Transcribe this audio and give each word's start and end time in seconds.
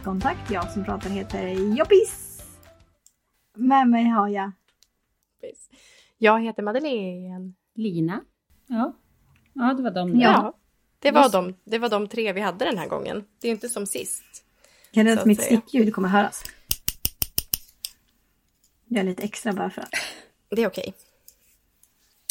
Stickkontakt. 0.00 0.50
Jag 0.50 0.72
som 0.72 0.84
pratar 0.84 1.10
heter 1.10 1.48
Joppis. 1.76 2.42
Med 3.54 3.88
mig 3.88 4.04
har 4.04 4.28
jag... 4.28 4.52
Jag 6.18 6.40
heter 6.42 6.62
Madeleine. 6.62 7.52
Lina. 7.74 8.20
Ja, 8.66 8.96
ja 9.52 9.74
det 9.76 9.82
var 9.82 9.90
de 9.90 10.12
där. 10.12 10.20
Ja. 10.20 10.56
Det 10.98 11.10
var, 11.10 11.32
de, 11.32 11.54
det 11.64 11.78
var 11.78 11.88
de 11.88 12.08
tre 12.08 12.32
vi 12.32 12.40
hade 12.40 12.64
den 12.64 12.78
här 12.78 12.88
gången. 12.88 13.24
Det 13.40 13.48
är 13.48 13.52
inte 13.52 13.68
som 13.68 13.86
sist. 13.86 14.44
Kan 14.92 15.04
du 15.04 15.10
Så 15.10 15.14
att 15.14 15.20
att 15.20 15.26
mitt 15.26 15.42
stickljud 15.42 15.94
kommer 15.94 16.08
höras? 16.08 16.44
Gör 18.86 19.02
lite 19.02 19.22
extra 19.22 19.52
bara 19.52 19.70
för 19.70 19.82
att. 19.82 19.90
Det 20.48 20.62
är 20.62 20.66
okej. 20.66 20.94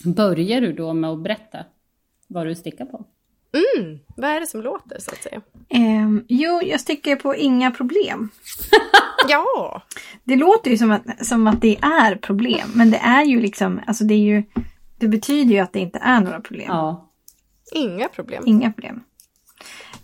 Börjar 0.06 0.62
du 0.62 0.74
då 0.74 0.94
med 0.94 1.10
att 1.10 1.24
berätta 1.24 1.66
vad 2.28 2.46
du 2.46 2.56
stickar 2.56 2.86
på? 2.86 3.06
Mm, 3.54 4.00
vad 4.18 4.30
är 4.30 4.40
det 4.40 4.48
som 4.48 4.62
låter 4.62 5.00
så 5.00 5.12
att 5.12 5.24
säga? 5.24 5.42
Ehm, 5.70 6.26
jo, 6.28 6.62
jag 6.64 6.80
stickar 6.80 7.16
på 7.16 7.36
inga 7.36 7.72
problem. 7.72 8.30
Ja! 9.30 9.82
Det 10.24 10.36
låter 10.36 10.72
ju 10.72 10.78
som 10.78 10.92
att, 10.92 11.26
som 11.28 11.48
att 11.48 11.62
det 11.62 11.78
är 11.82 12.16
problem. 12.16 12.70
Men 12.76 12.92
det 12.92 12.98
är 12.98 13.24
ju 13.26 13.40
liksom, 13.40 13.80
alltså 13.88 14.04
det 14.04 14.14
är 14.14 14.18
ju... 14.18 14.44
Det 14.98 15.08
betyder 15.08 15.54
ju 15.54 15.60
att 15.60 15.74
det 15.74 15.80
inte 15.80 16.00
är 16.00 16.22
några 16.22 16.42
problem. 16.42 16.66
Ja. 16.68 17.10
Inga 17.72 18.08
problem. 18.08 18.44
Inga 18.46 18.72
problem. 18.72 19.04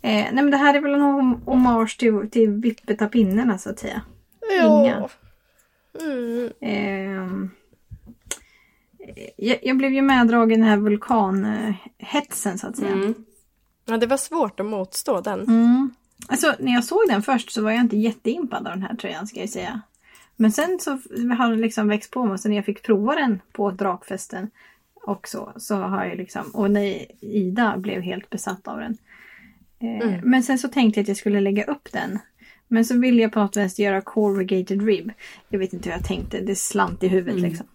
Eh, 0.02 0.10
nej 0.12 0.34
men 0.34 0.52
det 0.52 0.58
här 0.58 0.74
är 0.74 0.80
väl 0.82 0.94
en 0.94 1.02
hom- 1.02 1.46
hommage 1.46 1.98
till, 2.00 2.30
till 2.32 2.50
vippetapinnerna 2.50 3.58
så 3.58 3.70
att 3.70 3.80
säga. 3.80 4.02
Inga. 4.64 5.10
Mm. 6.02 6.52
Ehm, 6.62 7.50
jag, 9.38 9.58
jag 9.64 9.78
blev 9.78 9.94
ju 9.94 10.02
meddragen 10.02 10.52
i 10.52 10.56
den 10.62 10.70
här 10.70 10.78
vulkanhetsen 10.78 12.58
så 12.58 12.68
att 12.68 12.78
säga. 12.78 12.92
Mm. 12.94 13.14
Ja, 13.86 13.98
det 13.98 14.08
var 14.08 14.18
svårt 14.18 14.60
att 14.60 14.66
motstå 14.66 15.22
den. 15.22 15.40
Mm. 15.40 15.90
Alltså 16.28 16.56
när 16.60 16.74
jag 16.74 16.84
såg 16.84 17.00
den 17.10 17.22
först 17.22 17.52
så 17.52 17.64
var 17.64 17.72
jag 17.72 17.82
inte 17.82 17.98
jätteimpad 17.98 18.68
av 18.68 18.74
den 18.74 18.82
här 18.82 18.96
tröjan 18.96 19.28
ska 19.28 19.40
jag 19.40 19.50
säga. 19.50 19.82
Men 20.36 20.52
sen 20.52 20.80
så 20.82 20.92
har 21.38 21.50
det 21.52 21.58
liksom 21.62 21.88
växt 21.88 22.12
på 22.12 22.26
mig 22.26 22.40
sen 22.40 22.52
när 22.52 22.56
jag 22.56 22.66
fick 22.66 22.84
prova 22.84 23.16
den 23.16 23.42
på 23.52 23.72
drakfesten 23.72 24.50
och 25.06 25.28
så, 25.28 25.52
så 25.58 25.76
har 25.76 26.06
jag 26.06 26.18
liksom, 26.18 26.52
och 26.52 26.72
när 26.72 27.06
Ida 27.24 27.78
blev 27.78 28.02
helt 28.02 28.30
besatt 28.30 28.68
av 28.68 28.80
den. 28.80 28.98
Eh, 29.80 30.08
Mm. 30.08 30.22
Men 30.24 30.44
sen 30.44 30.60
så 30.60 30.68
tänkte 30.68 31.00
jag 31.00 31.04
att 31.04 31.08
jag 31.08 31.18
skulle 31.18 31.42
lägga 31.42 31.64
upp 31.64 31.92
den. 31.92 32.20
Men 32.68 32.86
så 32.86 33.00
ville 33.00 33.22
jag 33.22 33.32
på 33.32 33.40
något 33.40 33.58
vänster 33.58 33.84
göra 33.84 34.02
corrugated 34.02 34.82
rib. 34.86 35.12
Jag 35.50 35.60
vet 35.60 35.74
inte 35.74 35.90
hur 35.90 35.96
jag 35.98 36.06
tänkte, 36.06 36.40
det 36.42 36.56
slant 36.56 37.04
i 37.04 37.08
huvudet 37.08 37.38
Mm. 37.40 37.50
liksom. 37.50 37.68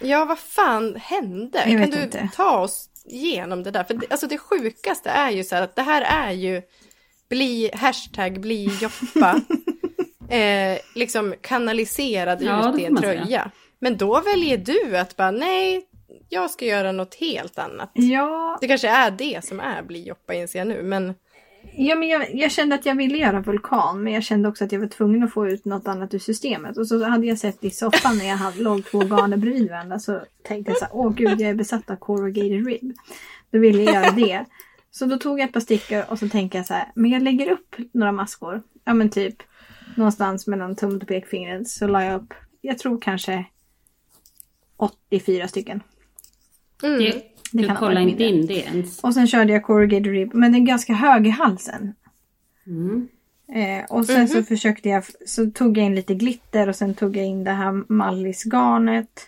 Ja, 0.00 0.24
vad 0.24 0.38
fan 0.38 0.96
hände? 0.96 1.58
Jag 1.66 1.80
kan 1.82 1.90
du 1.90 2.02
inte. 2.02 2.28
ta 2.34 2.58
oss 2.58 2.88
igenom 3.10 3.62
det 3.62 3.70
där? 3.70 3.84
För 3.84 3.94
det, 3.94 4.06
alltså 4.10 4.26
det 4.26 4.38
sjukaste 4.38 5.10
är 5.10 5.30
ju 5.30 5.44
så 5.44 5.54
här 5.54 5.62
att 5.62 5.76
det 5.76 5.82
här 5.82 6.02
är 6.28 6.32
ju 6.32 6.62
bli, 7.30 7.70
hashtag 7.74 8.40
bli 8.40 8.70
Joppa. 8.80 9.40
eh, 10.36 10.78
liksom 10.94 11.34
kanaliserad 11.40 12.42
Ja, 12.42 12.74
ut 12.74 12.80
i 12.80 12.84
en 12.84 12.94
man 12.94 13.02
säga. 13.02 13.24
tröja. 13.24 13.50
Men 13.78 13.96
då 13.96 14.20
väljer 14.20 14.56
du 14.58 14.96
att 14.98 15.16
bara 15.16 15.30
nej, 15.30 15.82
jag 16.28 16.50
ska 16.50 16.64
göra 16.64 16.92
något 16.92 17.14
helt 17.14 17.58
annat. 17.58 17.90
Ja, 17.94 18.58
Det 18.60 18.68
kanske 18.68 18.88
är 18.88 19.10
det 19.10 19.44
som 19.44 19.60
är 19.60 19.82
bli 19.82 20.06
Joppa 20.08 20.34
inser 20.34 20.58
jag 20.58 20.68
nu, 20.68 20.82
men 20.82 21.14
Ja, 21.80 21.94
men 21.94 22.08
jag, 22.08 22.34
jag 22.34 22.52
kände 22.52 22.74
att 22.74 22.86
jag 22.86 22.94
ville 22.94 23.18
göra 23.18 23.40
vulkan 23.40 24.02
men 24.02 24.12
jag 24.12 24.24
kände 24.24 24.48
också 24.48 24.64
att 24.64 24.72
jag 24.72 24.80
var 24.80 24.86
tvungen 24.86 25.22
att 25.22 25.32
få 25.32 25.48
ut 25.48 25.64
något 25.64 25.88
annat 25.88 26.14
ur 26.14 26.18
systemet. 26.18 26.76
Och 26.76 26.86
så 26.86 27.04
hade 27.04 27.26
jag 27.26 27.38
sett 27.38 27.64
i 27.64 27.70
soffan 27.70 28.18
när 28.18 28.28
jag 28.28 28.36
hade, 28.36 28.62
låg 28.62 28.84
två 28.84 28.98
garner 28.98 29.36
bredvid 29.36 29.70
varandra 29.70 29.98
så 29.98 30.20
tänkte 30.42 30.70
jag 30.72 30.78
så 30.78 30.84
här, 30.84 30.94
åh 30.94 31.12
gud 31.14 31.40
jag 31.40 31.50
är 31.50 31.54
besatt 31.54 31.90
av 31.90 31.96
corrugated 31.96 32.66
rib. 32.66 32.92
Då 33.50 33.58
ville 33.58 33.82
jag 33.82 33.94
göra 33.94 34.10
det. 34.10 34.44
Så 34.90 35.06
då 35.06 35.18
tog 35.18 35.40
jag 35.40 35.46
ett 35.46 35.52
par 35.52 35.60
stickor 35.60 36.04
och 36.08 36.18
så 36.18 36.28
tänkte 36.28 36.58
jag 36.58 36.66
så 36.66 36.74
här, 36.74 36.92
men 36.94 37.10
jag 37.10 37.22
lägger 37.22 37.50
upp 37.50 37.76
några 37.92 38.12
maskor. 38.12 38.62
Ja 38.84 38.94
men 38.94 39.10
typ 39.10 39.42
någonstans 39.96 40.46
mellan 40.46 40.76
tummet 40.76 41.02
och 41.02 41.08
pekfingret 41.08 41.68
så 41.68 41.86
la 41.86 42.04
jag 42.04 42.20
upp, 42.20 42.34
jag 42.60 42.78
tror 42.78 43.00
kanske 43.00 43.44
84 44.76 45.48
stycken. 45.48 45.82
mm. 46.82 46.98
Det, 46.98 47.22
Det 47.52 47.62
du 47.62 47.68
varit 47.74 47.98
inte 48.08 48.24
in 48.24 48.46
det 48.46 48.54
ens. 48.54 49.00
Och 49.04 49.14
sen 49.14 49.26
körde 49.26 49.52
jag 49.52 49.62
corrugated 49.64 50.06
rib, 50.06 50.34
men 50.34 50.52
den 50.52 50.62
är 50.62 50.66
ganska 50.66 50.92
hög 50.94 51.26
i 51.26 51.30
halsen. 51.30 51.94
Mm. 52.66 53.08
Eh, 53.52 53.84
och 53.90 54.06
sen 54.06 54.28
så 54.28 54.42
försökte 54.42 54.88
jag, 54.88 55.04
så 55.26 55.50
tog 55.50 55.78
jag 55.78 55.86
in 55.86 55.94
lite 55.94 56.14
glitter 56.14 56.68
och 56.68 56.76
sen 56.76 56.94
tog 56.94 57.16
jag 57.16 57.26
in 57.26 57.44
det 57.44 57.50
här 57.50 57.92
mallisgarnet. 57.92 59.20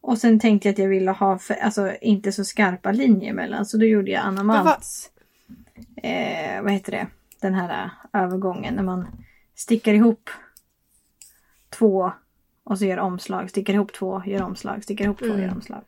Och 0.00 0.18
sen 0.18 0.38
tänkte 0.40 0.68
jag 0.68 0.72
att 0.72 0.78
jag 0.78 0.88
ville 0.88 1.10
ha, 1.10 1.38
för, 1.38 1.54
alltså 1.54 1.92
inte 2.00 2.32
så 2.32 2.44
skarpa 2.44 2.92
linjer 2.92 3.30
emellan. 3.30 3.66
Så 3.66 3.76
då 3.78 3.84
gjorde 3.84 4.10
jag 4.10 4.22
Anna 4.24 4.42
vad- 4.42 4.64
Malts, 4.64 5.10
eh, 6.02 6.62
vad 6.62 6.72
heter 6.72 6.92
det, 6.92 7.06
den 7.40 7.54
här 7.54 7.84
eh, 8.12 8.22
övergången 8.22 8.74
när 8.74 8.82
man 8.82 9.06
stickar 9.54 9.94
ihop 9.94 10.30
två 11.70 12.12
och 12.64 12.78
så 12.78 12.84
gör 12.84 12.98
omslag, 12.98 13.50
stickar 13.50 13.74
ihop 13.74 13.92
två, 13.92 14.22
gör 14.26 14.42
omslag, 14.42 14.84
stickar 14.84 15.04
ihop 15.04 15.18
två, 15.18 15.24
Mm. 15.26 15.40
gör 15.42 15.50
omslag. 15.52 15.82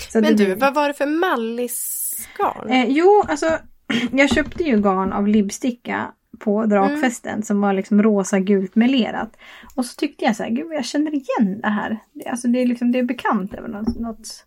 Så 0.00 0.20
Men 0.20 0.36
du, 0.36 0.54
vad 0.54 0.74
var 0.74 0.88
det 0.88 0.94
för 0.94 1.06
mallisgarn? 1.06 2.70
Eh, 2.70 2.86
jo, 2.88 3.24
alltså 3.28 3.58
jag 4.12 4.30
köpte 4.30 4.64
ju 4.64 4.80
garn 4.80 5.12
av 5.12 5.28
Libsticka 5.28 6.12
på 6.38 6.66
drakfesten 6.66 7.42
som 7.42 7.60
var 7.60 7.72
liksom 7.72 8.02
rosa 8.02 8.38
gult 8.38 8.74
melerat. 8.74 9.36
Och 9.74 9.86
så 9.86 9.94
tyckte 9.94 10.24
jag 10.24 10.36
så 10.36 10.42
här, 10.42 10.50
gud 10.50 10.72
jag 10.72 10.84
känner 10.84 11.14
igen 11.14 11.60
det 11.62 11.68
här. 11.68 11.98
Det, 12.12 12.26
alltså 12.28 12.48
det 12.48 12.62
är 12.62 12.66
liksom, 12.66 12.92
det 12.92 12.98
är 12.98 13.02
bekant 13.02 13.54
över 13.54 13.68
något, 13.68 13.98
något. 13.98 14.46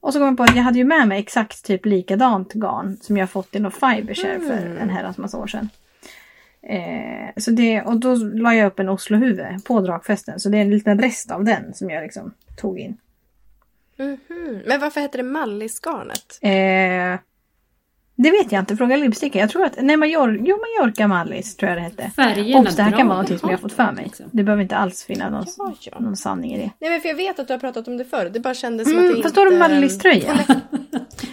Och 0.00 0.12
så 0.12 0.18
kom 0.18 0.28
jag 0.28 0.36
på 0.36 0.42
att 0.42 0.56
jag 0.56 0.62
hade 0.62 0.78
ju 0.78 0.84
med 0.84 1.08
mig 1.08 1.20
exakt 1.20 1.64
typ 1.64 1.86
likadant 1.86 2.52
garn 2.52 2.96
som 3.00 3.16
jag 3.16 3.30
fått 3.30 3.54
i 3.54 3.60
något 3.60 3.74
Fibershare 3.74 4.40
för 4.40 4.66
Mm. 4.66 4.78
en 4.78 4.90
herrans 4.90 5.18
massa 5.18 5.38
år 5.38 5.46
sedan. 5.46 5.68
Eh, 6.62 7.30
så 7.36 7.50
det, 7.50 7.82
och 7.82 8.00
då 8.00 8.14
la 8.14 8.54
jag 8.54 8.66
upp 8.66 8.78
en 8.78 8.88
Oslohuvud 8.88 9.64
på 9.64 9.80
drakfesten. 9.80 10.40
Så 10.40 10.48
det 10.48 10.58
är 10.58 10.62
en 10.62 10.70
liten 10.70 10.98
rest 10.98 11.30
av 11.30 11.44
den 11.44 11.74
som 11.74 11.90
jag 11.90 12.02
liksom 12.02 12.34
tog 12.56 12.78
in. 12.78 12.96
Mhm. 14.00 14.62
Men 14.66 14.80
varför 14.80 15.00
heter 15.00 15.18
det 15.18 15.24
mallisgarnet? 15.24 16.38
Eh, 16.42 17.20
det 18.22 18.30
vet 18.30 18.52
jag 18.52 18.60
inte, 18.62 18.76
fråga 18.76 18.96
Lipsticka. 18.96 19.38
Jag 19.38 19.50
tror 19.50 19.64
att, 19.64 19.74
nej 19.82 19.96
Major, 19.96 20.38
jo 20.44 20.56
Mallorca 20.78 21.08
Mallis 21.08 21.56
tror 21.56 21.68
jag 21.70 21.78
det 21.78 21.82
hette. 21.82 22.10
Färgerna 22.16 22.60
Obs, 22.60 22.76
det 22.76 22.82
här 22.82 22.90
kan 22.90 22.98
vara 23.06 23.16
någonting 23.16 23.38
som 23.38 23.48
jag 23.50 23.56
har 23.56 23.62
fått 23.62 23.72
för 23.72 23.92
mig. 23.92 24.04
liksom. 24.04 24.26
Det 24.32 24.42
behöver 24.42 24.62
inte 24.62 24.76
alls 24.76 25.04
finnas 25.04 25.30
någon, 25.30 25.44
Ja, 25.58 25.74
ja. 25.92 25.98
någon 26.00 26.16
sanning 26.16 26.52
i 26.54 26.58
det. 26.58 26.70
Nej 26.80 26.90
men 26.90 27.00
för 27.00 27.08
jag 27.08 27.16
vet 27.16 27.38
att 27.38 27.46
du 27.48 27.52
har 27.54 27.58
pratat 27.58 27.88
om 27.88 27.96
det 27.96 28.04
förr. 28.04 28.30
Det 28.32 28.40
bara 28.40 28.54
kändes 28.54 28.88
som 28.90 28.98
Mm, 28.98 29.10
att 29.10 29.16
det 29.16 29.22
fast 29.22 29.36
inte... 29.36 29.40
då 29.40 29.46
har 29.46 29.50
du 29.68 29.74
Mallis-tröja. 29.74 30.38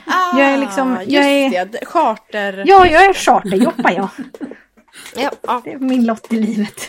Ah, 0.10 0.40
Jag 0.40 0.48
är 0.50 0.58
liksom- 0.58 0.94
jag 1.08 1.44
just 1.44 1.56
är- 1.56 1.66
det, 1.66 1.86
charter... 1.86 2.64
Ja, 2.68 2.88
jag 2.88 3.06
är 3.06 3.14
charterjoppa 3.14 3.92
jag. 3.94 4.10
Ja, 5.16 5.32
ja. 5.42 5.62
Det 5.64 5.72
är 5.74 5.78
min 5.80 6.06
lott 6.06 6.34
i 6.34 6.36
livet. 6.40 6.82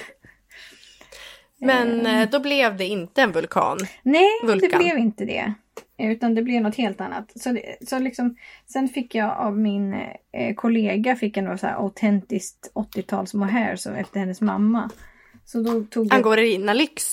Men 1.60 2.06
eh, 2.06 2.30
då 2.30 2.40
blev 2.40 2.76
det 2.76 2.84
inte 2.84 3.22
en 3.22 3.32
vulkan. 3.32 3.78
Nej, 4.02 4.26
det 4.42 4.46
Vulkan. 4.46 4.78
blev 4.78 4.98
inte 4.98 5.24
det. 5.24 5.52
Utan 5.98 6.34
det 6.34 6.42
blev 6.42 6.62
något 6.62 6.76
helt 6.76 7.00
annat. 7.00 7.32
Så, 7.36 7.52
det, 7.52 7.76
så 7.88 7.98
liksom, 7.98 8.36
sen 8.72 8.88
fick 8.88 9.14
jag 9.14 9.36
av 9.38 9.58
min 9.58 9.92
eh, 10.32 10.54
kollega 10.56 11.16
fick 11.16 11.36
jag 11.36 11.44
något 11.44 11.60
så 11.60 11.66
här 11.66 11.74
autentiskt 11.74 12.70
80-tals 12.74 13.34
mohair 13.34 13.76
så 13.76 13.90
efter 13.92 14.20
hennes 14.20 14.40
mamma. 14.40 14.90
Så 15.44 15.62
då 15.62 15.82
tog 15.84 16.06
jag... 16.06 16.14
Angorina 16.14 16.72
lyx. 16.72 17.04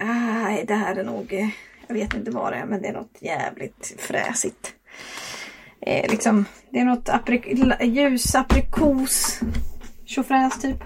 Nej, 0.00 0.64
det 0.68 0.74
här 0.74 0.96
är 0.96 1.04
nog... 1.04 1.32
eh, 1.32 1.48
Jag 1.86 1.94
vet 1.94 2.14
inte 2.14 2.30
vad 2.30 2.52
det 2.52 2.56
är, 2.56 2.66
men 2.66 2.82
det 2.82 2.88
är 2.88 2.92
något 2.92 3.18
jävligt 3.20 3.94
fräsigt. 3.98 4.74
Eh, 5.86 6.10
liksom, 6.10 6.44
det 6.70 6.78
är 6.78 6.84
något 6.84 7.08
aprik 7.08 7.46
ljus 7.82 8.34
aprikos 8.34 9.40
tjofräs 10.04 10.60
typ. 10.60 10.76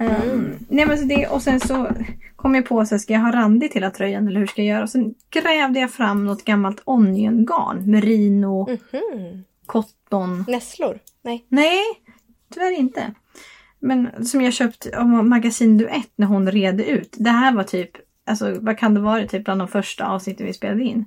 Um, 0.00 0.54
nej 0.68 0.86
men 0.86 0.98
så 0.98 1.04
det, 1.04 1.26
och 1.26 1.42
sen 1.42 1.60
så 1.60 1.88
kom 2.36 2.54
jag 2.54 2.66
på 2.66 2.86
så 2.86 2.94
här, 2.94 2.98
ska 3.00 3.12
jag 3.12 3.20
ha 3.20 3.32
randig 3.32 3.72
till 3.72 3.82
hela 3.82 3.90
tröjan 3.90 4.28
eller 4.28 4.40
hur 4.40 4.46
ska 4.46 4.62
jag 4.62 4.74
göra? 4.74 4.82
Och 4.82 4.90
sen 4.90 5.14
grävde 5.30 5.80
jag 5.80 5.90
fram 5.90 6.24
något 6.26 6.44
gammalt 6.44 6.82
oniongarn. 6.84 7.90
Merino, 7.90 8.68
Mhm. 8.92 9.44
cotton. 9.66 10.44
Nässlor? 10.48 10.98
Nej. 11.22 11.44
Nej, 11.48 11.82
tyvärr 12.54 12.72
inte. 12.78 13.12
Men 13.80 14.26
som 14.26 14.40
jag 14.40 14.52
köpt 14.52 14.86
av 14.94 15.06
Magasin 15.06 15.78
Duett 15.78 16.10
när 16.16 16.26
hon 16.26 16.50
redde 16.50 16.84
ut. 16.84 17.14
Det 17.18 17.30
här 17.30 17.52
var 17.54 17.62
typ, 17.64 17.90
alltså 18.26 18.56
vad 18.60 18.78
kan 18.78 18.94
det 18.94 19.00
vara, 19.00 19.26
typ 19.26 19.44
bland 19.44 19.60
de 19.60 19.68
första 19.68 20.06
avsnitten 20.06 20.46
vi 20.46 20.52
spelade 20.52 20.82
in. 20.84 21.04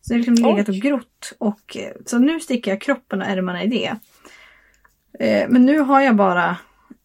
Så 0.00 0.12
det 0.14 0.14
har 0.14 0.18
liksom 0.26 0.34
legat 0.50 0.68
och 0.68 0.74
grott. 0.74 1.32
Och, 1.38 1.76
eh, 1.76 1.92
så 2.06 2.18
nu 2.18 2.40
sticker 2.40 2.70
jag 2.70 2.80
kroppen 2.80 3.22
och 3.22 3.28
ärmarna 3.28 3.62
i 3.62 3.66
det. 3.66 3.96
Eh, 5.26 5.48
Men 5.48 5.66
nu 5.66 5.78
har 5.78 6.00
jag 6.00 6.16
bara 6.16 6.56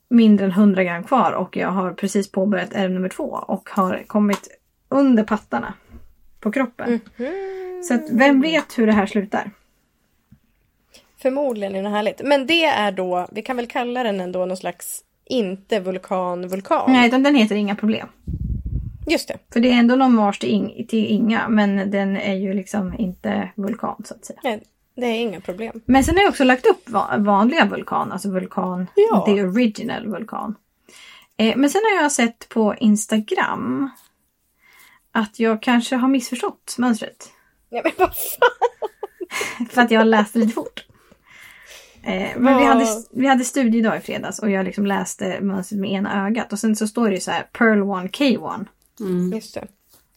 mindre 0.10 0.46
än 0.46 0.52
100 0.52 0.84
gram 0.84 1.04
kvar 1.04 1.32
och 1.32 1.58
jag 1.58 1.70
har 1.70 1.94
precis 1.94 2.32
påbörjat 2.32 2.74
ärm 2.74 2.94
nummer 2.94 3.10
två 3.10 3.24
och 3.24 3.70
har 3.70 4.04
kommit 4.08 4.48
under 4.90 5.24
pattarna 5.24 5.74
på 6.40 6.52
kroppen. 6.52 7.00
Mhm. 7.18 7.84
Så 7.84 7.94
att 7.94 8.10
vem 8.12 8.42
vet 8.42 8.78
hur 8.80 8.88
det 8.88 8.94
här 8.94 9.06
slutar? 9.06 9.52
Förmodligen 11.22 11.76
är 11.76 11.84
det 11.84 11.90
härligt. 11.90 12.22
Men 12.24 12.48
det 12.48 12.66
är 12.66 12.92
då, 12.92 13.28
vi 13.32 13.42
kan 13.42 13.56
väl 13.56 13.68
kalla 13.68 14.04
den 14.04 14.22
ändå 14.22 14.46
någon 14.46 14.58
slags 14.58 15.04
inte 15.26 15.80
vulkan 15.80 16.48
vulkan. 16.48 16.92
Nej, 16.92 17.08
utan 17.08 17.24
den 17.24 17.36
heter 17.36 17.56
Inga 17.56 17.76
problem. 17.76 18.08
Just 19.08 19.28
det. 19.28 19.38
För 19.54 19.60
det 19.60 19.70
är 19.72 19.74
ändå 19.80 19.96
någon 19.96 20.14
mars 20.16 20.40
till, 20.40 20.50
Ing- 20.50 20.88
till 20.88 21.06
Inga, 21.06 21.50
men 21.50 21.92
den 21.92 22.18
är 22.18 22.36
ju 22.36 22.54
liksom 22.54 22.94
inte 23.00 23.50
vulkan 23.56 24.02
så 24.06 24.14
att 24.14 24.26
säga. 24.26 24.40
Nej, 24.44 24.64
Det 24.98 25.06
är 25.06 25.20
inga 25.22 25.40
problem. 25.42 25.82
Men 25.86 26.04
sen 26.04 26.16
har 26.16 26.22
jag 26.22 26.30
också 26.30 26.44
lagt 26.44 26.66
upp 26.66 26.90
va- 26.90 27.16
vanliga 27.18 27.66
vulkan, 27.66 28.12
alltså 28.12 28.30
vulkan, 28.30 28.88
Ja. 28.96 29.24
the 29.26 29.44
original 29.44 30.08
vulkan. 30.08 30.56
Eh, 31.38 31.58
men 31.58 31.70
sen 31.70 31.82
har 31.96 32.02
jag 32.04 32.12
sett 32.12 32.50
på 32.50 32.76
Instagram 32.80 33.90
att 35.12 35.40
jag 35.40 35.62
kanske 35.62 35.96
har 35.96 36.08
missförstått 36.08 36.76
mönstret. 36.78 37.30
Ja, 37.70 37.82
men 37.84 37.92
vad 37.98 38.10
fan. 38.16 39.68
För 39.70 39.82
att 39.82 39.92
jag 39.92 40.08
läste 40.08 40.40
lite 40.40 40.54
fort. 40.54 40.86
Eh, 42.04 42.30
men 42.38 42.58
vi 42.58 42.64
Vad- 42.66 42.74
hade, 42.74 42.86
vi 43.12 43.28
hade 43.28 43.44
studiedag 43.44 43.98
i 43.98 44.00
fredags 44.02 44.40
och 44.40 44.50
jag 44.52 44.66
liksom 44.66 44.86
läste 44.86 45.42
mönstret 45.42 45.82
med 45.82 45.92
ena 45.92 46.28
ögat. 46.28 46.54
Och 46.54 46.60
sen 46.60 46.76
så 46.76 46.88
står 46.88 47.08
det 47.10 47.16
ju 47.16 47.22
så 47.22 47.32
här 47.32 47.44
Pearl 47.52 48.06
1 48.06 48.12
K1. 48.12 48.66
Mm. 49.00 49.34
Just 49.34 49.54
det. 49.54 49.68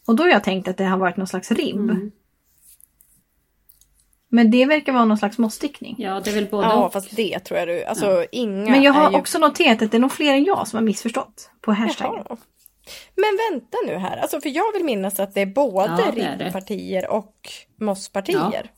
Och 0.07 0.15
då 0.15 0.23
har 0.23 0.29
jag 0.29 0.43
tänkt 0.43 0.67
att 0.67 0.77
det 0.77 0.85
har 0.85 0.97
varit 0.97 1.17
någon 1.17 1.27
slags 1.27 1.51
ribb. 1.51 1.77
Mm. 1.89 2.11
Men 4.33 4.51
det 4.51 4.65
verkar 4.65 4.93
vara 4.93 5.05
någon 5.05 5.17
slags 5.17 5.37
mossstickning. 5.37 5.95
Ja, 5.97 6.19
det 6.19 6.29
är 6.29 6.35
väl 6.35 6.45
både 6.45 6.67
Ja, 6.67 6.85
och. 6.85 6.93
fast 6.93 7.15
det 7.15 7.39
tror 7.39 7.59
jag 7.59 7.67
du. 7.67 7.83
Alltså 7.83 8.25
inga 8.31 8.71
Men 8.71 8.81
jag 8.81 8.93
har 8.93 9.11
ju... 9.11 9.17
också 9.17 9.39
noterat 9.39 9.81
att 9.81 9.91
det 9.91 9.97
är 9.97 10.01
nog 10.01 10.11
fler 10.11 10.33
än 10.33 10.43
jag 10.43 10.67
som 10.67 10.77
har 10.77 10.83
missförstått 10.83 11.51
på 11.61 11.71
hashtaggen. 11.73 12.23
Jaha. 12.29 12.37
Men 13.15 13.37
vänta 13.51 13.77
nu 13.87 13.95
här, 13.95 14.17
alltså 14.17 14.41
för 14.41 14.49
jag 14.49 14.73
vill 14.73 14.83
minnas 14.83 15.19
att 15.19 15.33
det 15.33 15.41
är 15.41 15.45
både 15.45 16.11
Ja, 16.17 16.35
ribbpartier 16.45 17.09
och 17.11 17.35
mosspartier. 17.79 18.71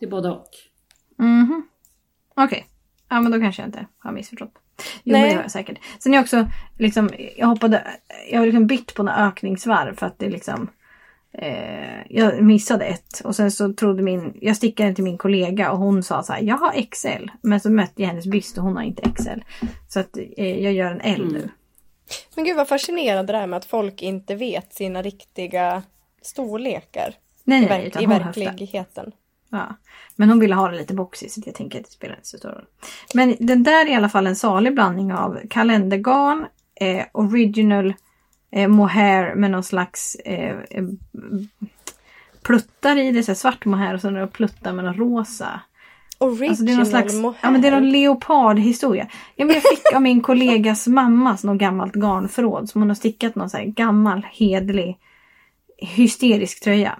Det 0.00 0.06
är 0.06 0.10
både 0.10 0.30
och. 0.30 0.48
Mhm. 1.18 1.68
Okej. 2.36 2.66
Ja 3.08 3.20
men 3.20 3.32
då 3.32 3.40
kanske 3.40 3.62
jag 3.62 3.68
inte 3.68 3.86
har 3.98 4.12
missförstått. 4.12 4.52
Jo 5.02 5.12
men 5.12 5.20
Nej. 5.20 5.30
det 5.30 5.36
har 5.36 5.42
jag 5.42 5.50
säkert. 5.50 5.78
Sen 5.98 6.12
är 6.14 6.16
jag 6.16 6.22
också 6.22 6.46
liksom, 6.78 7.10
jag 7.36 7.46
hoppade, 7.46 7.86
jag 8.30 8.38
har 8.38 8.46
liksom 8.46 8.66
bytt 8.66 8.94
på 8.94 9.02
några 9.02 9.26
ökningsvarv 9.28 9.96
för 9.96 10.06
att 10.06 10.18
det 10.18 10.28
liksom 10.28 10.70
eh, 11.38 11.98
jag 12.10 12.42
missade 12.42 12.84
ett 12.84 13.20
och 13.24 13.36
sen 13.36 13.50
så 13.50 13.72
trodde 13.72 14.02
min, 14.02 14.38
jag 14.40 14.56
stickade 14.56 14.94
till 14.94 15.04
min 15.04 15.18
kollega 15.18 15.70
och 15.70 15.78
hon 15.78 16.02
sa 16.02 16.22
så 16.22 16.32
här, 16.32 16.42
jag 16.42 16.56
har 16.56 16.72
XL. 16.90 17.28
Men 17.42 17.60
så 17.60 17.70
mötte 17.70 18.02
jag 18.02 18.08
hennes 18.08 18.26
byst 18.26 18.58
och 18.58 18.64
hon 18.64 18.76
har 18.76 18.82
inte 18.82 19.10
XL. 19.10 19.40
Så 19.88 20.00
att 20.00 20.16
eh, 20.36 20.60
jag 20.64 20.72
gör 20.72 20.90
en 20.90 21.00
L 21.00 21.20
Mm. 21.20 21.32
nu. 21.32 21.48
Men 22.34 22.44
gud 22.44 22.56
vad 22.56 22.68
fascinerande 22.68 23.32
det 23.32 23.38
här 23.38 23.46
med 23.46 23.56
att 23.56 23.64
folk 23.64 24.02
inte 24.02 24.34
vet 24.34 24.74
sina 24.74 25.02
riktiga 25.02 25.82
storlekar 26.22 27.14
Nej 27.44 27.58
i, 27.62 27.66
nej, 27.66 27.68
verk- 27.90 28.02
i 28.02 28.04
hon 28.04 28.12
höftar. 28.20 28.44
verkligheten. 28.44 29.12
Ja. 29.50 29.76
Men 30.16 30.28
hon 30.28 30.40
ville 30.40 30.54
ha 30.54 30.68
det 30.68 30.76
lite 30.78 30.94
boxigt 30.94 31.32
så 31.32 31.42
jag 31.46 31.54
tänker 31.54 31.78
att 31.78 31.84
det 31.84 31.90
spelar 31.90 32.14
inte 32.14 32.28
så 32.28 32.38
stor 32.38 32.48
roll. 32.48 32.64
Men 33.14 33.36
den 33.40 33.62
där 33.62 33.86
är 33.86 33.90
i 33.90 33.94
alla 33.94 34.08
fall 34.08 34.26
en 34.26 34.36
salig 34.36 34.74
blandning 34.74 35.12
av 35.12 35.38
kalendergarn, 35.50 36.46
eh, 36.80 37.04
original 37.12 37.94
eh, 38.50 38.68
mohair 38.68 39.34
med 39.34 39.50
någon 39.50 39.62
slags 39.62 40.14
eh, 40.14 40.56
eh, 40.70 40.84
pluttar 42.42 42.96
i. 42.96 43.12
Det 43.12 43.18
är 43.18 43.22
så 43.22 43.30
här 43.30 43.36
svart 43.36 43.64
mohair 43.64 43.94
och 43.94 44.00
så 44.00 44.10
några 44.10 44.26
pluttar 44.26 44.72
med 44.72 44.84
någon 44.84 44.94
rosa. 44.94 45.60
Original 46.18 46.50
Alltså 46.50 46.64
det 46.64 46.72
är 46.72 46.76
någon 46.76 46.86
slags, 46.86 47.14
mohair. 47.14 47.38
ja 47.42 47.50
men 47.50 47.60
det 47.60 47.68
är 47.68 47.72
någon 47.72 47.90
leopardhistoria. 47.90 49.08
Ja 49.36 49.44
men 49.44 49.54
jag 49.54 49.62
fick 49.62 49.94
av 49.94 50.02
min 50.02 50.20
kollegas 50.20 50.86
mammas 50.86 51.44
något 51.44 51.58
gammalt 51.58 51.94
garnförråd 51.94 52.68
som 52.68 52.80
hon 52.80 52.90
har 52.90 52.94
stickat 52.94 53.34
någon 53.34 53.50
så 53.50 53.56
här 53.56 53.64
gammal 53.64 54.26
hedlig 54.32 54.98
hysterisk 55.78 56.64
tröja. 56.64 56.98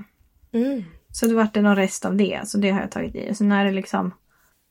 Mm. 0.53 0.85
Så 1.13 1.27
det 1.27 1.35
vart 1.35 1.55
det 1.55 1.63
någon 1.63 1.77
rest 1.77 2.05
av 2.05 2.17
det. 2.17 2.41
Så 2.45 2.59
det 2.59 2.71
har 2.71 2.81
jag 2.81 2.91
tagit 2.91 3.15
i. 3.15 3.31
Och 3.31 3.37
sen 3.37 3.53
är 3.53 3.65
det 3.65 3.73
liksom... 3.73 4.15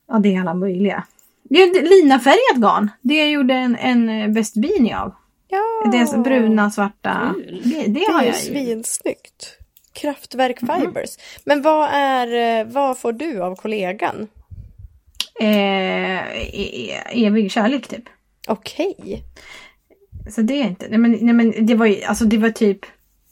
Ja, 0.08 0.18
det 0.18 0.34
är 0.34 0.40
alla 0.40 0.54
möjliga. 0.54 1.04
Det 1.42 1.62
är 1.62 2.02
linafärgat 2.02 2.56
garn. 2.56 2.90
Det 3.02 3.14
jag 3.14 3.30
gjorde 3.30 3.54
en, 3.54 3.76
en 3.76 4.34
Best 4.34 4.54
Beanie 4.54 4.98
av. 4.98 5.14
Ja, 5.48 5.90
Det 5.92 5.98
är 5.98 6.18
bruna, 6.22 6.70
svarta. 6.70 7.34
Kul. 7.34 7.60
Det, 7.64 7.80
det 7.80 7.86
det 8.00 8.12
har 8.12 8.20
är 8.20 8.24
ju 8.24 8.30
jag 8.30 8.36
ju. 8.36 8.42
svinsnyggt. 8.42 9.58
Kraftverk 9.92 10.60
Fibers. 10.60 11.10
Men 11.44 11.62
vad 11.62 11.88
är, 11.92 12.60
eh, 12.60 12.66
vad 12.72 12.98
får 12.98 13.12
du 13.12 13.40
av 13.42 13.54
kollegan? 13.56 14.28
Eh, 15.40 15.48
e- 15.48 16.90
e- 16.90 17.26
evig 17.26 17.50
kärlek 17.52 17.88
typ. 17.88 18.04
Okej. 18.48 19.22
Så 20.30 20.42
det 20.42 20.54
är 20.54 20.64
inte... 20.64 20.86
Nej 20.88 20.98
men, 20.98 21.12
nej, 21.20 21.34
men 21.34 21.66
det 21.66 21.74
var 21.74 21.86
ju... 21.86 22.02
Alltså 22.02 22.24
det 22.24 22.38
var 22.38 22.50
typ... 22.50 22.78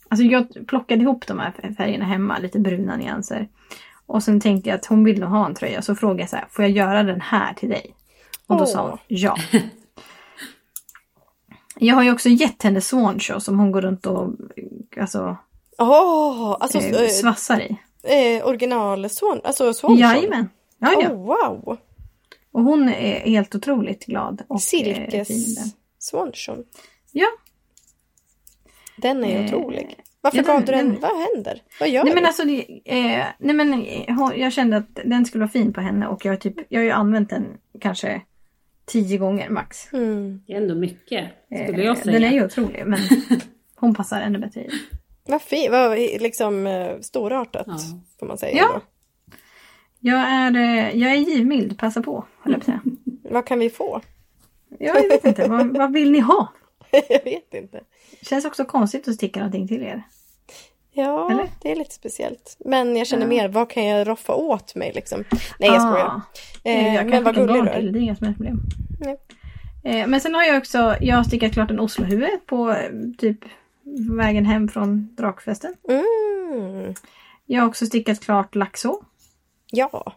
Alltså 0.09 0.25
jag 0.25 0.67
plockade 0.67 1.01
ihop 1.01 1.27
de 1.27 1.39
här 1.39 1.73
färgerna 1.77 2.05
hemma. 2.05 2.37
Lite 2.39 2.59
bruna 2.59 2.95
nyanser. 2.97 3.47
Och 4.05 4.23
sen 4.23 4.41
tänkte 4.41 4.69
jag 4.69 4.77
att 4.77 4.85
hon 4.85 5.03
vill 5.03 5.19
nog 5.19 5.29
ha 5.29 5.45
en 5.45 5.55
tröja. 5.55 5.81
Så 5.81 5.95
frågade 5.95 6.19
jag 6.21 6.29
så 6.29 6.35
här, 6.35 6.45
får 6.51 6.63
jag 6.65 6.71
göra 6.71 7.03
den 7.03 7.21
här 7.21 7.53
till 7.53 7.69
dig? 7.69 7.95
Och 8.47 8.57
då 8.57 8.63
Åh. 8.63 8.69
sa 8.69 8.89
hon 8.89 8.97
ja. 9.07 9.37
Jag 11.79 11.95
har 11.95 12.03
ju 12.03 12.11
också 12.11 12.29
gett 12.29 12.63
henne 12.63 12.81
Swanshow 12.81 13.39
som 13.39 13.59
hon 13.59 13.71
går 13.71 13.81
runt 13.81 14.05
och 14.05 14.29
alltså, 15.01 15.37
Åh, 15.77 16.57
alltså 16.59 16.77
eh, 16.79 17.01
eh, 17.01 17.07
svassar 17.09 17.59
i. 17.61 17.77
eh, 18.37 18.47
original 18.47 19.09
Swan, 19.09 19.41
alltså 19.43 19.73
Swanson. 19.73 19.97
Jajamän. 19.97 20.49
Ja, 20.79 20.93
ja. 21.01 21.09
Oh, 21.11 21.25
wow. 21.25 21.77
Och 22.51 22.61
hon 22.63 22.89
är 22.89 23.19
helt 23.19 23.55
otroligt 23.55 24.05
glad. 24.05 24.41
Och, 24.47 24.55
eh. 24.55 24.59
Silkes 24.59 25.29
Swanson. 25.99 26.63
Ja. 27.11 27.27
Den 28.97 29.23
är 29.25 29.39
Eh, 29.39 29.45
otrolig. 29.45 29.99
Varför 30.21 30.37
ja, 30.37 30.43
den- 30.43 30.53
gav 30.55 30.65
du 30.65 30.71
den? 30.71 30.89
den- 30.89 31.01
Vad 31.01 31.11
händer? 31.35 31.61
Vad 31.79 31.89
gör 31.89 32.03
Nej 32.03 32.13
men 32.13 32.23
du? 32.23 32.27
alltså, 32.27 32.43
det, 32.43 32.81
eh, 32.85 33.25
nej 33.39 33.55
men 33.55 33.73
eh, 33.73 34.17
jag 34.35 34.53
kände 34.53 34.77
att 34.77 34.99
den 35.05 35.25
skulle 35.25 35.41
vara 35.43 35.51
fin 35.51 35.73
på 35.73 35.81
henne 35.81 36.07
och 36.07 36.25
jag 36.25 36.41
typ, 36.41 36.55
jag 36.69 36.79
har 36.79 36.85
ju 36.85 36.91
använt 36.91 37.29
den 37.29 37.45
kanske 37.81 38.21
tio 38.85 39.17
gånger 39.17 39.49
max. 39.49 39.93
Mm. 39.93 40.43
Det 40.47 40.53
är 40.53 40.57
ändå 40.57 40.75
mycket, 40.75 41.29
skulle 41.47 41.77
Eh, 41.81 41.85
jag 41.85 41.97
säga. 41.97 42.19
Den 42.19 42.23
är 42.23 42.33
ju 42.33 42.45
otrolig 42.45 42.83
men 42.85 42.99
hon 43.75 43.95
passar 43.95 44.21
ännu 44.21 44.39
bättre 44.39 44.61
i. 44.61 44.69
Vad 45.27 45.41
fint, 45.41 45.71
vad 45.71 45.97
liksom 45.97 46.67
eh, 46.67 46.99
storartat 46.99 47.67
Ja. 47.67 47.77
får 48.19 48.27
man 48.27 48.37
säga. 48.37 48.55
Ja. 48.57 48.71
Då. 48.73 48.81
Jag 49.99 50.19
är, 50.19 50.55
eh, 50.55 50.97
jag 50.97 51.11
är 51.11 51.15
givmild, 51.15 51.77
passa 51.77 52.01
på 52.01 52.25
höll 52.41 52.63
jag. 52.65 52.79
Vad 53.31 53.45
kan 53.45 53.59
vi 53.59 53.69
få? 53.69 54.01
Jag 54.79 54.93
vet 54.93 55.25
inte, 55.25 55.47
vad, 55.47 55.77
vad 55.77 55.93
vill 55.93 56.11
ni 56.11 56.19
ha? 56.19 56.47
jag 57.09 57.23
vet 57.23 57.53
inte. 57.53 57.81
Känns 58.21 58.45
också 58.45 58.65
konstigt 58.65 59.07
att 59.07 59.15
sticka 59.15 59.39
någonting 59.39 59.67
till 59.67 59.81
er. 59.83 60.03
Ja, 60.97 61.31
Eller? 61.31 61.47
det 61.61 61.71
är 61.71 61.75
lite 61.75 61.93
speciellt. 61.93 62.57
Men 62.65 62.95
jag 62.95 63.07
känner 63.07 63.23
Ja. 63.23 63.29
mer, 63.29 63.47
vad 63.47 63.69
kan 63.69 63.85
jag 63.85 64.07
roffa 64.07 64.33
åt 64.35 64.75
mig 64.75 64.91
liksom? 64.95 65.23
Nej, 65.59 65.69
jag 65.69 65.81
skojar. 65.81 66.05
Ah, 66.05 66.21
Eh, 66.63 66.95
jag 66.95 67.03
men 67.05 67.11
kan 67.11 67.23
vad 67.23 67.35
gullig 67.35 67.63
du 67.63 67.69
är. 67.69 67.81
det 67.81 67.99
är 67.99 68.01
inga 68.01 68.15
som 68.15 68.25
helst 68.27 68.37
problem. 68.37 68.59
Nej. 68.99 69.17
Eh, 69.83 70.07
men 70.07 70.21
sen 70.21 70.33
har 70.35 70.43
jag 70.43 70.57
också, 70.57 70.95
jag 71.01 71.15
har 71.15 71.23
stickat 71.23 71.53
klart 71.53 71.71
en 71.71 71.79
Oslohuvud 71.79 72.45
på 72.45 72.69
eh, 72.71 72.77
typ 73.17 73.39
vägen 74.17 74.45
hem 74.45 74.67
från 74.67 75.15
drakfesten. 75.15 75.73
Mm. 75.89 76.93
Jag 77.45 77.61
har 77.61 77.67
också 77.67 77.85
stickat 77.85 78.19
klart 78.19 78.55
laxå. 78.55 79.01
Ja. 79.71 80.13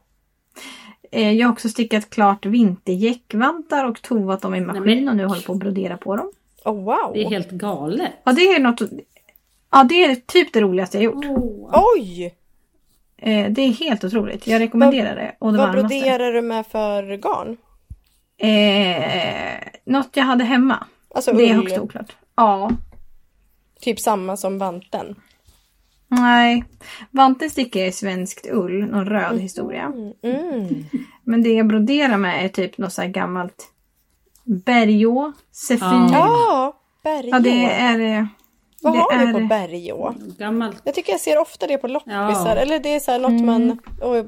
Eh, 1.10 1.32
jag 1.32 1.46
har 1.46 1.52
också 1.52 1.68
stickat 1.68 2.10
klart 2.10 2.46
vintergäckvantar 2.46 3.84
och 3.84 4.02
tovat 4.02 4.42
dem 4.42 4.54
i 4.54 4.60
maskin 4.60 4.82
men- 4.84 5.08
och 5.08 5.16
nu 5.16 5.24
håller 5.24 5.42
på 5.42 5.52
att 5.52 5.58
brodera 5.58 5.96
på 5.96 6.16
dem. 6.16 6.32
Oh, 6.64 6.84
wow. 6.84 7.10
Det 7.14 7.22
är 7.24 7.28
helt 7.30 7.50
galet. 7.50 8.12
Ja 8.24 8.32
det 8.32 8.42
är 8.42 8.60
något, 8.60 8.80
ja 9.70 9.84
det 9.84 10.04
är 10.04 10.14
typ 10.14 10.52
det 10.52 10.60
roligaste 10.60 10.96
jag 10.98 11.04
gjort. 11.04 11.24
Oj! 11.96 12.34
Eh, 13.18 13.50
det 13.50 13.62
är 13.62 13.72
helt 13.72 14.04
otroligt. 14.04 14.46
Jag 14.46 14.60
rekommenderar 14.60 15.16
det. 15.16 15.36
Och 15.38 15.52
det 15.52 15.58
Vad 15.58 15.68
varmaste. 15.68 15.88
broderar 15.98 16.32
du 16.32 16.42
med 16.42 16.66
för 16.66 17.16
garn? 17.16 17.56
Eh, 18.40 19.68
något 19.84 20.10
jag 20.12 20.24
hade 20.24 20.44
hemma. 20.44 20.86
Alltså 21.14 21.32
Det 21.32 21.42
är 21.50 21.54
ull, 21.54 21.60
högst 21.60 21.78
oklart. 21.78 22.16
Ja. 22.36 22.70
typ 23.80 24.00
samma 24.00 24.36
som 24.36 24.58
vanten. 24.58 25.14
Nej. 26.08 26.64
Vanten 27.10 27.50
stickar 27.50 27.80
jag 27.80 27.88
i 27.88 27.92
svenskt 27.92 28.46
ull. 28.52 28.84
Någon 28.86 29.06
röd 29.06 29.40
historia. 29.40 29.92
Mm. 30.22 30.84
Men 31.24 31.42
det 31.42 31.52
jag 31.52 31.66
broderar 31.66 32.16
med 32.16 32.44
är 32.44 32.48
typ 32.48 32.78
något 32.78 32.92
så 32.92 33.02
här 33.02 33.08
gammalt 33.08 33.68
Bergå, 34.44 35.32
Sefir. 35.52 35.86
Ja. 35.86 36.08
Ja, 36.12 36.80
bergå. 37.04 37.28
Ja, 37.30 37.38
det 37.40 37.64
är... 37.64 38.28
Vad 38.82 38.92
det 38.92 38.98
har 38.98 39.12
är, 39.12 39.26
vi 39.26 39.32
på 39.32 39.38
bergå? 39.40 40.14
Gammalt. 40.38 40.82
Jag 40.84 40.94
tycker 40.94 41.12
jag 41.12 41.20
ser 41.20 41.38
ofta 41.38 41.66
det 41.66 41.78
på 41.78 41.88
loppisar. 41.88 42.56
Ja. 42.56 42.56
Eller 42.56 42.78
det 42.78 42.94
är 42.94 43.00
så 43.00 43.10
här 43.10 43.18
något 43.18 43.30
Mm. 43.30 43.46
man... 43.46 43.78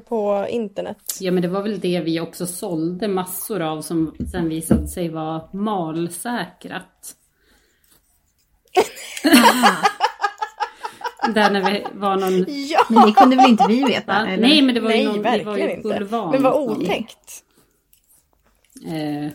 På 0.01 0.47
internet. 0.49 0.97
Ja 1.19 1.31
men 1.31 1.41
det 1.41 1.47
var 1.47 1.61
väl 1.61 1.79
det 1.79 1.99
vi 1.99 2.19
också 2.19 2.45
sålde 2.47 3.07
massor 3.07 3.61
av 3.61 3.81
som 3.81 4.15
sen 4.31 4.49
visade 4.49 4.87
sig 4.87 5.09
vara 5.09 5.41
malsäkrat. 5.53 7.15
Där 11.33 11.49
när 11.51 11.71
vi 11.71 11.85
var 11.93 12.15
någon... 12.17 12.45
Ja! 12.47 12.85
Men 12.89 13.05
det 13.05 13.11
kunde 13.13 13.35
väl 13.35 13.49
inte 13.49 13.65
vi 13.67 13.83
veta? 13.83 14.27
Eller? 14.27 14.47
Nej 14.47 14.61
men 14.61 14.75
det 14.75 14.81
var 14.81 14.91
ju 14.91 14.95
Nej, 14.97 15.05
någon, 15.05 15.17
det 15.17 15.23
var 15.23 15.31
verkligen 15.37 15.69
ju 15.69 15.75
inte. 15.75 15.89
bulvan. 15.99 16.31
Men 16.31 16.43
vad 16.43 16.53
otäckt. 16.53 17.43
Eh, 18.87 19.31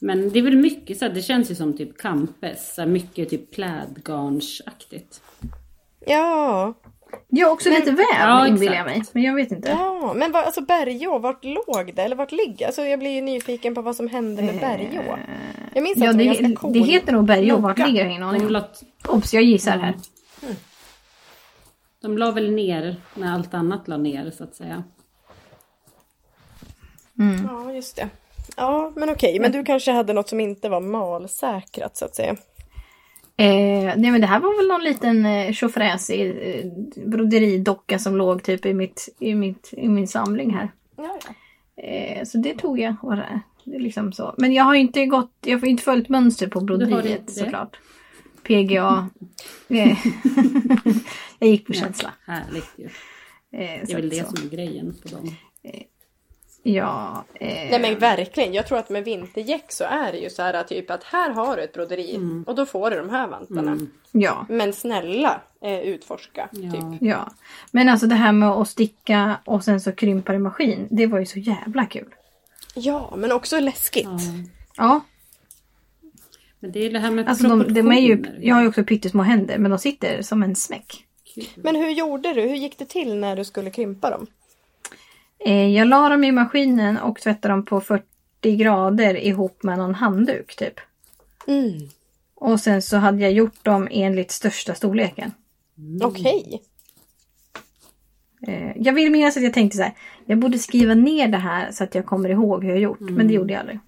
men 0.00 0.30
det 0.30 0.38
är 0.38 0.42
väl 0.42 0.56
mycket 0.56 0.98
så 0.98 1.04
här, 1.04 1.12
det 1.12 1.22
känns 1.22 1.50
ju 1.50 1.54
som 1.54 1.76
typ 1.76 1.98
campes, 1.98 2.74
så 2.74 2.80
här, 2.82 2.88
mycket 2.88 3.30
typ 3.30 3.50
plädgarnsaktigt. 3.50 5.22
Ja. 6.06 6.74
Ja, 7.28 7.50
också 7.50 7.68
lite 7.70 7.90
väv 7.90 8.04
Ja, 8.18 8.46
inbillar 8.46 8.74
jag 8.74 8.86
mig. 8.86 9.02
Men 9.12 9.22
jag 9.22 9.34
vet 9.34 9.52
inte. 9.52 9.68
Ja, 9.68 10.12
men 10.16 10.32
vad, 10.32 10.44
alltså 10.44 10.60
bergå, 10.60 11.18
vart 11.18 11.44
låg 11.44 11.92
det? 11.94 12.02
Eller 12.02 12.16
vart 12.16 12.32
ligger? 12.32 12.66
Alltså 12.66 12.82
jag 12.82 12.98
blir 12.98 13.10
ju 13.10 13.20
nyfiken 13.20 13.74
på 13.74 13.82
vad 13.82 13.96
som 13.96 14.08
hände 14.08 14.42
med 14.42 14.60
bergå. 14.60 15.18
Jag 15.74 15.82
minns 15.82 15.96
Eh, 15.98 16.04
Ja, 16.04 16.10
att 16.10 16.18
det 16.18 16.24
var 16.26 16.34
det, 16.34 16.40
ganska 16.40 16.60
cool. 16.60 16.72
det 16.72 16.78
heter 16.78 17.12
nog 17.12 17.24
Bergå. 17.24 17.56
Vart 17.56 17.78
ligger 17.78 18.04
det? 18.04 18.10
Ingen 18.10 18.22
aning 18.22 18.56
Obs, 19.08 19.34
jag 19.34 19.42
gissar 19.42 19.78
här. 19.78 19.94
De 22.02 22.18
la 22.18 22.30
väl 22.30 22.50
ner 22.50 22.96
när 23.14 23.32
allt 23.34 23.54
annat 23.54 23.88
la 23.88 23.96
ner 23.96 24.30
så 24.30 24.44
att 24.44 24.54
säga. 24.54 24.84
Ja, 27.48 27.72
just 27.72 27.96
det. 27.96 28.08
Ja, 28.56 28.92
men 28.96 29.10
okej. 29.10 29.38
Men 29.40 29.52
du 29.52 29.64
kanske 29.64 29.92
hade 29.92 30.12
något 30.12 30.28
som 30.28 30.40
inte 30.40 30.68
var 30.68 30.80
malsäkrat 30.80 31.96
så 31.96 32.04
att 32.04 32.14
säga. 32.14 32.36
Eh, 33.36 33.94
nej 33.96 34.10
men 34.10 34.20
det 34.20 34.26
här 34.26 34.40
var 34.40 34.56
väl 34.56 34.68
någon 34.68 34.84
liten 34.84 35.26
eh, 35.26 35.52
tjofräsig 35.52 36.30
eh, 36.30 36.66
broderidocka 37.06 37.98
som 37.98 38.16
låg 38.16 38.42
typ 38.42 38.66
i, 38.66 38.74
mitt, 38.74 39.08
i, 39.18 39.34
mitt, 39.34 39.70
i 39.72 39.88
min 39.88 40.08
samling 40.08 40.54
här. 40.54 40.70
Ja, 40.96 41.18
ja. 41.26 41.34
Eh, 41.84 42.24
så 42.24 42.38
det 42.38 42.54
tog 42.58 42.80
jag. 42.80 42.94
Och 43.02 43.16
det, 43.16 43.40
det 43.64 43.76
är 43.76 43.80
liksom 43.80 44.12
så. 44.12 44.34
Men 44.38 44.52
jag 44.52 44.64
har 44.64 44.74
inte 44.74 45.06
gått, 45.06 45.32
jag 45.40 45.58
har 45.58 45.68
inte 45.68 45.82
följt 45.82 46.08
mönster 46.08 46.46
på 46.46 46.60
broderiet 46.60 47.30
såklart. 47.30 47.78
PGA. 48.42 49.08
Eh, 49.68 49.98
jag 51.38 51.48
gick 51.50 51.66
på 51.66 51.72
känsla. 51.72 52.12
Härligt 52.26 52.70
ju. 52.76 52.84
Eh, 52.84 52.90
Det 53.52 53.92
är 53.92 53.96
väl 53.96 54.08
det 54.08 54.16
så. 54.30 54.36
som 54.36 54.46
är 54.46 54.50
grejen 54.50 54.94
på 55.02 55.08
dem. 55.08 55.34
Ja. 56.62 57.24
Eh, 57.34 57.46
Nej 57.70 57.80
men 57.80 57.98
verkligen. 57.98 58.52
Jag 58.52 58.66
tror 58.66 58.78
att 58.78 58.90
med 58.90 59.04
vintergäck 59.04 59.72
så 59.72 59.84
är 59.84 60.12
det 60.12 60.18
ju 60.18 60.30
så 60.30 60.42
här 60.42 60.62
typ 60.62 60.90
att 60.90 61.04
här 61.04 61.30
har 61.30 61.56
du 61.56 61.62
ett 61.62 61.72
broderi 61.72 62.20
och 62.46 62.54
då 62.54 62.66
får 62.66 62.90
du 62.90 62.96
de 62.96 63.10
här 63.10 63.26
vantarna. 63.28 63.78
ja. 64.12 64.46
Men 64.48 64.72
snälla 64.72 65.40
eh, 65.62 65.80
utforska. 65.80 66.48
Ja. 66.52 66.70
Typ. 66.72 67.00
Ja. 67.00 67.30
Men 67.70 67.88
alltså 67.88 68.06
det 68.06 68.14
här 68.14 68.32
med 68.32 68.48
att 68.50 68.68
sticka 68.68 69.36
och 69.44 69.64
sen 69.64 69.80
så 69.80 69.92
krympa 69.92 70.34
i 70.34 70.38
maskin. 70.38 70.88
Det 70.90 71.06
var 71.06 71.18
ju 71.18 71.26
så 71.26 71.38
jävla 71.38 71.86
kul. 71.86 72.14
Ja, 72.74 73.14
men 73.16 73.32
också 73.32 73.60
läskigt. 73.60 74.04
Ja. 74.04 74.20
Ja. 74.76 75.00
Men 76.60 76.72
det 76.72 76.86
är 76.86 76.90
det 76.90 76.98
här 76.98 77.10
med 77.10 77.28
Alltså 77.28 77.48
de, 77.48 77.74
de 77.74 77.92
är 77.92 78.00
ju, 78.00 78.24
jag 78.40 78.54
har 78.54 78.62
ju 78.62 78.68
också 78.68 78.84
pyttesmå 78.84 79.22
händer 79.22 79.58
men 79.58 79.70
de 79.70 79.78
sitter 79.78 80.22
som 80.22 80.42
en 80.42 80.56
smäck. 80.56 81.04
Kul. 81.34 81.44
Men 81.56 81.76
hur 81.76 81.90
gjorde 81.90 82.32
du? 82.32 82.40
Hur 82.40 82.56
gick 82.56 82.78
det 82.78 82.84
till 82.88 83.16
när 83.16 83.36
du 83.36 83.44
skulle 83.44 83.70
krympa 83.70 84.10
dem? 84.10 84.26
Eh, 85.44 85.68
jag 85.68 85.88
la 85.88 86.08
dem 86.08 86.24
i 86.24 86.32
maskinen 86.32 86.98
och 86.98 87.20
tvättade 87.20 87.54
dem 87.54 87.64
på 87.64 87.80
40 87.80 88.04
grader 88.56 89.14
ihop 89.14 89.62
med 89.62 89.78
någon 89.78 89.94
handduk 89.94 90.56
typ. 90.56 90.80
Mm. 91.46 91.88
Och 92.34 92.60
sen 92.60 92.82
så 92.82 92.96
hade 92.96 93.22
jag 93.22 93.32
gjort 93.32 93.64
dem 93.64 93.88
enligt 93.90 94.30
största 94.30 94.74
storleken. 94.74 95.32
Okej. 96.02 96.62
Eh, 98.46 98.72
jag 98.76 98.92
vill 98.92 99.10
minnas 99.10 99.36
att 99.36 99.42
jag 99.42 99.54
tänkte 99.54 99.76
så 99.76 99.82
här. 99.82 99.92
Jag 100.26 100.38
borde 100.38 100.58
skriva 100.58 100.94
ner 100.94 101.28
det 101.28 101.38
här 101.38 101.70
så 101.70 101.84
att 101.84 101.94
jag 101.94 102.06
kommer 102.06 102.28
ihåg 102.28 102.64
hur 102.64 102.70
jag 102.70 102.80
gjort. 102.80 103.00
Men 103.00 103.28
det 103.28 103.34
gjorde 103.34 103.52
jag 103.52 103.60
aldrig. 103.60 103.78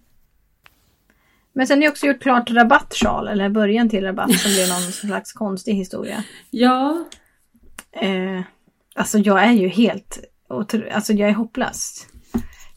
Men 1.53 1.67
sen 1.67 1.79
har 1.79 1.85
jag 1.85 1.91
också 1.91 2.07
gjort 2.07 2.23
klart 2.23 2.51
rabattsjal, 2.51 3.29
eller 3.29 3.49
början 3.49 3.89
till 3.89 4.05
rabatt 4.05 4.39
som 4.39 4.53
blev 4.53 4.69
någon 4.69 4.93
slags 4.93 5.33
konstig 5.33 5.75
historia. 5.75 6.25
Ja, 6.51 7.05
Eh, 7.93 8.43
alltså 8.95 9.19
jag 9.19 9.45
är 9.45 9.53
ju 9.53 9.69
helt, 9.69 10.19
alltså 10.93 11.13
jag 11.13 11.29
är 11.31 11.35
hopplös. 11.35 12.07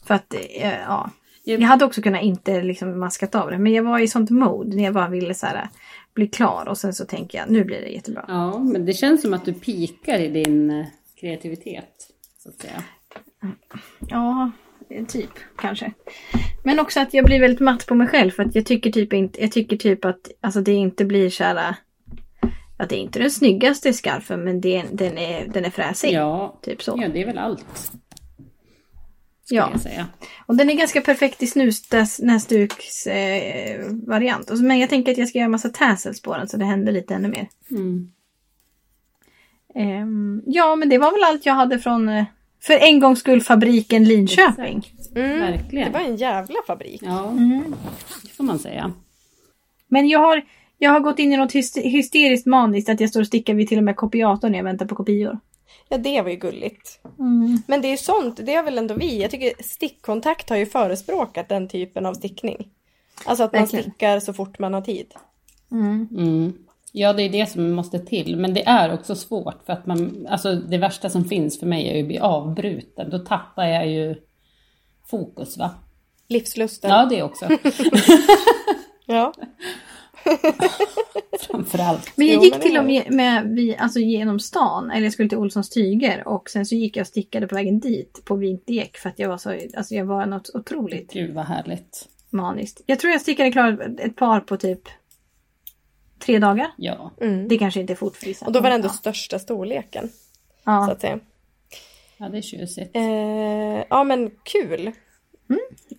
För 0.06 0.14
att, 0.14 0.34
eh, 0.34 0.80
ja. 0.80 1.10
Jag- 1.44 1.60
hade 1.60 1.84
också 1.84 2.02
kunnat 2.02 2.22
inte 2.22 2.62
liksom 2.62 3.00
maskat 3.00 3.34
av 3.34 3.50
det. 3.50 3.58
Men 3.58 3.72
jag 3.72 3.82
var 3.82 3.98
i 3.98 4.08
sånt 4.08 4.30
mode 4.30 4.76
när 4.76 4.84
jag 4.84 4.94
bara 4.94 5.08
ville 5.08 5.34
så 5.34 5.46
här, 5.46 5.68
bli 6.14 6.28
klar. 6.28 6.68
Och 6.68 6.78
sen 6.78 6.92
så 6.92 7.04
tänker 7.04 7.38
jag, 7.38 7.50
nu 7.50 7.64
blir 7.64 7.80
det 7.80 7.88
jättebra. 7.88 8.24
ja, 8.28 8.58
men 8.58 8.86
det 8.86 8.92
känns 8.92 9.22
som 9.22 9.34
att 9.34 9.44
du 9.44 9.52
pikar 9.52 10.18
i 10.18 10.28
din 10.28 10.70
eh, 10.70 10.86
kreativitet. 11.20 12.08
Så 12.42 12.48
att 12.48 12.60
säga. 12.60 12.82
Ja, 14.08 14.50
typ 15.08 15.30
kanske. 15.56 15.92
Men 16.62 16.80
också 16.80 17.00
att 17.00 17.14
jag 17.14 17.24
blir 17.24 17.40
väldigt 17.40 17.60
matt 17.60 17.86
på 17.86 17.94
mig 17.94 18.06
själv. 18.08 18.30
För 18.30 18.42
att 18.42 18.54
jag 18.54 18.66
tycker 18.66 18.90
typ 18.92 19.12
inte, 19.12 19.40
jag 19.40 19.52
tycker 19.52 19.76
typ 19.76 20.04
att 20.04 20.30
alltså 20.40 20.60
det 20.60 20.72
inte 20.72 21.04
blir 21.04 21.30
så 21.30 21.44
här. 21.44 21.74
Att 22.76 22.88
det 22.88 22.96
är 22.96 23.00
inte 23.00 23.18
den 23.18 23.30
snyggaste 23.30 23.92
skarfen 23.92 24.44
men 24.44 24.60
det, 24.60 24.82
den, 24.92 25.18
är, 25.18 25.46
den 25.48 25.64
är 25.64 25.70
fräsig. 25.70 26.12
Ja, 26.12 26.58
Typ 26.62 26.82
så. 26.82 26.98
ja, 27.02 27.08
det 27.08 27.22
är 27.22 27.26
väl 27.26 27.38
allt. 27.38 27.92
Ja. 29.48 29.70
Jag 29.72 29.80
säga. 29.80 30.06
Och 30.46 30.56
den 30.56 30.70
är 30.70 30.74
ganska 30.74 31.00
perfekt 31.00 31.42
i 31.42 31.46
snusnäsduks 31.46 33.06
eh, 33.06 33.86
Men 34.60 34.78
jag 34.78 34.90
tänker 34.90 35.12
att 35.12 35.18
jag 35.18 35.28
ska 35.28 35.38
göra 35.38 35.48
massa 35.48 35.68
tassels 35.68 36.22
på 36.22 36.36
den 36.36 36.48
så 36.48 36.56
det 36.56 36.64
händer 36.64 36.92
lite 36.92 37.14
ännu 37.14 37.28
mer. 37.28 37.48
Mm. 37.70 38.10
Ehm, 39.74 40.42
ja 40.46 40.76
men 40.76 40.88
det 40.88 40.98
var 40.98 41.12
väl 41.12 41.24
allt 41.24 41.46
jag 41.46 41.54
hade 41.54 41.78
från 41.78 42.08
eh, 42.08 42.24
för 42.62 42.74
en 42.78 43.00
gångs 43.00 43.18
skull 43.18 43.40
fabriken 43.42 44.04
Linköping. 44.04 44.92
Mm. 45.16 45.40
Verkligen. 45.40 45.92
Det 45.92 45.98
var 45.98 46.04
en 46.06 46.16
jävla 46.16 46.56
fabrik. 46.66 47.02
Ja, 47.04 47.28
Mm. 47.30 47.74
det 48.22 48.28
får 48.28 48.44
man 48.44 48.58
säga. 48.58 48.92
Men 49.88 50.08
jag 50.08 50.18
har, 50.18 50.42
jag 50.78 50.90
har 50.90 51.00
gått 51.00 51.18
in 51.18 51.32
i 51.32 51.36
något 51.36 51.52
hyst- 51.52 51.82
hysteriskt 51.82 52.46
maniskt 52.46 52.88
att 52.88 53.00
jag 53.00 53.10
står 53.10 53.20
och 53.20 53.26
stickar 53.26 53.54
vid 53.54 53.68
till 53.68 53.78
och 53.78 53.84
med 53.84 53.96
kopiatorn 53.96 54.52
när 54.52 54.58
jag 54.58 54.64
väntar 54.64 54.86
på 54.86 54.94
kopior. 54.94 55.38
Ja, 55.88 55.98
det 55.98 56.22
var 56.22 56.30
ju 56.30 56.36
gulligt. 56.36 57.00
Mm. 57.18 57.58
Men 57.66 57.80
det 57.82 57.88
är 57.88 57.90
ju 57.90 57.96
sånt, 57.96 58.40
det 58.46 58.54
är 58.54 58.62
väl 58.62 58.78
ändå 58.78 58.94
vi. 58.94 59.22
Jag 59.22 59.30
tycker 59.30 59.62
stickkontakt 59.62 60.48
har 60.50 60.56
ju 60.56 60.66
förespråkat 60.66 61.48
den 61.48 61.68
typen 61.68 62.06
av 62.06 62.14
stickning. 62.14 62.68
Alltså 63.24 63.44
att 63.44 63.52
man 63.52 63.60
Verkligen. 63.62 63.82
stickar 63.82 64.20
så 64.20 64.32
fort 64.32 64.58
man 64.58 64.74
har 64.74 64.80
tid. 64.80 65.14
Mm. 65.72 66.08
Mm. 66.10 66.52
Ja, 66.92 67.12
det 67.12 67.22
är 67.22 67.28
det 67.28 67.50
som 67.50 67.72
måste 67.72 67.98
till. 67.98 68.36
Men 68.36 68.54
det 68.54 68.66
är 68.66 68.94
också 68.94 69.14
svårt 69.14 69.62
för 69.66 69.72
att 69.72 69.86
man, 69.86 70.26
alltså 70.30 70.54
det 70.54 70.78
värsta 70.78 71.10
som 71.10 71.24
finns 71.24 71.58
för 71.58 71.66
mig 71.66 71.88
är 71.88 71.94
ju 71.94 72.00
att 72.02 72.06
bli 72.08 72.18
avbruten. 72.18 73.10
Då 73.10 73.18
tappar 73.18 73.64
jag 73.64 73.88
ju 73.88 74.14
fokus 75.06 75.58
va? 75.58 75.70
Livslusten. 76.28 76.90
Ja, 76.90 77.06
det 77.10 77.22
också. 77.22 77.48
Ja. 79.08 79.32
Framförallt. 81.40 82.12
Men 82.16 82.26
jag 82.26 82.36
Jo, 82.36 82.42
gick 82.42 82.52
men 82.52 82.60
till 82.62 82.78
och 82.78 82.84
med, 82.84 83.12
med 83.12 83.48
vi, 83.48 83.76
alltså 83.76 83.98
genom 83.98 84.40
stan, 84.40 84.90
eller 84.90 85.04
jag 85.04 85.12
skulle 85.12 85.28
till 85.28 85.38
Olssons 85.38 85.70
tyger 85.70 86.28
och 86.28 86.50
sen 86.50 86.66
så 86.66 86.74
gick 86.74 86.96
jag 86.96 87.02
och 87.02 87.06
stickade 87.08 87.46
på 87.48 87.54
vägen 87.54 87.80
dit 87.80 88.22
på 88.24 88.36
vintergäck 88.36 88.96
för 88.96 89.08
att 89.08 89.18
jag 89.18 89.28
var 89.28 89.38
så, 89.38 89.58
alltså 89.76 89.94
jag 89.94 90.04
var 90.04 90.26
något 90.26 90.50
otroligt 90.54 91.12
Gud 91.12 91.34
vad 91.34 91.44
härligt. 91.44 92.08
maniskt. 92.30 92.80
Jag 92.86 92.98
tror 93.00 93.12
jag 93.12 93.20
stickade 93.20 93.52
klart 93.52 93.80
ett 93.98 94.16
par 94.16 94.40
på 94.40 94.56
typ 94.56 94.80
tre 96.18 96.38
dagar. 96.38 96.70
Ja. 96.76 97.10
Mm. 97.20 97.48
Det 97.48 97.58
kanske 97.58 97.80
inte 97.80 97.92
är 97.92 97.94
fort 97.96 98.16
för 98.16 98.26
vissa. 98.26 98.46
Och 98.46 98.52
då 98.52 98.60
var 98.60 98.68
det 98.70 98.74
ändå 98.74 98.88
Ja. 98.88 98.92
största 98.92 99.38
storleken. 99.38 100.08
Så 100.08 100.12
Ja. 100.64 100.92
att 100.92 101.00
säga. 101.00 101.18
ja, 102.16 102.28
det 102.28 102.38
är 102.38 102.42
tjusigt. 102.42 102.96
Eh, 102.96 103.84
ja 103.90 104.04
men 104.04 104.30
kul. 104.42 104.92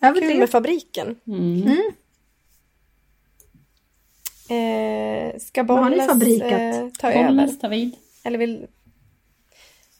Över 0.01 0.21
Kul 0.21 0.29
det. 0.29 0.39
med 0.39 0.49
fabriken. 0.49 1.15
Mm. 1.27 1.67
Eh, 4.49 5.26
ska 5.39 5.63
Bollnäs 5.63 6.41
eh, 6.41 6.87
ta 6.99 7.11
över? 7.11 7.27
Bollnäs 7.27 7.59
tar 7.59 7.69
vid. 7.69 7.95
Eller 8.23 8.39
vill... 8.39 8.67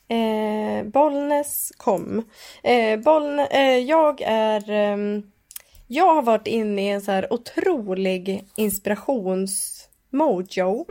Eh, 0.08 0.84
Bollnäs 0.84 1.72
kom. 1.78 2.24
Eh, 2.64 3.00
Bollnä, 3.00 3.48
eh, 3.48 3.78
jag 3.78 4.22
är... 4.22 4.72
ehm, 4.72 5.24
jag 5.88 6.16
har 6.16 6.22
varit 6.22 6.48
inne 6.48 6.86
i 6.86 6.90
en 6.90 7.02
så 7.02 7.12
här 7.12 7.34
otrolig 7.34 8.46
inspirationsmojo. 8.56 10.86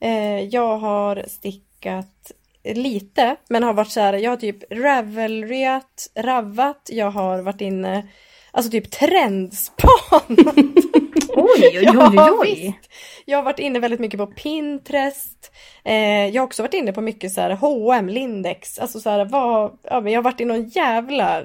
Eh, 0.00 0.40
jag 0.40 0.78
har 0.78 1.24
stickat 1.28 2.32
lite, 2.64 3.36
men 3.48 3.62
har 3.62 3.72
varit 3.72 3.90
så 3.90 4.00
här, 4.00 4.14
jag 4.14 4.30
har 4.30 4.36
typ 4.36 4.72
ravelryat, 4.72 6.10
ravvat, 6.14 6.88
jag 6.92 7.10
har 7.10 7.42
varit 7.42 7.60
inne, 7.60 8.06
alltså 8.50 8.70
typ 8.70 8.90
trendspan. 8.90 10.36
Oj, 11.36 11.78
oj, 11.78 11.78
oj, 11.78 11.84
Ja, 12.16 12.30
oj. 12.40 12.54
visst. 12.54 12.92
Jag 13.24 13.38
har 13.38 13.42
varit 13.42 13.58
inne 13.58 13.78
väldigt 13.78 14.00
mycket 14.00 14.18
på 14.20 14.26
Pinterest. 14.26 15.52
Eh, 15.84 16.26
jag 16.28 16.42
har 16.42 16.46
också 16.46 16.62
varit 16.62 16.74
inne 16.74 16.92
på 16.92 17.00
mycket 17.00 17.32
så 17.32 17.40
här 17.40 17.50
H&M, 17.50 18.08
Lindex. 18.08 18.78
Alltså 18.78 19.00
så 19.00 19.10
här, 19.10 19.24
vad, 19.24 19.78
ja, 19.82 20.00
men 20.00 20.12
jag 20.12 20.18
har 20.18 20.24
varit 20.24 20.40
i 20.40 20.44
någon 20.44 20.68
jävla... 20.68 21.40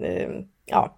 Eh, 0.00 0.28
ja. 0.64 0.96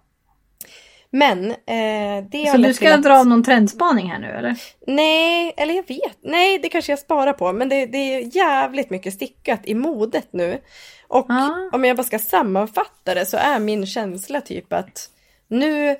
Men 1.11 1.51
eh, 1.51 2.23
det 2.31 2.51
Så 2.51 2.57
du 2.57 2.73
ska 2.73 2.93
att- 2.93 3.03
dra 3.03 3.23
någon 3.23 3.43
trendspaning 3.43 4.09
här 4.11 4.19
nu 4.19 4.27
eller? 4.27 4.55
Nej, 4.87 5.53
eller 5.57 5.73
jag 5.73 5.87
vet. 5.87 6.17
Nej, 6.21 6.59
det 6.59 6.69
kanske 6.69 6.91
jag 6.91 6.99
sparar 6.99 7.33
på. 7.33 7.53
Men 7.53 7.69
det, 7.69 7.85
det 7.85 7.97
är 7.97 8.35
jävligt 8.35 8.89
mycket 8.89 9.13
stickat 9.13 9.59
i 9.63 9.73
modet 9.73 10.27
nu. 10.31 10.61
Och 11.07 11.25
Ja. 11.29 11.69
om 11.73 11.85
jag 11.85 11.97
bara 11.97 12.03
ska 12.03 12.19
sammanfatta 12.19 13.13
det 13.13 13.25
så 13.25 13.37
är 13.37 13.59
min 13.59 13.85
känsla 13.85 14.41
typ 14.41 14.73
att 14.73 15.09
nu, 15.47 15.95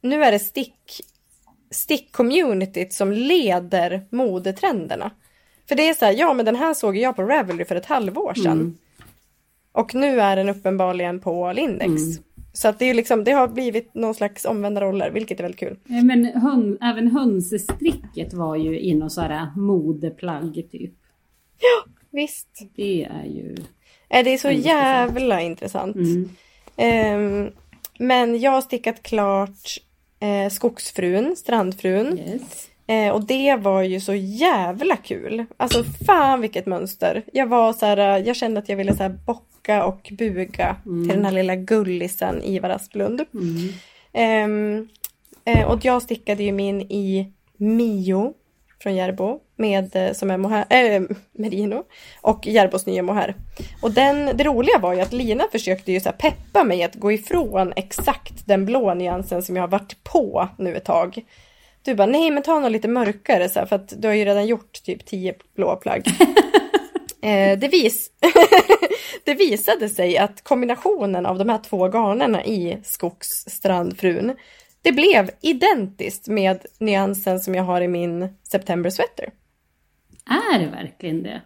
nu 0.00 0.24
är 0.24 0.32
det 0.32 0.38
stick, 0.38 1.00
stick-communityt 1.74 2.90
som 2.92 3.12
leder 3.12 4.06
modetrenderna. 4.10 5.10
För 5.68 5.74
det 5.74 5.88
är 5.88 5.94
så 5.94 6.04
här, 6.04 6.12
ja 6.12 6.32
men 6.34 6.44
den 6.46 6.56
här 6.56 6.74
såg 6.74 6.96
jag 6.96 7.16
på 7.16 7.22
Ravelry 7.22 7.64
för 7.64 7.76
ett 7.76 7.86
halvår 7.86 8.34
sedan. 8.34 8.52
Mm. 8.52 8.76
Och 9.72 9.94
nu 9.94 10.20
är 10.20 10.36
den 10.36 10.48
uppenbarligen 10.48 11.20
på 11.20 11.52
Lindex. 11.52 12.02
Så 12.52 12.68
att 12.68 12.78
det, 12.78 12.84
är 12.84 12.94
liksom, 12.94 13.24
det 13.24 13.32
har 13.32 13.48
blivit 13.48 13.94
någon 13.94 14.14
slags 14.14 14.44
omvända 14.44 14.80
roller, 14.80 15.10
vilket 15.10 15.38
är 15.38 15.42
väldigt 15.44 15.60
kul. 15.60 15.76
Men 15.84 16.24
hön, 16.24 16.78
även 16.82 17.08
hönsestricket 17.10 18.32
var 18.34 18.56
ju 18.56 18.78
in 18.80 19.02
och 19.02 19.12
så 19.12 19.20
här 19.20 19.46
modeplagg 19.56 20.54
typ. 20.72 20.92
Visst. 22.10 22.48
Det 22.76 23.04
är 23.04 23.24
ju... 23.24 23.54
Eh, 24.08 24.24
Det 24.24 24.30
är 24.34 24.38
så 24.38 24.48
Ja, 24.48 24.52
intressant. 24.52 24.66
jävla 24.66 25.40
intressant. 25.40 25.96
Mm. 25.96 26.28
Ehm, 26.76 27.50
men 27.98 28.40
jag 28.40 28.50
har 28.50 28.60
stickat 28.60 29.02
klart 29.02 29.78
eh, 30.20 30.50
Skogsfrun, 30.50 31.36
Strandfrun. 31.36 32.18
Yes. 32.18 32.68
Eh, 32.86 33.12
och 33.12 33.24
det 33.24 33.56
var 33.56 33.82
ju 33.82 34.00
så 34.00 34.14
jävla 34.14 34.96
kul. 34.96 35.44
Alltså 35.56 35.84
fan 36.06 36.40
vilket 36.40 36.66
mönster. 36.66 37.22
Jag 37.32 37.46
var 37.46 37.72
så 37.72 37.86
här, 37.86 37.96
eh, 37.96 38.26
jag 38.26 38.36
kände 38.36 38.60
att 38.60 38.68
jag 38.68 38.76
ville 38.76 38.96
så 38.96 39.02
här 39.02 39.18
bocka 39.26 39.84
och 39.84 40.12
buga 40.18 40.76
till 40.84 41.08
den 41.08 41.24
här 41.24 41.32
lilla 41.32 41.56
gullisen 41.56 42.42
Ivar 42.42 42.70
Asplund. 42.70 43.24
Ehm, 44.12 44.88
eh, 45.44 45.70
och 45.70 45.84
jag 45.84 46.02
stickade 46.02 46.42
ju 46.42 46.52
min 46.52 46.80
i 46.80 47.32
Mio 47.56 48.32
från 48.82 48.96
Järbo 48.96 49.40
med, 49.56 49.96
eh, 49.96 50.12
som 50.12 50.30
är 50.30 50.36
mohair, 50.36 50.66
äh, 50.70 51.02
merino 51.32 51.84
och 52.20 52.46
Järbos 52.46 52.86
nya 52.86 53.02
mohair. 53.02 53.34
Och 53.82 53.90
den, 53.90 54.36
det 54.36 54.44
roliga 54.44 54.78
var 54.78 54.94
ju 54.94 55.00
att 55.00 55.12
Lina 55.12 55.44
försökte 55.52 55.92
ju 55.92 56.00
så 56.00 56.12
peppa 56.12 56.64
mig 56.64 56.82
att 56.82 56.94
gå 56.94 57.12
ifrån 57.12 57.72
exakt 57.76 58.46
den 58.46 58.64
blå 58.64 58.94
nyansen 58.94 59.42
som 59.42 59.56
jag 59.56 59.62
har 59.62 59.68
varit 59.68 60.04
på 60.04 60.48
nu 60.58 60.76
ett 60.76 60.84
tag. 60.84 61.24
Du 61.82 61.94
bara, 61.94 62.06
nej 62.06 62.30
men 62.30 62.42
ta 62.42 62.60
något 62.60 62.72
lite 62.72 62.88
mörkare 62.88 63.48
så 63.48 63.58
här, 63.58 63.66
för 63.66 63.76
att 63.76 64.02
du 64.02 64.08
har 64.08 64.14
ju 64.14 64.24
redan 64.24 64.46
gjort 64.46 64.82
typ 64.84 65.06
tio 65.06 65.34
blå 65.56 65.76
plagg. 65.76 66.06
eh, 67.22 67.58
det, 67.58 67.68
vis 67.68 68.10
det 69.24 69.34
visade 69.34 69.88
sig 69.88 70.18
att 70.18 70.44
kombinationen 70.44 71.26
av 71.26 71.38
de 71.38 71.48
här 71.48 71.58
två 71.58 71.88
garnerna 71.88 72.44
i 72.44 72.78
Skogsstrandfrun 72.84 74.32
det 74.84 74.92
blev 74.92 75.30
identiskt 75.40 76.28
med 76.28 76.66
nyansen 76.78 77.40
som 77.40 77.54
jag 77.54 77.64
har 77.64 77.80
i 77.80 77.88
min 77.88 78.28
September 78.42 78.90
Sweater. 78.90 79.30
Är 80.30 80.58
det 80.58 80.66
verkligen 80.66 81.22
det? 81.22 81.42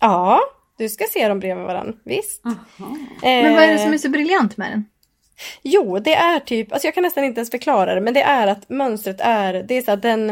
Ja, 0.00 0.40
du 0.78 0.88
ska 0.88 1.04
se 1.04 1.28
dem 1.28 1.40
bredvid 1.40 1.64
varandra. 1.64 1.98
Visst. 2.04 2.46
Aha. 2.46 2.96
Men 3.22 3.54
vad 3.54 3.62
är 3.62 3.72
det 3.72 3.78
som 3.78 3.92
är 3.92 3.98
så 3.98 4.08
briljant 4.08 4.56
med 4.56 4.70
den? 4.72 4.84
Jo, 5.62 5.98
det 5.98 6.14
är 6.14 6.40
typ, 6.40 6.72
alltså 6.72 6.86
jag 6.86 6.94
kan 6.94 7.02
nästan 7.02 7.24
inte 7.24 7.38
ens 7.38 7.50
förklara 7.50 7.94
det, 7.94 8.00
men 8.00 8.14
det 8.14 8.22
är 8.22 8.46
att 8.46 8.68
mönstret 8.68 9.20
är, 9.20 9.54
det 9.54 9.74
är 9.74 9.82
så 9.82 9.90
här 9.90 9.96
den, 9.96 10.30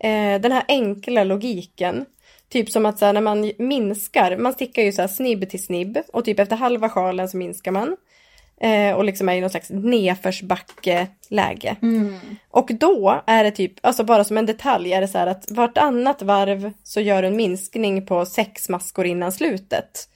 eh, 0.00 0.40
den 0.40 0.52
här 0.52 0.64
enkla 0.68 1.24
logiken. 1.24 2.06
Typ 2.48 2.70
som 2.70 2.86
att 2.86 2.98
så 2.98 3.04
här, 3.06 3.12
när 3.12 3.20
man 3.20 3.52
minskar, 3.58 4.36
man 4.36 4.52
stickar 4.52 4.82
ju 4.82 4.92
så 4.92 5.00
här 5.00 5.08
snibb 5.08 5.50
till 5.50 5.62
snibb 5.62 5.98
och 6.12 6.24
typ 6.24 6.38
efter 6.38 6.56
halva 6.56 6.88
sjalen 6.88 7.28
så 7.28 7.36
minskar 7.36 7.70
man. 7.72 7.96
Eh, 8.60 8.94
och 8.94 9.04
liksom 9.04 9.28
är 9.28 9.34
i 9.34 9.40
någon 9.40 9.50
slags 9.50 9.70
nedförsbacke-läge. 9.70 11.76
Och 12.50 12.70
då 12.80 13.22
är 13.26 13.44
det 13.44 13.50
typ, 13.50 13.72
alltså 13.80 14.04
bara 14.04 14.24
som 14.24 14.38
en 14.38 14.46
detalj 14.46 14.92
är 14.92 15.00
det 15.00 15.08
så 15.08 15.18
här 15.18 15.26
att 15.26 15.50
vartannat 15.50 16.22
varv 16.22 16.72
så 16.82 17.00
gör 17.00 17.22
du 17.22 17.28
en 17.28 17.36
minskning 17.36 18.06
på 18.06 18.26
sex 18.26 18.68
maskor 18.68 19.06
innan 19.06 19.32
slutet. 19.32 20.08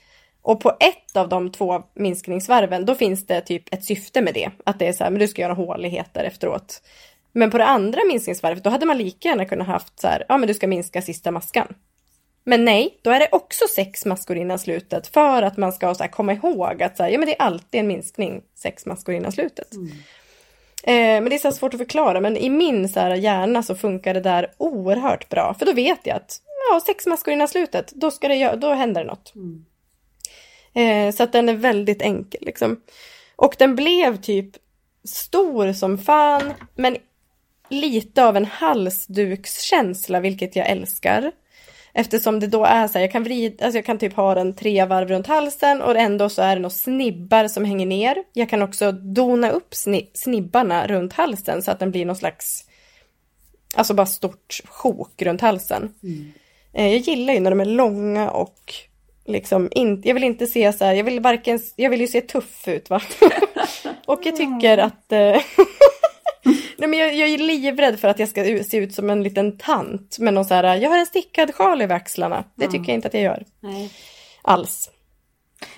Och 0.42 0.60
på 0.60 0.76
ett 0.80 1.16
av 1.16 1.28
de 1.28 1.52
två 1.52 1.82
minskningsvarven 1.94 2.84
då 2.84 2.94
finns 2.94 3.26
det 3.26 3.40
typ 3.40 3.74
ett 3.74 3.84
syfte 3.84 4.22
med 4.22 4.34
det. 4.34 4.50
Att 4.64 4.78
det 4.78 4.86
är 4.86 4.92
så 4.92 5.04
här, 5.04 5.10
men 5.10 5.20
du 5.20 5.28
ska 5.28 5.42
göra 5.42 5.54
håligheter 5.54 6.24
efteråt. 6.24 6.82
Men 7.32 7.50
på 7.50 7.58
det 7.58 7.66
andra 7.66 8.00
minskningsvarvet 8.08 8.64
då 8.64 8.70
hade 8.70 8.86
man 8.86 8.98
lika 8.98 9.28
gärna 9.28 9.44
kunnat 9.44 9.66
haft 9.66 10.00
så 10.00 10.08
här, 10.08 10.24
ja 10.28 10.38
men 10.38 10.48
du 10.48 10.54
ska 10.54 10.66
minska 10.66 11.02
sista 11.02 11.30
maskan. 11.30 11.74
Men 12.48 12.64
nej, 12.64 12.98
då 13.02 13.10
är 13.10 13.20
det 13.20 13.28
också 13.32 13.64
sex 13.74 14.04
maskor 14.04 14.36
innan 14.36 14.58
slutet 14.58 15.06
för 15.06 15.42
att 15.42 15.56
man 15.56 15.72
ska 15.72 15.94
så 15.94 16.02
här, 16.02 16.10
komma 16.10 16.32
ihåg 16.32 16.82
att 16.82 16.96
så 16.96 17.02
här, 17.02 17.10
ja, 17.10 17.18
men 17.18 17.26
det 17.26 17.34
är 17.34 17.42
alltid 17.42 17.80
en 17.80 17.86
minskning 17.86 18.42
sex 18.54 18.86
maskor 18.86 19.14
innan 19.14 19.32
slutet. 19.32 19.74
Eh, 20.82 20.94
men 20.94 21.24
det 21.24 21.34
är 21.34 21.38
så 21.38 21.52
svårt 21.52 21.74
att 21.74 21.80
förklara, 21.80 22.20
men 22.20 22.36
i 22.36 22.50
min 22.50 22.88
så 22.88 23.00
här, 23.00 23.14
hjärna 23.14 23.62
så 23.62 23.74
funkar 23.74 24.14
det 24.14 24.20
där 24.20 24.52
oerhört 24.58 25.28
bra. 25.28 25.54
För 25.58 25.66
då 25.66 25.72
vet 25.72 26.00
jag 26.02 26.16
att 26.16 26.40
ja, 26.70 26.80
sex 26.86 27.06
maskor 27.06 27.34
innan 27.34 27.48
slutet, 27.48 27.92
då, 27.94 28.10
ska 28.10 28.28
det, 28.28 28.56
då 28.56 28.72
händer 28.72 29.00
det 29.00 29.06
något. 29.06 29.32
Eh, 30.74 31.14
så 31.14 31.22
att 31.22 31.32
den 31.32 31.48
är 31.48 31.54
väldigt 31.54 32.02
enkel 32.02 32.40
liksom. 32.44 32.80
Och 33.36 33.54
den 33.58 33.76
blev 33.76 34.16
typ 34.16 34.50
stor 35.04 35.72
som 35.72 35.98
fan, 35.98 36.52
men 36.74 36.96
lite 37.68 38.24
av 38.24 38.36
en 38.36 38.44
halsdukskänsla, 38.44 40.20
vilket 40.20 40.56
jag 40.56 40.68
älskar. 40.68 41.32
Eftersom 41.98 42.40
det 42.40 42.46
då 42.46 42.64
är 42.64 42.88
så 42.88 42.92
här, 42.92 43.00
jag 43.00 43.12
kan 43.12 43.22
vrida, 43.24 43.64
alltså 43.64 43.78
jag 43.78 43.84
kan 43.84 43.98
typ 43.98 44.12
ha 44.16 44.34
den 44.34 44.54
tre 44.54 44.84
varv 44.84 45.08
runt 45.08 45.26
halsen 45.26 45.82
och 45.82 45.96
ändå 45.96 46.28
så 46.28 46.42
är 46.42 46.56
det 46.56 46.62
några 46.62 46.70
snibbar 46.70 47.48
som 47.48 47.64
hänger 47.64 47.86
ner. 47.86 48.16
Jag 48.32 48.48
kan 48.50 48.62
också 48.62 48.92
dona 48.92 49.50
upp 49.50 49.74
sni, 49.74 50.10
snibbarna 50.14 50.86
runt 50.86 51.12
halsen 51.12 51.62
så 51.62 51.70
att 51.70 51.78
den 51.78 51.90
blir 51.90 52.04
någon 52.06 52.16
slags, 52.16 52.64
alltså 53.74 53.94
bara 53.94 54.06
stort 54.06 54.60
sjok 54.68 55.22
runt 55.22 55.40
halsen. 55.40 55.94
Eh, 56.72 56.86
Jag 56.86 56.98
gillar 56.98 57.34
ju 57.34 57.40
när 57.40 57.50
de 57.50 57.60
är 57.60 57.64
långa 57.64 58.30
och 58.30 58.74
liksom 59.26 59.68
inte, 59.72 60.08
jag 60.08 60.14
vill 60.14 60.24
inte 60.24 60.46
se 60.46 60.72
så 60.72 60.84
här, 60.84 60.94
jag 60.94 61.04
vill 61.04 61.20
varken, 61.20 61.60
jag 61.76 61.90
vill 61.90 62.00
ju 62.00 62.08
se 62.08 62.20
tuff 62.20 62.68
ut 62.68 62.90
va. 62.90 63.02
och 64.06 64.20
jag 64.24 64.36
tycker 64.36 64.78
att 64.78 65.12
eh, 65.12 65.36
Nej, 66.78 66.88
men 66.88 66.98
jag, 66.98 67.14
jag 67.14 67.28
är 67.28 67.38
livrädd 67.38 67.98
för 68.00 68.08
att 68.08 68.18
jag 68.18 68.28
ska 68.28 68.44
se 68.44 68.76
ut 68.76 68.94
som 68.94 69.10
en 69.10 69.22
liten 69.22 69.58
tant 69.58 70.18
med 70.18 70.34
någon 70.34 70.44
så 70.44 70.54
här, 70.54 70.76
jag 70.76 70.90
har 70.90 70.98
en 70.98 71.06
stickad 71.06 71.54
sjal 71.54 71.82
över 71.82 71.94
axlarna. 71.94 72.44
Det 72.54 72.66
tycker 72.66 72.86
jag 72.86 72.94
inte 72.94 73.08
att 73.08 73.14
jag 73.14 73.22
gör 73.22 73.44
Nej. 73.60 73.90
alls. 74.42 74.90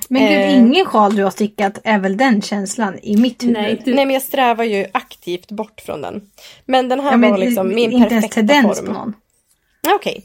Men 0.08 0.22
gud, 0.22 0.30
Eh. 0.32 0.58
ingen 0.58 0.86
sjal 0.86 1.16
du 1.16 1.24
har 1.24 1.30
stickat 1.30 1.78
är 1.84 1.98
väl 1.98 2.16
den 2.16 2.42
känslan 2.42 2.98
i 3.02 3.16
mitt 3.16 3.42
huvud? 3.42 3.54
Nej, 3.54 3.82
du, 3.84 3.94
Nej 3.94 4.06
men 4.06 4.14
jag 4.14 4.22
strävar 4.22 4.64
ju 4.64 4.86
aktivt 4.92 5.50
bort 5.50 5.80
från 5.80 6.00
den. 6.00 6.30
Men 6.64 6.88
den 6.88 7.00
här 7.00 7.10
ja, 7.10 7.16
men 7.16 7.30
var 7.30 7.38
liksom 7.38 7.68
min 7.68 7.92
inte 7.92 7.96
ens 7.96 8.08
perfekta 8.24 8.34
tendens 8.34 8.78
form. 8.78 8.86
på 8.86 8.92
någon. 8.92 9.14
Okej. 9.94 10.24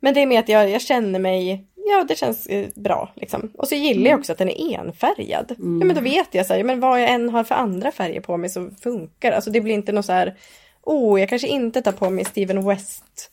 Men 0.00 0.14
det 0.14 0.20
är 0.20 0.26
med 0.26 0.40
att 0.40 0.48
jag, 0.48 0.70
jag 0.70 0.80
känner 0.82 1.18
mig, 1.18 1.64
ja 1.90 2.04
det 2.08 2.16
känns 2.16 2.46
eh, 2.46 2.68
bra 2.74 3.12
liksom. 3.14 3.52
Och 3.58 3.68
så 3.68 3.74
gillar 3.74 4.10
jag 4.10 4.18
också 4.20 4.32
att 4.32 4.38
den 4.38 4.48
är 4.50 4.78
enfärgad. 4.78 5.46
Ja 5.48 5.54
men 5.64 5.94
då 5.94 6.00
vet 6.00 6.28
jag 6.34 6.46
så 6.46 6.54
här, 6.54 6.62
men 6.64 6.80
vad 6.80 7.02
jag 7.02 7.10
än 7.10 7.30
har 7.30 7.44
för 7.44 7.54
andra 7.54 7.92
färger 7.92 8.20
på 8.20 8.36
mig 8.36 8.50
så 8.50 8.70
funkar 8.82 9.30
det. 9.30 9.36
Alltså 9.36 9.50
det 9.50 9.60
blir 9.60 9.74
inte 9.74 9.92
något 9.92 10.06
så 10.06 10.12
här, 10.12 10.34
oh 10.82 11.20
jag 11.20 11.28
kanske 11.28 11.48
inte 11.48 11.82
tar 11.82 11.92
på 11.92 12.10
mig 12.10 12.24
Steven 12.24 12.68
West 12.68 13.30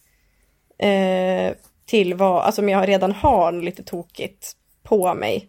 eh, 0.78 1.56
till 1.86 2.14
vad, 2.14 2.42
alltså 2.42 2.62
om 2.62 2.70
jag 2.70 2.88
redan 2.88 3.12
har 3.12 3.52
något 3.52 3.64
lite 3.64 3.84
tokigt 3.84 4.52
på 4.84 5.14
mig. 5.14 5.48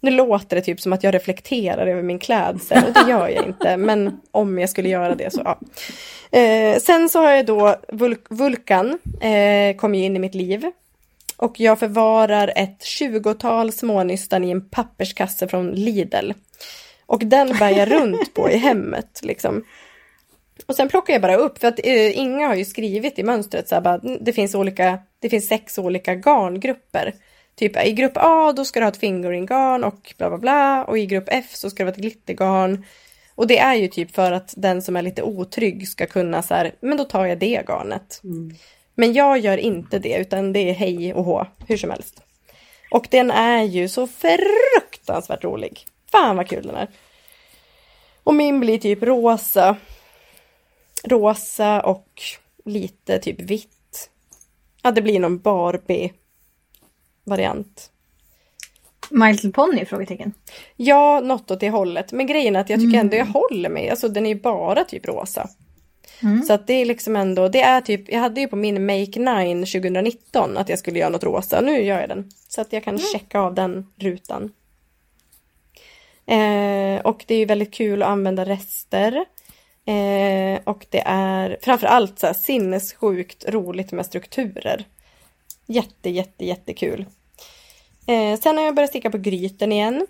Nu 0.00 0.10
låter 0.10 0.56
det 0.56 0.62
typ 0.62 0.80
som 0.80 0.92
att 0.92 1.02
jag 1.02 1.14
reflekterar 1.14 1.86
över 1.86 2.02
min 2.02 2.18
klädsel 2.18 2.82
och 2.86 2.92
det 2.92 3.10
gör 3.10 3.28
jag 3.28 3.46
inte. 3.46 3.76
Men 3.86 4.20
om 4.30 4.58
jag 4.58 4.70
skulle 4.70 4.88
göra 4.88 5.14
det 5.14 5.32
så 5.32 5.40
ja. 5.44 5.58
Eh, 6.38 6.78
sen 6.78 7.08
så 7.08 7.18
har 7.20 7.30
jag 7.30 7.46
då 7.46 7.76
Vul- 7.88 8.26
Vulkan 8.30 8.98
eh, 9.20 9.76
kom 9.76 9.94
ju 9.94 10.04
in 10.04 10.16
i 10.16 10.18
mitt 10.18 10.34
liv. 10.34 10.70
Och 11.36 11.60
jag 11.60 11.78
förvarar 11.78 12.52
ett 12.56 12.84
tjugotal 12.84 13.72
smånystan 13.72 14.44
i 14.44 14.50
en 14.50 14.68
papperskasse 14.68 15.48
från 15.48 15.70
Lidl. 15.70 16.32
Och 17.06 17.26
den 17.26 17.58
bär 17.58 17.70
jag 17.70 17.92
runt 17.92 18.34
på 18.34 18.50
i 18.50 18.56
hemmet 18.56 19.20
liksom. 19.22 19.64
Och 20.66 20.74
sen 20.74 20.88
plockar 20.88 21.12
jag 21.12 21.22
bara 21.22 21.36
upp, 21.36 21.58
för 21.58 21.68
att 21.68 21.78
eh, 21.84 22.18
Inga 22.18 22.46
har 22.46 22.54
ju 22.54 22.64
skrivit 22.64 23.18
i 23.18 23.22
mönstret 23.22 23.68
så 23.68 23.74
här, 23.74 23.82
bara, 23.82 23.94
mm, 23.94 24.18
det 24.20 24.32
finns 24.32 24.54
olika, 24.54 24.98
det 25.20 25.28
finns 25.28 25.48
sex 25.48 25.78
olika 25.78 26.14
garngrupper. 26.14 27.14
Typ 27.56 27.86
i 27.86 27.92
grupp 27.92 28.12
A 28.14 28.52
då 28.52 28.64
ska 28.64 28.80
du 28.80 28.84
ha 28.84 28.90
ett 28.90 28.96
fingering-garn 28.96 29.84
och 29.84 30.14
bla 30.18 30.28
bla 30.28 30.38
bla. 30.38 30.84
Och 30.84 30.98
i 30.98 31.06
grupp 31.06 31.24
F 31.26 31.50
så 31.54 31.70
ska 31.70 31.82
det 31.82 31.84
vara 31.84 31.94
ett 31.94 32.00
glittergarn. 32.00 32.84
Och 33.34 33.46
det 33.46 33.58
är 33.58 33.74
ju 33.74 33.88
typ 33.88 34.14
för 34.14 34.32
att 34.32 34.54
den 34.56 34.82
som 34.82 34.96
är 34.96 35.02
lite 35.02 35.22
otrygg 35.22 35.88
ska 35.88 36.06
kunna 36.06 36.42
så 36.42 36.54
här, 36.54 36.74
men 36.80 36.96
då 36.96 37.04
tar 37.04 37.26
jag 37.26 37.38
det 37.38 37.64
garnet. 37.68 38.20
Mm. 38.24 38.54
Men 38.98 39.12
jag 39.12 39.38
gör 39.38 39.58
inte 39.58 39.98
det, 39.98 40.16
utan 40.16 40.52
det 40.52 40.70
är 40.70 40.74
hej 40.74 41.14
och 41.14 41.24
hå, 41.24 41.46
hur 41.68 41.76
som 41.76 41.90
helst. 41.90 42.22
Och 42.90 43.06
den 43.10 43.30
är 43.30 43.62
ju 43.62 43.88
så 43.88 44.06
fruktansvärt 44.06 45.44
rolig. 45.44 45.86
Fan 46.10 46.36
vad 46.36 46.48
kul 46.48 46.66
den 46.66 46.76
är. 46.76 46.88
Och 48.24 48.34
min 48.34 48.60
blir 48.60 48.78
typ 48.78 49.02
rosa. 49.02 49.76
Rosa 51.04 51.80
och 51.80 52.22
lite 52.64 53.18
typ 53.18 53.40
vitt. 53.40 54.10
Ja, 54.82 54.90
det 54.90 55.02
blir 55.02 55.20
någon 55.20 55.38
Barbie-variant. 55.38 57.90
My 59.10 59.32
Little 59.32 59.50
Pony? 59.50 59.84
Frågetecken. 59.84 60.32
Ja, 60.76 61.20
något 61.20 61.50
åt 61.50 61.60
det 61.60 61.70
hållet. 61.70 62.12
Men 62.12 62.26
grejen 62.26 62.56
är 62.56 62.60
att 62.60 62.70
jag 62.70 62.80
tycker 62.80 62.98
ändå 62.98 63.16
jag 63.16 63.26
håller 63.26 63.68
mig. 63.68 63.90
Alltså 63.90 64.08
den 64.08 64.26
är 64.26 64.30
ju 64.30 64.40
bara 64.40 64.84
typ 64.84 65.06
rosa. 65.06 65.48
Så 66.46 66.52
att 66.52 66.66
det 66.66 66.72
är 66.72 66.84
liksom 66.84 67.16
ändå, 67.16 67.48
det 67.48 67.62
är 67.62 67.80
typ, 67.80 68.12
jag 68.12 68.20
hade 68.20 68.40
ju 68.40 68.48
på 68.48 68.56
min 68.56 68.86
Make 68.86 69.44
9 69.44 69.66
2019 69.66 70.56
att 70.56 70.68
jag 70.68 70.78
skulle 70.78 70.98
göra 70.98 71.10
något 71.10 71.24
rosa. 71.24 71.60
Nu 71.60 71.82
gör 71.82 72.00
jag 72.00 72.08
den. 72.08 72.30
Så 72.48 72.60
att 72.60 72.72
jag 72.72 72.84
kan 72.84 72.98
checka 72.98 73.40
av 73.40 73.54
den 73.54 73.86
rutan. 73.96 74.52
Eh, 76.26 77.00
och 77.00 77.24
det 77.26 77.34
är 77.34 77.38
ju 77.38 77.44
väldigt 77.44 77.74
kul 77.74 78.02
att 78.02 78.08
använda 78.08 78.44
rester. 78.44 79.24
Eh, 79.86 80.60
och 80.64 80.86
det 80.90 81.02
är 81.06 81.58
framförallt 81.62 82.18
så 82.18 82.26
här 82.26 82.34
sinnessjukt 82.34 83.44
roligt 83.48 83.92
med 83.92 84.06
strukturer. 84.06 84.84
Jätte, 85.66 86.10
jätte, 86.10 86.44
jättekul. 86.44 87.06
Eh, 88.06 88.40
sen 88.40 88.56
har 88.56 88.64
jag 88.64 88.74
börjat 88.74 88.90
sticka 88.90 89.10
på 89.10 89.18
gryten 89.18 89.72
igen. 89.72 90.06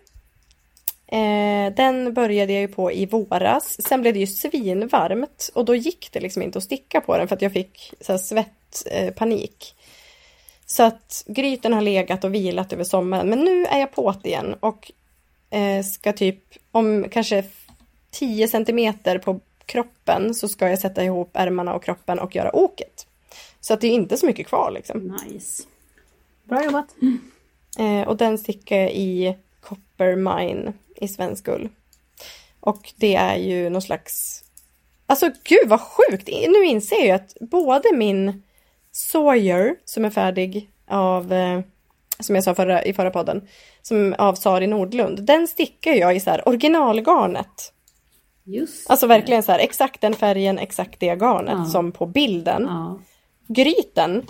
Eh, 1.08 1.74
den 1.74 2.14
började 2.14 2.52
jag 2.52 2.60
ju 2.60 2.68
på 2.68 2.92
i 2.92 3.06
våras. 3.06 3.82
Sen 3.82 4.00
blev 4.00 4.14
det 4.14 4.20
ju 4.20 4.26
svinvarmt 4.26 5.50
och 5.54 5.64
då 5.64 5.74
gick 5.74 6.12
det 6.12 6.20
liksom 6.20 6.42
inte 6.42 6.58
att 6.58 6.64
sticka 6.64 7.00
på 7.00 7.18
den 7.18 7.28
för 7.28 7.36
att 7.36 7.42
jag 7.42 7.52
fick 7.52 7.94
så 8.00 8.18
svettpanik. 8.18 9.74
Eh, 9.76 9.82
så 10.66 10.82
att 10.82 11.24
gryten 11.26 11.72
har 11.72 11.82
legat 11.82 12.24
och 12.24 12.34
vilat 12.34 12.72
över 12.72 12.84
sommaren. 12.84 13.28
Men 13.28 13.44
nu 13.44 13.66
är 13.66 13.78
jag 13.78 13.92
på 13.92 14.14
det 14.22 14.28
igen 14.28 14.54
och 14.60 14.92
eh, 15.50 15.84
ska 15.84 16.12
typ 16.12 16.42
om 16.70 17.06
kanske 17.10 17.44
10 18.10 18.48
centimeter 18.48 19.18
på 19.18 19.40
kroppen 19.66 20.34
så 20.34 20.48
ska 20.48 20.68
jag 20.68 20.78
sätta 20.78 21.04
ihop 21.04 21.30
ärmarna 21.32 21.74
och 21.74 21.84
kroppen 21.84 22.18
och 22.18 22.36
göra 22.36 22.56
oket. 22.56 23.06
Så 23.60 23.74
att 23.74 23.80
det 23.80 23.86
är 23.86 23.92
inte 23.92 24.16
så 24.16 24.26
mycket 24.26 24.46
kvar 24.46 24.70
liksom. 24.70 25.18
Nice. 25.26 25.62
Bra 26.44 26.64
jobbat. 26.64 26.94
Eh, 27.78 28.08
och 28.08 28.16
den 28.16 28.38
stickar 28.38 28.76
jag 28.76 28.92
i 28.92 29.36
Copper 29.60 30.16
Mine 30.16 30.72
i 31.00 31.08
svensk 31.08 31.48
ull. 31.48 31.68
Och 32.60 32.92
det 32.96 33.14
är 33.14 33.36
ju 33.36 33.70
någon 33.70 33.82
slags... 33.82 34.42
Alltså 35.06 35.30
gud 35.44 35.68
vad 35.68 35.80
sjukt! 35.80 36.28
Nu 36.48 36.64
inser 36.64 37.06
jag 37.06 37.14
att 37.14 37.34
både 37.40 37.96
min 37.96 38.42
Sawyer 38.92 39.76
som 39.84 40.04
är 40.04 40.10
färdig 40.10 40.70
av, 40.88 41.32
eh, 41.32 41.60
som 42.20 42.34
jag 42.34 42.44
sa 42.44 42.54
förra, 42.54 42.84
i 42.84 42.92
förra 42.92 43.10
podden, 43.10 43.48
som 43.82 44.14
av 44.18 44.34
Sari 44.34 44.66
Nordlund, 44.66 45.22
den 45.22 45.48
stickar 45.48 45.92
jag 45.92 46.16
i 46.16 46.20
så 46.20 46.30
här 46.30 46.48
originalgarnet. 46.48 47.72
Just 48.44 48.90
Alltså 48.90 49.06
verkligen 49.06 49.42
så 49.42 49.52
här 49.52 49.58
exakt 49.58 50.00
den 50.00 50.14
färgen, 50.14 50.58
exakt 50.58 51.00
det 51.00 51.14
garnet 51.16 51.54
Ja. 51.58 51.64
som 51.64 51.92
på 51.92 52.06
bilden. 52.06 52.62
Ja, 52.62 52.98
Gryten 53.48 54.26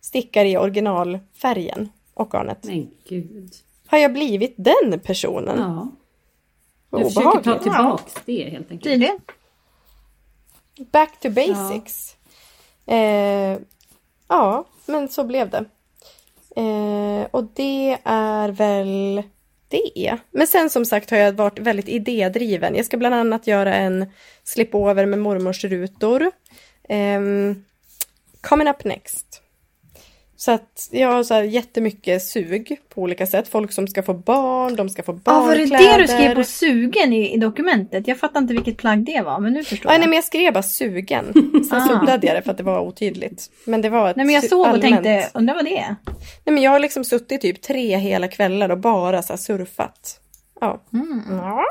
stickar 0.00 0.44
i 0.44 0.56
originalfärgen 0.56 1.88
och 2.14 2.30
garnet. 2.34 2.58
men 2.64 2.90
gud. 3.08 3.52
Har 3.86 3.98
jag 3.98 4.12
blivit 4.12 4.54
den 4.56 5.00
personen? 5.00 5.58
Ja. 5.58 5.88
Jag 7.00 7.14
försöker 7.14 7.42
ta 7.42 7.58
tillbaks 7.58 8.14
det 8.24 8.50
helt 8.50 8.70
enkelt. 8.70 8.82
Tydligen. 8.82 9.18
Back 10.92 11.20
to 11.20 11.30
basics. 11.30 12.16
Ja, 12.84 12.94
eh, 12.94 13.58
ja 14.28 14.64
men 14.86 15.08
så 15.08 15.24
blev 15.24 15.50
det. 15.50 15.64
Eh, 16.56 17.26
och 17.30 17.44
det 17.54 17.98
är 18.04 18.48
väl 18.48 19.22
det. 19.68 20.18
Men 20.30 20.46
sen 20.46 20.70
som 20.70 20.84
sagt 20.84 21.10
har 21.10 21.18
jag 21.18 21.32
varit 21.32 21.58
väldigt 21.58 21.88
idédriven. 21.88 22.74
Jag 22.74 22.86
ska 22.86 22.96
bland 22.96 23.14
annat 23.14 23.46
göra 23.46 23.74
en 23.74 24.06
slipover 24.44 25.06
med 25.06 25.18
mormors 25.18 25.64
rutor. 25.64 26.30
Ehm, 26.88 27.64
coming 28.40 28.68
up 28.68 28.84
next. 28.84 29.41
Så 30.44 30.50
att 30.50 30.88
jag 30.92 31.08
har 31.08 31.22
så 31.22 31.34
här 31.34 31.42
jättemycket 31.42 32.22
sug 32.22 32.76
på 32.88 33.02
olika 33.02 33.26
sätt. 33.26 33.48
Folk 33.48 33.72
som 33.72 33.88
ska 33.88 34.02
få 34.02 34.14
barn, 34.14 34.76
de 34.76 34.88
ska 34.88 35.02
få 35.02 35.20
Ja, 35.24 35.40
var 35.40 35.56
det 35.56 35.66
barnkläder. 35.70 35.98
det 35.98 36.02
du 36.02 36.08
skrev 36.08 36.34
på 36.34 36.44
sugen 36.44 37.12
i, 37.12 37.32
i 37.34 37.36
dokumentet? 37.36 38.08
Jag 38.08 38.18
fattar 38.18 38.40
inte 38.40 38.54
vilket 38.54 38.76
plagg 38.76 39.04
det 39.04 39.20
var, 39.22 39.40
men 39.40 39.52
nu 39.52 39.64
förstår 39.64 39.90
Ja, 39.90 39.94
jag. 39.94 39.98
nej, 40.00 40.08
men 40.08 40.16
jag 40.16 40.24
skrev 40.24 40.52
bara 40.52 40.62
sugen. 40.62 41.24
Sen 41.70 41.82
Ah. 41.82 41.88
suddade 41.88 42.26
jag 42.26 42.36
det 42.36 42.42
för 42.42 42.50
att 42.50 42.56
det 42.56 42.62
var 42.62 42.80
otydligt. 42.80 43.50
Men 43.64 43.82
det 43.82 43.88
var 43.88 44.10
ett 44.10 44.16
Nej 44.16 44.26
men 44.26 44.34
jag 44.34 44.44
såg 44.44 44.60
och 44.60 44.66
allmänt- 44.66 44.82
tänkte, 45.04 45.30
undrar 45.34 45.54
vad 45.54 45.64
det 45.64 45.78
är? 45.78 45.96
Nej 46.44 46.54
men 46.54 46.62
jag 46.62 46.70
har 46.70 46.78
liksom 46.78 47.04
suttit 47.04 47.40
typ 47.40 47.62
tre 47.62 47.96
hela 47.96 48.28
kvällar 48.28 48.68
och 48.68 48.78
bara 48.78 49.22
så 49.22 49.32
här 49.32 49.38
surfat. 49.38 50.20
Ja. 50.60 50.82
Mm. 50.92 51.22
Ja. 51.30 51.64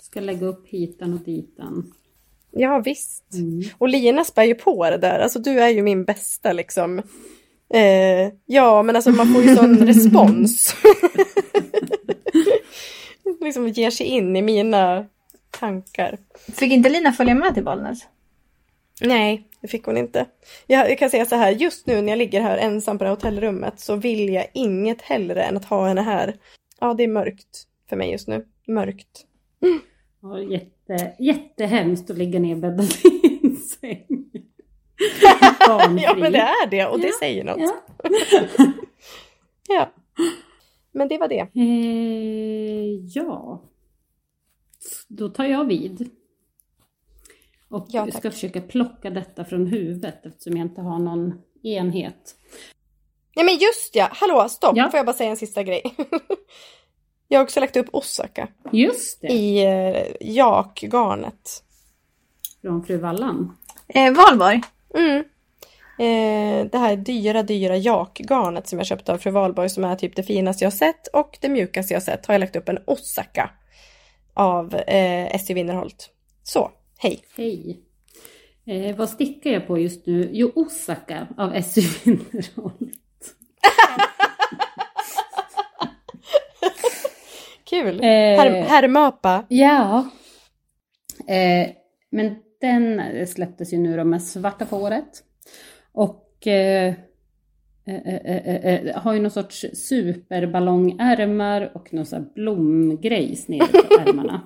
Ska 0.00 0.20
lägga 0.20 0.46
upp 0.46 0.66
hitan 0.68 1.12
och 1.14 1.20
ditan. 1.20 1.92
Ja 2.50 2.82
visst. 2.84 3.34
Mm. 3.34 3.62
Och 3.78 3.88
Lina 3.88 4.24
spär 4.24 4.44
ju 4.44 4.54
på 4.54 4.90
det 4.90 4.98
där. 4.98 5.18
Alltså 5.20 5.38
du 5.38 5.60
är 5.60 5.68
ju 5.68 5.82
min 5.82 6.04
bästa 6.04 6.52
liksom. 6.52 7.02
Eh, 7.72 8.32
ja 8.46 8.82
men 8.82 8.96
alltså 8.96 9.10
man 9.10 9.34
får 9.34 9.42
ju 9.42 9.56
sån 9.56 9.76
respons. 9.86 10.76
liksom 13.40 13.68
ger 13.68 13.90
sig 13.90 14.06
in 14.06 14.36
i 14.36 14.42
mina 14.42 15.06
tankar. 15.50 16.18
Fick 16.52 16.72
inte 16.72 16.88
Lina 16.88 17.12
följa 17.12 17.34
med 17.34 17.54
till 17.54 17.64
Bollnäs? 17.64 18.06
Nej, 19.00 19.48
det 19.60 19.68
fick 19.68 19.84
hon 19.84 19.96
inte. 19.96 20.26
Jag, 20.66 20.90
jag 20.90 20.98
kan 20.98 21.10
säga 21.10 21.24
så 21.24 21.36
här, 21.36 21.50
just 21.50 21.86
nu 21.86 22.02
när 22.02 22.08
jag 22.08 22.18
ligger 22.18 22.40
här 22.40 22.58
ensam 22.58 22.98
på 22.98 23.04
det 23.04 23.10
här 23.10 23.16
hotellrummet 23.16 23.80
så 23.80 23.96
vill 23.96 24.28
jag 24.28 24.46
inget 24.54 25.02
hellre 25.02 25.42
än 25.42 25.56
att 25.56 25.64
ha 25.64 25.88
henne 25.88 26.00
här. 26.00 26.34
Ja, 26.80 26.94
det 26.94 27.02
är 27.02 27.08
mörkt 27.08 27.66
för 27.88 27.96
mig 27.96 28.10
just 28.10 28.28
nu. 28.28 28.46
Mörkt. 28.66 29.26
Ja, 30.22 30.42
jätte, 30.42 31.12
jättehemskt 31.18 32.10
att 32.10 32.18
ligga 32.18 32.38
nerbäddad 32.38 32.92
i 33.04 33.38
en 33.42 33.56
säng. 33.56 34.21
Ja, 35.60 35.88
men 36.16 36.32
det 36.32 36.38
är 36.38 36.66
det 36.70 36.86
och 36.86 36.98
det 37.00 37.06
Ja, 37.06 37.12
säger 37.20 37.44
något. 37.44 37.60
Ja. 37.60 37.74
Ja. 39.68 39.90
Men 40.92 41.08
det 41.08 41.18
var 41.18 41.28
det. 41.28 41.40
Eh, 41.40 43.04
ja. 43.14 43.62
Då 45.08 45.28
tar 45.28 45.44
jag 45.44 45.64
vid. 45.64 46.10
Och 47.68 47.86
Ja, 47.88 48.04
jag 48.06 48.14
ska 48.14 48.30
försöka 48.30 48.60
plocka 48.60 49.10
detta 49.10 49.44
från 49.44 49.66
huvudet 49.66 50.26
eftersom 50.26 50.56
jag 50.56 50.66
inte 50.66 50.80
har 50.80 50.98
någon 50.98 51.34
enhet. 51.62 52.36
Nej 53.36 53.44
men 53.44 53.54
just 53.54 53.94
ja, 53.96 54.08
hallå 54.12 54.48
stopp, 54.48 54.76
Ja. 54.76 54.90
får 54.90 54.98
jag 54.98 55.06
bara 55.06 55.16
säga 55.16 55.30
en 55.30 55.36
sista 55.36 55.62
grej. 55.62 55.82
jag 57.28 57.38
har 57.38 57.44
också 57.44 57.60
lagt 57.60 57.76
upp 57.76 57.88
Osaka 57.92 58.48
Just 58.72 59.20
det, 59.20 59.28
i 59.32 59.64
eh, 59.64 60.06
jakgarnet. 60.34 61.64
från 62.62 62.84
fru 62.84 62.96
Wallan. 62.98 63.56
Eh, 63.88 64.12
Valborg? 64.12 64.60
Mm. 64.94 65.24
Eh, 65.98 66.66
det 66.70 66.78
här 66.78 66.96
dyra, 66.96 67.42
dyra 67.42 67.76
jakgarnet 67.76 68.66
som 68.68 68.78
jag 68.78 68.86
köpte 68.86 69.12
av 69.12 69.18
fru 69.18 69.30
Valborg 69.30 69.68
som 69.68 69.84
är 69.84 69.96
typ 69.96 70.16
det 70.16 70.22
finaste 70.22 70.64
jag 70.64 70.72
sett 70.72 71.06
och 71.06 71.38
det 71.40 71.48
mjukaste 71.48 71.94
jag 71.94 72.02
sett 72.02 72.26
har 72.26 72.34
jag 72.34 72.40
lagt 72.40 72.56
upp 72.56 72.68
en 72.68 72.78
Osaka 72.86 73.50
av 74.34 74.74
eh, 74.74 75.34
SJ 75.34 75.54
Winnerholt. 75.54 76.10
Så, 76.42 76.70
hej! 76.98 77.24
Hej. 77.36 77.80
Eh, 78.66 78.96
vad 78.96 79.10
stickar 79.10 79.50
jag 79.50 79.66
på 79.66 79.78
just 79.78 80.06
nu? 80.06 80.28
Jo, 80.32 80.52
Osaka 80.54 81.26
av 81.36 81.54
S.U. 81.54 81.82
Winnerholt. 82.04 82.78
Kul! 87.64 88.00
Eh. 88.00 88.66
Herrmöpa. 88.68 89.46
Ja. 89.48 90.10
Eh, 91.28 91.70
men 92.10 92.36
den 92.62 93.26
släpptes 93.26 93.72
ju 93.72 93.78
nu 93.78 93.96
då 93.96 94.04
med 94.04 94.22
Svarta 94.22 94.66
fåret. 94.66 95.24
Och 95.92 96.46
eh, 96.46 96.94
eh, 97.86 98.06
eh, 98.06 98.36
eh, 98.36 98.74
eh, 98.74 98.96
har 98.96 99.14
ju 99.14 99.20
någon 99.20 99.30
sorts 99.30 99.66
superballongärmar 99.74 101.70
och 101.74 101.94
någon 101.94 102.06
sån 102.06 102.18
här 102.18 102.28
blomgrejs 102.34 103.48
nere 103.48 103.66
på 103.66 104.00
ärmarna. 104.08 104.40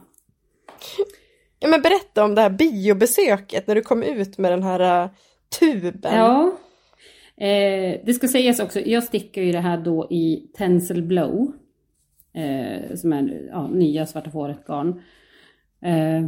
Ja, 1.58 1.68
men 1.68 1.82
berätta 1.82 2.24
om 2.24 2.34
det 2.34 2.40
här 2.40 2.50
biobesöket 2.50 3.66
när 3.66 3.74
du 3.74 3.82
kom 3.82 4.02
ut 4.02 4.38
med 4.38 4.52
den 4.52 4.62
här 4.62 5.10
tuben. 5.60 6.14
Ja. 6.14 6.52
Eh, 7.36 8.00
det 8.04 8.14
ska 8.14 8.28
sägas 8.28 8.60
också, 8.60 8.80
jag 8.80 9.02
stickar 9.02 9.42
ju 9.42 9.52
det 9.52 9.60
här 9.60 9.78
då 9.78 10.06
i 10.10 10.50
Tencel 10.56 11.02
Blow. 11.02 11.52
Eh, 12.32 12.96
som 12.96 13.12
är 13.12 13.48
ja, 13.50 13.68
nya 13.68 14.06
Svarta 14.06 14.30
fåret 14.30 14.66
garn. 14.66 15.02
Eh, 15.80 16.26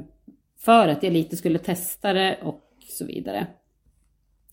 för 0.61 0.89
att 0.89 1.03
jag 1.03 1.13
lite 1.13 1.37
skulle 1.37 1.59
testa 1.59 2.13
det 2.13 2.39
och 2.43 2.61
så 2.89 3.05
vidare. 3.05 3.47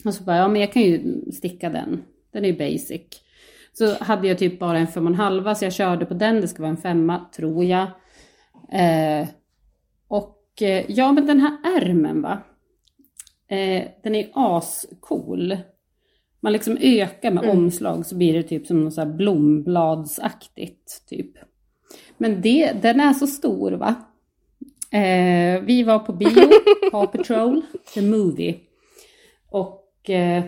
Och 0.06 0.14
så 0.14 0.24
bara, 0.24 0.38
ja 0.38 0.48
men 0.48 0.62
jag 0.62 0.74
kan 0.74 0.82
ju 0.82 1.22
sticka 1.32 1.70
den. 1.70 2.04
Den 2.32 2.46
är 2.46 2.50
ju 2.50 2.58
basic. 2.58 3.02
Så 3.74 4.04
hade 4.04 4.28
jag 4.28 4.38
typ 4.38 4.60
bara 4.60 4.78
en 4.78 4.88
fem 4.88 5.06
och 5.06 5.12
en 5.12 5.16
halva 5.20 5.56
så 5.56 5.66
jag 5.66 5.74
körde 5.74 6.06
på 6.06 6.14
den. 6.14 6.42
Det 6.42 6.48
ska 6.48 6.62
vara 6.62 6.70
en 6.70 6.78
femma, 6.78 7.26
tror 7.36 7.64
jag. 7.64 7.88
Eh, 8.72 9.28
och 10.08 10.62
eh, 10.62 10.86
ja 10.92 11.12
men 11.12 11.26
den 11.26 11.40
här 11.40 11.58
ärmen 11.82 12.22
va. 12.22 12.44
Eh, 13.48 13.84
den 14.04 14.16
är 14.16 14.30
ascool. 14.34 15.58
Man 16.40 16.54
liksom 16.54 16.78
ökar 16.82 17.32
med 17.32 17.44
Mm. 17.44 17.58
omslag 17.58 18.06
så 18.06 18.16
blir 18.16 18.34
det 18.34 18.44
typ 18.44 18.68
som 18.68 18.84
något 18.84 18.94
så 18.94 19.02
här 19.02 19.14
blombladsaktigt. 19.14 21.08
Typ. 21.10 21.32
Men 22.18 22.42
det, 22.42 22.72
den 22.82 23.00
är 23.00 23.14
så 23.14 23.28
stor 23.28 23.72
va. 23.72 23.96
Eh, 24.92 25.62
vi 25.62 25.84
var 25.84 26.00
på 26.00 26.14
bio, 26.14 26.50
Paw 26.92 27.18
Patrol, 27.18 27.62
the 27.94 28.02
movie. 28.02 28.56
Och 29.50 30.10
eh, 30.10 30.44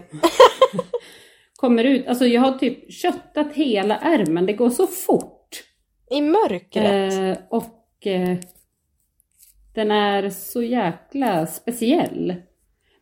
kommer 1.55 1.83
ut, 1.83 2.07
alltså 2.07 2.25
jag 2.25 2.41
har 2.41 2.51
typ 2.51 2.93
köttat 2.93 3.53
hela 3.53 3.97
ärmen, 3.97 4.45
det 4.45 4.53
går 4.53 4.69
så 4.69 4.87
fort. 4.87 5.63
I 6.09 6.21
mörkret. 6.21 7.13
Eh, 7.13 7.43
och 7.49 8.07
eh, 8.07 8.37
den 9.73 9.91
är 9.91 10.29
så 10.29 10.61
jäkla 10.63 11.47
speciell. 11.47 12.35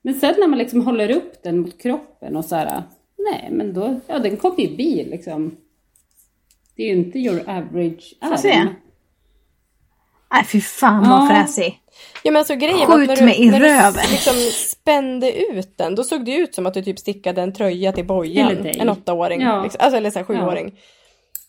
Men 0.02 0.14
sen 0.14 0.36
när 0.40 0.48
man 0.48 0.60
liksom 0.60 0.86
håller 0.86 1.12
upp 1.12 1.44
den 1.44 1.60
mot 1.60 1.82
kroppen 1.82 2.36
och 2.36 2.46
så 2.46 2.56
här, 2.56 2.84
nej 3.18 3.50
men 3.52 3.74
då, 3.74 4.00
ja 4.08 4.20
den 4.20 4.38
kommer 4.38 4.60
ju 4.60 4.76
bli 4.76 5.06
liksom. 5.06 5.58
Det 6.76 6.84
är 6.84 6.88
ju 6.88 6.94
inte 6.94 7.20
your 7.20 7.50
average 7.50 8.14
Får 8.22 8.38
se. 8.38 8.68
Nej 10.36 10.46
fy 10.46 10.62
fan 10.62 11.10
vad 11.10 11.22
Ja. 11.24 11.28
fräsig. 11.30 11.80
Ja 12.24 12.32
men 12.32 12.40
alltså 12.40 12.56
grejen 12.56 12.88
Skjut 12.88 13.08
när 13.08 13.16
du, 13.16 13.26
mig 13.26 13.42
i 13.42 13.50
när 13.50 13.60
röven. 13.60 13.94
du 14.06 14.12
liksom 14.12 14.34
spände 14.54 15.32
ut 15.42 15.78
den, 15.78 15.96
då 15.96 16.04
såg 16.04 16.26
det 16.26 16.36
ut 16.36 16.56
som 16.56 16.66
att 16.66 16.74
du 16.74 16.82
typ 16.84 17.00
stickade 17.00 17.42
en 17.42 17.54
tröja 17.54 17.92
till 17.92 18.06
bojan. 18.06 18.66
En 18.66 18.90
åttaåring. 18.90 19.42
Ja. 19.42 19.64
Liksom. 19.64 19.80
Alltså 19.84 19.98
eller 19.98 20.12
så 20.12 20.20
här 20.20 20.26
sjuåring. 20.26 20.80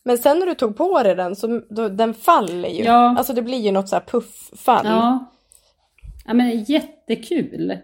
Men 0.05 0.19
sen 0.19 0.39
när 0.39 0.47
du 0.47 0.55
tog 0.55 0.77
på 0.77 1.03
dig 1.03 1.15
den 1.15 1.37
så 1.37 1.61
då, 1.71 1.89
den 1.89 2.15
faller 2.15 2.69
ju. 2.69 2.85
Ja. 2.85 3.17
Alltså 3.19 3.33
det 3.33 3.43
blir 3.43 3.59
ju 3.59 3.71
något 3.71 3.89
så 3.89 3.97
här 3.97 4.03
pufffall. 4.07 4.87
Ja. 4.87 5.33
ja 6.27 6.35
men 6.35 6.65
jättekul. 6.65 7.79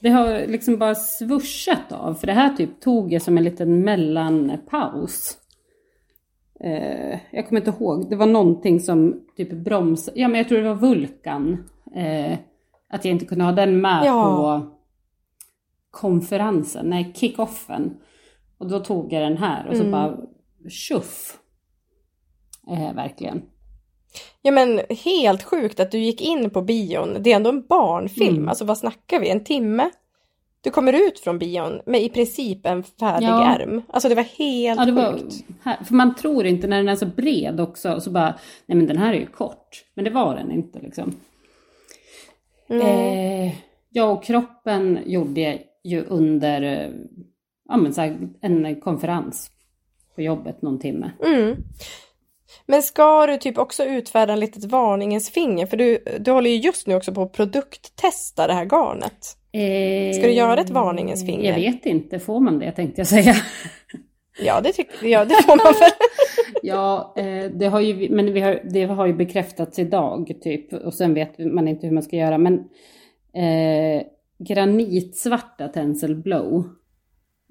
Det 0.00 0.08
har 0.08 0.46
liksom 0.46 0.78
bara 0.78 0.94
svursat 0.94 1.92
av, 1.92 2.14
för 2.14 2.26
det 2.26 2.32
här 2.32 2.48
typ 2.56 2.80
tog 2.80 3.12
jag 3.12 3.22
som 3.22 3.38
en 3.38 3.44
liten 3.44 3.84
mellanpaus. 3.84 5.36
Eh, 6.60 7.18
jag 7.30 7.48
kommer 7.48 7.60
inte 7.60 7.70
ihåg, 7.70 8.10
det 8.10 8.16
var 8.16 8.26
någonting 8.26 8.80
som 8.80 9.20
typ 9.36 9.52
broms... 9.52 10.10
Ja 10.14 10.28
men 10.28 10.38
jag 10.38 10.48
tror 10.48 10.58
det 10.58 10.68
var 10.68 10.74
Vulkan. 10.88 11.64
Eh, 11.94 12.38
Att 12.90 13.04
jag 13.04 13.12
inte 13.12 13.24
kunde 13.24 13.44
ha 13.44 13.52
den 13.52 13.80
med 13.80 14.02
Ja. 14.06 14.22
på 14.36 14.70
konferensen, 15.90 16.86
nej 16.90 17.12
kick-offen. 17.14 17.96
Och 18.58 18.68
då 18.68 18.80
tog 18.80 19.12
jag 19.12 19.22
den 19.22 19.36
här 19.38 19.68
och 19.68 19.76
så 19.76 19.82
Mm. 19.82 19.92
bara 19.92 20.16
tjoff. 20.70 21.38
Eh, 22.70 22.94
verkligen. 22.94 23.42
Ja 24.42 24.52
men 24.52 24.80
helt 25.04 25.42
sjukt 25.42 25.80
att 25.80 25.90
du 25.90 25.98
gick 25.98 26.20
in 26.20 26.50
på 26.50 26.62
bion. 26.62 27.16
Det 27.20 27.32
är 27.32 27.36
ändå 27.36 27.50
en 27.50 27.66
barnfilm. 27.66 28.36
Mm. 28.36 28.48
Alltså 28.48 28.64
vad 28.64 28.78
snackar 28.78 29.20
vi? 29.20 29.28
En 29.30 29.44
timme? 29.44 29.90
Du 30.60 30.70
kommer 30.70 30.92
ut 31.08 31.18
från 31.20 31.38
bion 31.38 31.80
med 31.86 32.02
i 32.02 32.08
princip 32.08 32.66
en 32.66 32.82
färdig 32.82 33.26
Ja. 33.26 33.54
ärm. 33.54 33.82
Alltså 33.88 34.08
det 34.08 34.14
var 34.14 34.22
helt 34.22 34.80
Ja, 34.80 34.86
det 34.86 34.92
var, 34.92 35.12
sjukt. 35.12 35.34
här, 35.62 35.84
för 35.84 35.94
man 35.94 36.14
tror 36.14 36.46
inte 36.46 36.66
när 36.66 36.76
den 36.76 36.88
är 36.88 36.96
så 36.96 37.06
bred 37.06 37.60
också, 37.60 38.00
så 38.00 38.10
bara, 38.10 38.34
nej 38.66 38.76
men 38.78 38.86
den 38.86 38.98
här 38.98 39.14
är 39.14 39.18
ju 39.18 39.26
kort. 39.26 39.84
Men 39.94 40.04
det 40.04 40.10
var 40.10 40.36
den 40.36 40.50
inte 40.52 40.78
liksom. 40.78 41.14
Eh, 42.68 43.52
ja, 43.90 44.04
och 44.04 44.24
kroppen 44.24 44.98
gjorde 45.06 45.40
jag 45.40 45.58
ju 45.84 46.04
under 46.04 46.62
eh, 46.62 46.90
ja, 47.68 47.76
men 47.76 47.94
så 47.94 48.00
här, 48.00 48.18
en 48.40 48.80
konferens 48.80 49.50
på 50.14 50.22
jobbet 50.22 50.62
någon 50.62 50.78
timme. 50.78 51.10
Mm. 51.24 51.56
Men 52.66 52.82
ska 52.82 53.26
du 53.26 53.36
typ 53.38 53.58
också 53.58 53.84
utfärda 53.84 54.32
en 54.32 54.40
litet 54.40 54.64
varningens 54.64 55.30
finger? 55.30 55.66
För 55.66 55.76
du, 55.76 56.04
du 56.20 56.30
håller 56.30 56.50
ju 56.50 56.56
just 56.56 56.86
nu 56.86 56.94
också 56.94 57.14
på 57.14 57.22
att 57.22 57.32
produkttesta 57.32 58.46
det 58.46 58.52
här 58.52 58.64
garnet. 58.64 59.37
Eh, 59.52 60.12
Ska 60.12 60.26
du 60.26 60.32
göra 60.32 60.60
ett 60.60 60.70
varningens 60.70 61.26
finger? 61.26 61.58
Jag 61.58 61.72
vet 61.72 61.86
inte, 61.86 62.18
får 62.18 62.40
man 62.40 62.58
det 62.58 62.72
tänkte 62.72 63.00
jag 63.00 63.06
säga. 63.08 63.34
Ja, 64.40 64.60
det 64.60 64.72
tycker 64.72 65.06
jag. 65.06 65.28
Det 65.28 65.42
får 65.42 65.56
man 65.56 65.74
väl. 65.80 65.90
ja, 66.62 67.14
eh, 67.16 67.50
det 67.50 67.66
har 67.66 67.80
ju, 67.80 68.10
men 68.10 68.32
vi 68.32 68.40
har, 68.40 68.60
det 68.64 68.84
har 68.84 69.06
ju 69.06 69.12
bekräftats 69.12 69.78
idag 69.78 70.32
typ 70.42 70.72
och 70.72 70.94
sen 70.94 71.14
vet 71.14 71.38
man 71.38 71.68
inte 71.68 71.86
hur 71.86 71.94
man 71.94 72.02
ska 72.02 72.16
göra. 72.16 72.38
Men 72.38 72.54
eh, 73.32 74.02
granitsvarta 74.38 75.68
Tencel 75.68 76.16
Blow 76.16 76.68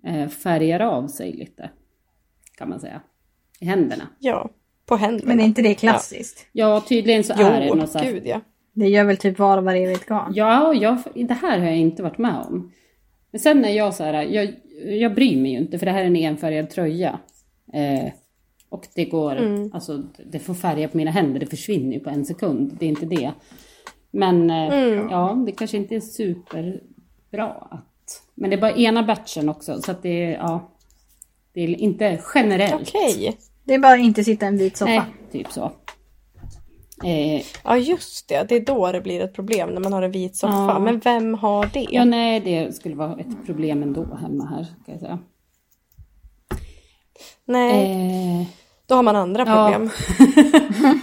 eh, 0.08 0.28
färgar 0.28 0.80
av 0.80 1.08
sig 1.08 1.32
lite 1.32 1.70
kan 2.58 2.70
man 2.70 2.80
säga 2.80 3.02
i 3.60 3.66
händerna. 3.66 4.08
Ja, 4.20 4.50
på 4.86 4.96
händerna. 4.96 5.28
Men 5.28 5.40
är 5.40 5.46
inte 5.46 5.62
det 5.62 5.76
klassiskt? 5.76 6.48
Ja, 6.52 6.84
tydligen 6.88 7.24
så 7.24 7.34
är 7.34 7.60
det 7.60 7.68
Jo, 7.68 7.76
något 7.76 7.90
så 7.92 7.98
här 7.98 8.12
gud 8.12 8.24
ja. 8.26 8.42
Det 8.80 8.88
gör 8.88 9.04
väl 9.04 9.18
typ 9.18 9.40
var 9.40 9.58
och 9.58 9.64
varje 9.64 9.98
garn? 10.08 10.34
Ja, 10.36 10.74
jag, 10.74 10.98
det 11.28 11.34
här 11.34 11.60
har 11.60 11.66
jag 11.66 11.78
inte 11.78 12.04
varit 12.04 12.18
med 12.18 12.36
om. 12.50 12.72
Men 13.32 13.40
sen 13.40 13.66
är 13.66 13.70
jag 13.70 13.94
så 13.94 14.04
här, 14.04 14.14
jag, 14.24 14.54
jag 14.86 15.16
bryr 15.16 15.42
mig 15.42 15.52
ju 15.52 15.58
inte 15.58 15.80
för 15.80 15.86
det 15.86 15.92
här 15.92 16.02
är 16.02 16.06
en 16.06 16.16
enfärgad 16.16 16.70
tröja. 16.70 17.20
Eh, 17.74 18.12
och 18.70 18.88
det 18.96 19.06
går, 19.06 19.36
Mm. 19.38 19.72
alltså 19.74 20.04
det 20.32 20.40
får 20.40 20.54
färga 20.54 20.88
på 20.88 20.98
mina 20.98 21.12
händer, 21.12 21.40
det 21.40 21.46
försvinner 21.46 21.94
ju 21.94 22.00
på 22.00 22.10
en 22.10 22.26
sekund, 22.26 22.76
det 22.80 22.86
är 22.86 22.90
inte 22.90 23.06
det. 23.06 23.32
Men 24.12 24.50
eh, 24.50 24.74
Mm. 24.74 25.08
ja, 25.10 25.44
det 25.46 25.52
kanske 25.52 25.78
inte 25.78 25.96
är 25.96 26.00
superbra 26.00 27.46
att... 27.52 28.22
Men 28.36 28.50
det 28.50 28.56
är 28.56 28.62
bara 28.62 28.76
ena 28.76 29.04
batchen 29.04 29.50
också, 29.50 29.82
så 29.82 29.92
att 29.92 30.04
det 30.04 30.24
är, 30.24 30.32
ja... 30.32 30.72
Det 31.54 31.62
är 31.62 31.68
inte 31.82 32.20
generellt. 32.36 32.90
Okej. 32.96 33.38
Det 33.64 33.74
är 33.74 33.80
bara 33.80 33.98
inte 33.98 34.24
sitta 34.24 34.46
i 34.46 34.50
en 34.50 34.58
vit 34.58 34.78
soffa. 34.78 34.92
Nej, 34.92 35.02
typ 35.32 35.52
så. 35.52 35.72
Eh, 37.06 37.42
Ja, 37.64 37.78
just 37.78 38.30
det. 38.30 38.50
Det 38.50 38.56
är 38.56 38.66
då 38.66 38.92
det 38.92 39.02
blir 39.02 39.22
ett 39.22 39.34
problem 39.34 39.70
när 39.70 39.82
man 39.82 39.94
har 39.94 40.02
en 40.02 40.12
vit 40.12 40.36
soffa. 40.36 40.54
Ja. 40.56 40.80
Men 40.80 41.00
vem 41.00 41.34
har 41.34 41.70
det? 41.74 41.88
ja, 41.92 42.06
nej, 42.06 42.40
det 42.40 42.76
skulle 42.76 42.96
vara 42.96 43.18
ett 43.20 43.46
problem 43.46 43.84
ändå 43.84 44.16
hemma 44.22 44.46
här, 44.46 44.64
ska 44.84 44.92
jag 44.92 45.00
säga. 45.00 45.20
Nej, 47.46 47.92
Eh, 48.42 48.48
då 48.86 48.96
har 48.96 49.04
man 49.04 49.16
andra 49.16 49.44
Ja. 49.48 49.72
problem. 49.72 49.90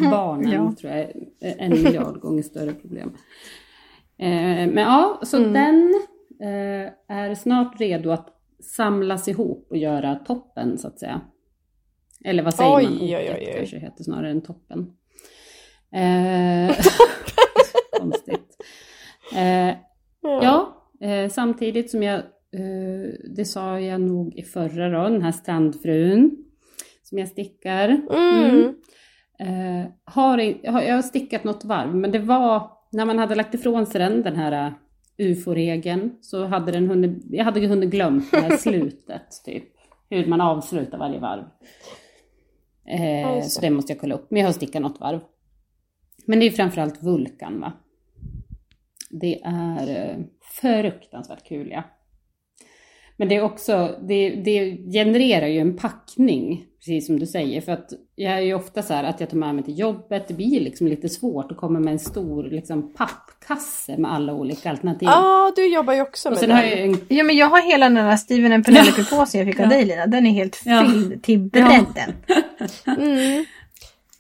barnen 0.11 0.53
Ja. 0.53 0.73
tror 0.81 0.93
jag 0.93 1.01
är 1.01 1.13
en 1.59 1.71
miljard 1.71 2.21
gånger 2.21 2.43
större 2.43 2.73
problem. 2.73 3.09
Eh, 4.19 4.27
men 4.73 4.77
ja, 4.77 5.21
så 5.23 5.37
Mm. 5.37 5.53
den 5.53 5.95
eh, 6.41 7.17
är 7.17 7.35
snart 7.35 7.81
redo 7.81 8.11
att 8.11 8.29
samlas 8.63 9.29
ihop 9.29 9.67
och 9.71 9.77
göra 9.77 10.15
toppen 10.15 10.79
så 10.79 10.89
att 10.89 10.99
säga. 10.99 11.21
Eller 12.25 12.43
vad 12.43 12.55
säger 12.55 12.77
Oj, 12.77 12.85
man? 12.85 12.93
oj, 13.01 13.17
oj, 13.17 13.31
oj. 13.39 13.55
kanske 13.59 13.79
heter 13.79 14.05
snarare 14.05 14.31
än 14.31 14.41
toppen. 14.43 14.93
Eh, 15.95 16.77
konstigt. 18.01 18.57
Eh, 19.37 19.75
Ja, 20.43 20.77
eh, 21.01 21.29
samtidigt 21.31 21.91
som 21.91 22.03
jag, 22.03 22.15
eh, 22.19 23.15
det 23.37 23.45
sa 23.45 23.81
jag 23.81 24.01
nog 24.01 24.35
i 24.35 24.43
förra 24.43 24.89
då, 24.89 25.09
den 25.09 25.23
här 25.23 25.33
strandfrun 25.33 26.37
som 27.03 27.19
jag 27.19 27.29
stickar. 27.29 27.89
Mm. 28.11 28.75
Eh, 29.39 29.91
har, 30.05 30.39
jag 30.63 30.95
har 30.95 31.03
stickat 31.03 31.45
något 31.45 31.65
varv, 31.65 31.95
men 31.95 32.11
det 32.11 32.19
var 32.19 32.71
när 32.93 33.05
man 33.05 33.19
hade 33.19 33.35
lagt 33.35 33.55
ifrån 33.55 33.87
sig 33.87 33.99
den, 34.01 34.23
den 34.23 34.37
här 34.37 34.75
ufo-regeln, 35.19 36.11
så 36.21 36.45
hade 36.45 36.73
den 36.73 36.89
hunnit, 36.89 37.23
jag 37.31 37.45
hade 37.45 37.67
hunnit 37.67 37.91
glömt 37.91 38.31
det 38.31 38.41
här 38.41 38.57
slutet, 38.57 39.23
typ. 39.45 39.65
Hur 40.11 40.27
man 40.27 40.41
avslutar 40.41 40.99
varje 40.99 41.19
varv. 41.21 41.45
Eh, 42.89 43.37
Just 43.37 43.51
så 43.53 43.61
det. 43.61 43.67
det 43.67 43.71
måste 43.75 43.93
jag 43.93 44.01
kolla 44.01 44.15
upp, 44.15 44.31
men 44.31 44.41
jag 44.41 44.49
har 44.49 44.53
stickat 44.53 44.83
något 44.83 45.01
varv. 45.01 45.21
Men 46.27 46.41
det 46.41 46.47
är 46.47 46.51
framförallt 46.51 47.03
Vulkan 47.03 47.61
va. 47.61 47.73
Det 49.11 49.41
är 49.45 49.89
eh, 50.11 50.17
fruktansvärt 50.61 51.49
kul 51.49 51.69
ja. 51.71 51.83
Men 53.17 53.29
det 53.29 53.35
är 53.37 53.43
också, 53.43 53.99
det, 54.03 54.31
det 54.31 54.77
genererar 54.93 55.47
ju 55.47 55.59
en 55.59 55.77
packning, 55.77 56.65
precis 56.79 57.07
som 57.07 57.19
du 57.19 57.27
säger. 57.27 57.61
För 57.61 57.73
att 57.73 57.91
jag 58.15 58.33
är 58.33 58.41
ju 58.41 58.55
ofta 58.55 58.83
så 58.83 58.95
här 58.95 59.05
att 59.05 59.21
jag 59.21 59.31
tar 59.31 59.37
med 59.37 59.55
mig 59.55 59.65
till 59.65 59.79
jobbet, 59.79 60.29
det 60.29 60.35
blir 60.35 60.61
liksom 60.61 60.87
lite 60.87 61.09
svårt 61.09 61.53
att 61.53 61.57
komma 61.59 61.81
med 61.81 61.93
en 61.93 61.99
stor 61.99 62.45
liksom, 62.45 62.93
pappkasse 62.95 63.97
med 63.99 64.13
alla 64.13 64.35
olika 64.35 64.71
alternativ. 64.71 65.09
Ja, 65.13 65.53
du 65.57 65.75
jobbar 65.75 65.95
ju 65.95 66.01
också 66.03 66.31
med 66.31 66.79
ju 66.79 66.85
en 66.85 66.97
Ja 67.09 67.25
men 67.25 67.37
jag 67.37 67.47
har 67.47 67.63
hela 67.63 67.87
den 67.89 67.95
där 67.95 68.17
Steven 68.17 68.53
and 68.53 68.65
Penelope-påsen 68.67 69.41
jag 69.41 69.49
fick 69.49 69.61
av 69.61 69.67
Ja. 69.67 69.71
dig 69.71 69.85
Lina. 69.85 70.07
Den 70.07 70.27
är 70.27 70.31
helt 70.31 70.63
Ja. 70.65 70.85
fylld 70.85 71.23
till 71.23 71.39
bredden. 71.41 72.13
Mm. 72.87 73.45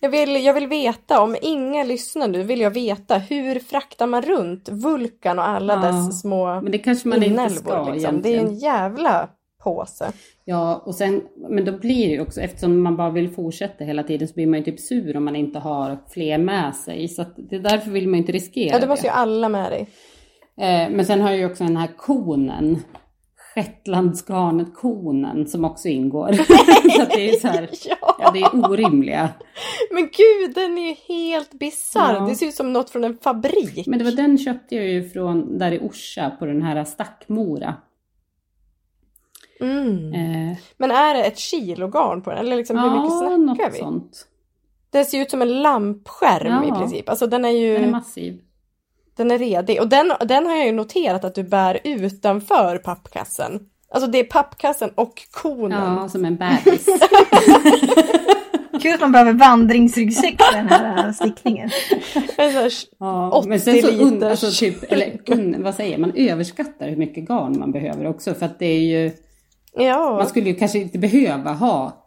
Jag, 0.04 0.10
vill, 0.10 0.44
jag 0.44 0.54
vill 0.54 0.66
veta, 0.66 1.22
om 1.22 1.36
ingen 1.42 1.88
lyssnar 1.88 2.28
nu, 2.28 2.42
vill 2.42 2.60
jag 2.60 2.70
veta 2.70 3.18
hur 3.18 3.58
fraktar 3.58 4.06
man 4.06 4.22
runt 4.22 4.68
Vulkan 4.68 5.38
och 5.38 5.48
alla 5.48 5.74
Ja, 5.74 5.80
dess 5.80 6.20
små 6.20 6.60
Men 6.60 6.72
det 6.72 6.78
kanske 6.78 7.08
man 7.08 7.22
inte 7.22 7.50
ska 7.50 7.92
Liksom. 7.92 8.22
Det 8.22 8.34
är 8.34 8.40
en 8.40 8.58
jävla 8.58 9.28
påse. 9.62 10.12
Ja, 10.44 10.82
och 10.86 10.94
sen, 10.94 11.22
men 11.48 11.64
då 11.64 11.72
blir 11.72 12.06
det 12.06 12.12
ju 12.12 12.20
också, 12.20 12.40
eftersom 12.40 12.82
man 12.82 12.96
bara 12.96 13.10
vill 13.10 13.30
fortsätta 13.30 13.84
hela 13.84 14.02
tiden 14.02 14.28
så 14.28 14.34
blir 14.34 14.46
man 14.46 14.58
ju 14.58 14.64
typ 14.64 14.80
sur 14.80 15.16
om 15.16 15.24
man 15.24 15.36
inte 15.36 15.58
har 15.58 15.98
fler 16.10 16.38
med 16.38 16.74
sig. 16.74 17.08
Så 17.08 17.22
att 17.22 17.34
det 17.36 17.58
därför 17.58 17.90
vill 17.90 18.08
man 18.08 18.14
ju 18.14 18.20
inte 18.20 18.32
riskera 18.32 18.74
Ja, 18.74 18.78
det 18.78 18.86
måste 18.86 19.06
ju 19.06 19.12
alla 19.12 19.48
med 19.48 19.72
dig. 19.72 19.86
Eh, 20.60 20.90
men 20.90 21.04
sen 21.04 21.20
har 21.20 21.30
jag 21.30 21.38
ju 21.38 21.46
också 21.46 21.64
den 21.64 21.76
här 21.76 21.90
konen. 21.96 22.78
Shetlandsgarnet 23.54 24.74
konen 24.74 25.46
som 25.46 25.64
också 25.64 25.88
ingår. 25.88 26.32
så 26.96 27.04
det 27.16 27.30
är 27.30 27.40
så 27.40 27.48
här, 27.48 27.70
Ja. 27.84 28.16
ja 28.18 28.30
det 28.30 28.40
är 28.40 28.70
orimliga. 28.70 29.28
Men 29.90 30.02
gud, 30.02 30.54
den 30.54 30.78
är 30.78 30.88
ju 30.88 30.94
helt 31.08 31.52
bisarr. 31.52 32.14
Ja. 32.14 32.26
Det 32.26 32.34
ser 32.34 32.46
ut 32.46 32.54
som 32.54 32.72
något 32.72 32.90
från 32.90 33.04
en 33.04 33.16
fabrik. 33.16 33.86
Men 33.86 33.98
det 33.98 34.04
var 34.04 34.12
den 34.12 34.38
köpte 34.38 34.76
jag 34.76 34.88
ju 34.88 35.08
från 35.08 35.58
där 35.58 35.72
i 35.72 35.78
Orsa 35.78 36.30
på 36.38 36.46
den 36.46 36.62
här 36.62 36.84
Stackmora. 36.84 37.74
Mm. 39.60 40.12
Eh, 40.14 40.56
Men 40.76 40.90
är 40.90 41.14
det 41.14 41.24
ett 41.24 41.38
kilogarn 41.38 42.22
på 42.22 42.30
den? 42.30 42.38
Eller 42.38 42.56
liksom, 42.56 42.78
hur 42.78 42.90
mycket 42.90 43.12
ja, 43.12 43.18
snackar 43.18 43.64
något 43.64 43.74
vi? 43.74 43.78
sånt. 43.78 44.28
Den 44.90 45.04
ser 45.04 45.20
ut 45.20 45.30
som 45.30 45.42
en 45.42 45.62
lampskärm 45.62 46.64
i 46.64 46.70
princip. 46.70 47.08
Alltså 47.08 47.26
den 47.26 47.44
är 47.44 47.50
ju 47.50 47.74
Den 47.78 47.94
är 47.94 48.00
den 49.16 49.30
är, 49.30 49.38
redig. 49.38 49.80
Och 49.80 49.88
den, 49.88 50.12
den 50.20 50.46
har 50.46 50.56
jag 50.56 50.66
ju 50.66 50.72
noterat 50.72 51.24
att 51.24 51.34
du 51.34 51.42
bär 51.42 51.80
utanför 51.84 52.78
pappkassen. 52.78 53.60
Alltså 53.90 54.10
det 54.10 54.18
är 54.18 54.24
pappkassen 54.24 54.90
och 54.94 55.22
konen. 55.30 55.96
Ja, 55.96 56.08
som 56.08 56.24
en 56.24 56.36
bebis. 56.64 56.86
Kul 58.82 58.94
att 58.94 59.00
man 59.00 59.12
behöver 59.12 59.32
vandringsryggsäck 59.32 60.42
för 60.42 60.56
den 60.56 60.68
här 60.68 61.12
stickningen. 61.12 61.70
Ja, 62.98 63.30
80 63.30 63.48
men 63.48 63.60
sen 63.60 63.82
så 63.82 63.88
un, 63.90 64.10
liters. 64.14 64.30
alltså 64.30 64.64
typ, 64.64 64.92
eller 64.92 65.18
un, 65.26 65.62
vad 65.62 65.74
säger 65.74 65.98
man, 65.98 66.12
överskattar 66.16 66.88
hur 66.88 66.96
mycket 66.96 67.28
garn 67.28 67.58
man 67.58 67.72
behöver 67.72 68.06
också. 68.06 68.34
För 68.34 68.46
att 68.46 68.58
det 68.58 68.66
är 68.66 68.80
ju, 68.80 69.12
Ja. 69.76 70.16
man 70.18 70.26
skulle 70.26 70.48
ju 70.48 70.54
kanske 70.54 70.78
inte 70.78 70.98
behöva 70.98 71.52
ha, 71.52 72.04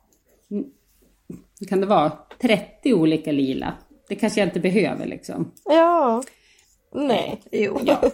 kan 1.69 1.79
det 1.81 1.87
vara, 1.87 2.11
30 2.41 2.93
olika 2.93 3.31
lila. 3.31 3.73
Det 4.09 4.15
kanske 4.15 4.39
jag 4.41 4.47
inte 4.47 4.59
behöver 4.59 5.05
liksom. 5.05 5.51
Ja. 5.65 6.23
Nej. 6.93 7.41
Jo 7.51 7.79
då. 7.83 7.97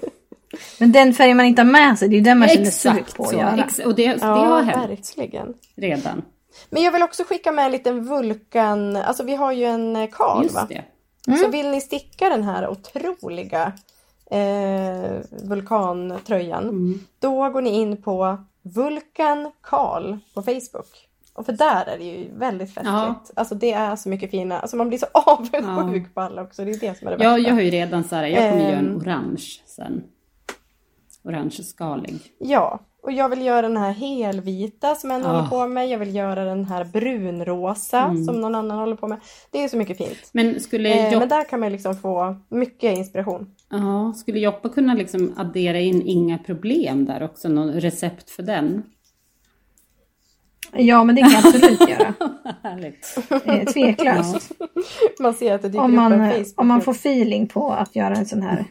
Men 0.79 0.91
den 0.91 1.13
färg 1.13 1.33
man 1.33 1.45
inte 1.45 1.61
har 1.61 1.71
med 1.71 1.99
sig, 1.99 2.09
det 2.09 2.15
är 2.15 2.17
ju 2.17 2.23
den 2.23 2.39
man 2.39 2.47
känner 2.47 2.65
sug 2.65 2.91
Exakt 2.91 3.15
på 3.17 3.23
att 3.23 3.33
göra. 3.33 3.63
Ex, 3.65 3.79
och 3.79 3.95
det, 3.95 4.07
det 4.07 4.17
Ja, 4.21 4.27
har 4.27 4.61
hänt 4.61 4.87
verkligen. 5.17 5.53
redan. 5.75 6.21
Men 6.69 6.83
jag 6.83 6.91
vill 6.91 7.03
också 7.03 7.23
skicka 7.23 7.51
med 7.51 7.65
en 7.65 7.71
liten 7.71 8.03
vulkan. 8.03 8.95
Alltså 8.95 9.23
vi 9.23 9.35
har 9.35 9.51
ju 9.51 9.65
en 9.65 9.95
eh, 9.95 10.09
Karl 10.11 10.49
va? 10.49 10.67
Just 10.69 10.85
det. 11.27 11.37
Så 11.37 11.47
vill 11.47 11.69
ni 11.69 11.81
sticka 11.81 12.29
den 12.29 12.43
här 12.43 12.67
otroliga 12.67 13.71
eh, 14.31 15.11
vulkantröjan. 15.43 16.63
Mm. 16.63 16.99
Då 17.19 17.49
går 17.49 17.61
ni 17.61 17.69
in 17.69 18.01
på 18.01 18.37
Vulkan 18.61 19.51
Karl 19.61 20.17
på 20.33 20.41
Facebook. 20.41 21.07
Och 21.35 21.45
för 21.45 21.53
där 21.53 21.85
är 21.85 21.97
det 21.97 22.03
ju 22.03 22.37
väldigt 22.37 22.67
festligt. 22.73 22.87
Ja. 22.89 23.21
Alltså 23.35 23.55
det 23.55 23.71
är 23.73 23.95
så 23.95 24.09
mycket 24.09 24.31
fina, 24.31 24.59
alltså 24.59 24.77
man 24.77 24.87
blir 24.89 24.97
så 24.99 25.05
avundsjuk 25.13 26.13
på 26.13 26.21
alla 26.21 26.41
också. 26.41 26.65
Det 26.65 26.71
är 26.71 26.79
det 26.79 26.97
som 26.97 27.07
är 27.07 27.17
det 27.17 27.23
Ja, 27.23 27.33
bästa. 27.35 27.49
jag 27.49 27.55
har 27.55 27.61
ju 27.61 27.69
redan 27.69 28.03
så 28.03 28.15
här, 28.15 28.27
jag 28.27 28.51
kommer 28.51 28.63
göra 28.63 28.77
en 28.79 28.87
Ehm. 28.91 28.97
orange 28.97 29.43
sen. 29.65 30.03
Orangeskalig. 31.23 32.15
Ja, 32.39 32.79
och 33.03 33.11
jag 33.11 33.29
vill 33.29 33.41
göra 33.45 33.61
den 33.61 33.77
här 33.77 33.91
helvita 33.91 34.95
som 34.95 35.11
en 35.11 35.25
Ah. 35.25 35.27
håller 35.31 35.49
på 35.49 35.67
med. 35.67 35.87
Jag 35.89 35.99
vill 35.99 36.15
göra 36.15 36.45
den 36.45 36.65
här 36.65 36.83
brunrosa 36.83 37.99
Mm. 37.99 38.23
som 38.25 38.41
någon 38.41 38.55
annan 38.55 38.79
håller 38.79 38.95
på 38.95 39.07
med. 39.07 39.19
Det 39.51 39.63
är 39.63 39.67
så 39.67 39.77
mycket 39.77 39.97
fint. 39.97 40.29
Men 40.31 40.59
skulle, 40.59 40.89
Eh, 40.89 41.13
Jop- 41.13 41.19
men 41.19 41.29
där 41.29 41.49
kan 41.49 41.59
man 41.59 41.71
liksom 41.71 41.95
få 41.95 42.35
mycket 42.49 42.97
inspiration. 42.97 43.55
ja, 43.69 44.13
skulle 44.15 44.39
Joppa 44.39 44.69
kunna 44.69 44.93
liksom 44.93 45.33
addera 45.37 45.79
in 45.79 46.01
inga 46.01 46.37
problem 46.37 47.05
där 47.05 47.23
också? 47.23 47.49
Någon 47.49 47.71
recept 47.73 48.29
för 48.29 48.43
den? 48.43 48.83
Ja, 50.75 51.03
men 51.03 51.15
det 51.15 51.21
kan 51.21 51.31
jag 51.31 51.45
absolut 51.45 51.89
göra. 51.89 52.13
Eh, 53.45 53.65
tveklöst. 53.65 54.51
Man 55.19 55.33
ser 55.33 55.53
att 55.53 55.61
det 55.61 55.67
dyker 55.69 55.83
Om 55.83 55.91
upp 55.91 55.95
man, 55.95 56.11
en 56.13 56.21
eh, 56.21 56.29
Facebook. 56.29 56.61
om 56.61 56.67
man 56.67 56.81
får 56.81 56.91
feeling 56.91 57.47
på 57.47 57.71
att 57.71 57.95
göra 57.95 58.15
en 58.15 58.25
sån 58.25 58.41
här. 58.41 58.65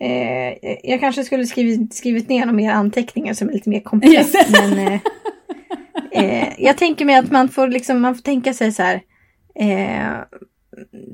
Eh, 0.00 0.76
jag 0.82 1.00
kanske 1.00 1.24
skulle 1.24 1.46
skrivit, 1.46 1.94
skrivit 1.94 2.28
ner 2.28 2.40
några 2.40 2.52
mer 2.52 2.72
anteckningar 2.72 3.34
som 3.34 3.48
är 3.48 3.52
lite 3.52 3.70
mer 3.70 3.80
komplett. 3.80 4.12
Yes. 4.12 4.52
Men 4.52 4.78
eh, 4.78 5.00
eh, 6.10 6.48
jag 6.58 6.76
tänker 6.76 7.04
mig 7.04 7.16
att 7.16 7.30
man 7.30 7.48
får, 7.48 7.68
liksom, 7.68 8.00
man 8.00 8.14
får 8.14 8.22
tänka 8.22 8.54
sig 8.54 8.72
så 8.72 8.82
här. 8.82 8.94
Eh, 9.54 10.18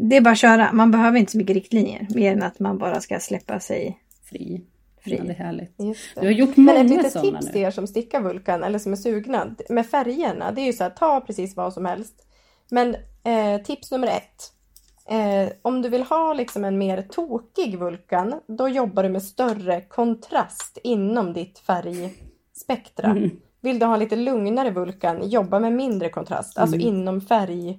det 0.01 0.17
är 0.17 0.21
bara 0.21 0.31
att 0.31 0.39
köra. 0.39 0.73
Man 0.73 0.91
behöver 0.91 1.19
inte 1.19 1.33
så 1.33 1.39
mycket 1.39 1.55
riktlinjer. 1.57 2.07
Mer 2.15 2.33
än 2.33 2.43
att 2.43 2.61
man 2.61 2.79
bara 2.79 3.01
ska 3.01 3.21
släppa 3.21 3.61
sig 3.61 3.99
Fri. 4.31 4.61
Fri. 5.05 5.17
Ja, 5.17 5.25
det 5.25 5.31
är 5.33 5.35
härligt. 5.35 5.77
Du 6.15 6.21
har 6.21 6.31
gjort 6.31 6.57
Men 6.57 6.65
många 6.67 6.81
ett 6.81 6.91
litet 6.91 7.13
sådana 7.13 7.41
tips 7.41 7.53
till 7.53 7.61
nu. 7.61 7.67
er 7.67 7.71
som 7.71 7.87
stickar 7.87 8.21
vulkan 8.21 8.65
eller 8.65 8.79
som 8.79 8.93
är 8.93 8.97
sugna 8.97 9.55
med 9.69 9.87
färgerna. 9.87 10.53
Det 10.53 10.61
är 10.61 10.67
ju 10.67 10.73
så 10.73 10.83
här, 10.85 10.91
ta 10.91 11.21
precis 11.21 11.57
vad 11.57 11.73
som 11.73 11.85
helst. 11.87 12.15
Men 12.71 12.95
eh, 13.25 13.63
tips 13.65 13.91
nummer 13.91 14.07
ett. 14.07 14.51
Eh, 15.09 15.53
om 15.63 15.83
du 15.83 15.89
vill 15.89 16.03
ha 16.03 16.33
liksom 16.33 16.65
en 16.65 16.79
mer 16.79 17.03
tokig 17.03 17.79
vulkan, 17.79 18.41
då 18.47 18.69
jobbar 18.69 19.03
du 19.03 19.09
med 19.09 19.23
större 19.23 19.81
kontrast 19.81 20.79
inom 20.85 21.33
ditt 21.33 21.59
färgspektra. 21.59 23.11
Mm. 23.11 23.31
Vill 23.61 23.79
du 23.79 23.87
ha 23.87 23.97
lite 23.97 24.17
lugnare 24.17 24.71
vulkan, 24.71 25.29
jobba 25.31 25.59
med 25.61 25.73
mindre 25.73 26.09
kontrast, 26.09 26.59
alltså 26.59 26.77
Mm. 26.77 26.89
inom 26.89 27.21
färg. 27.21 27.79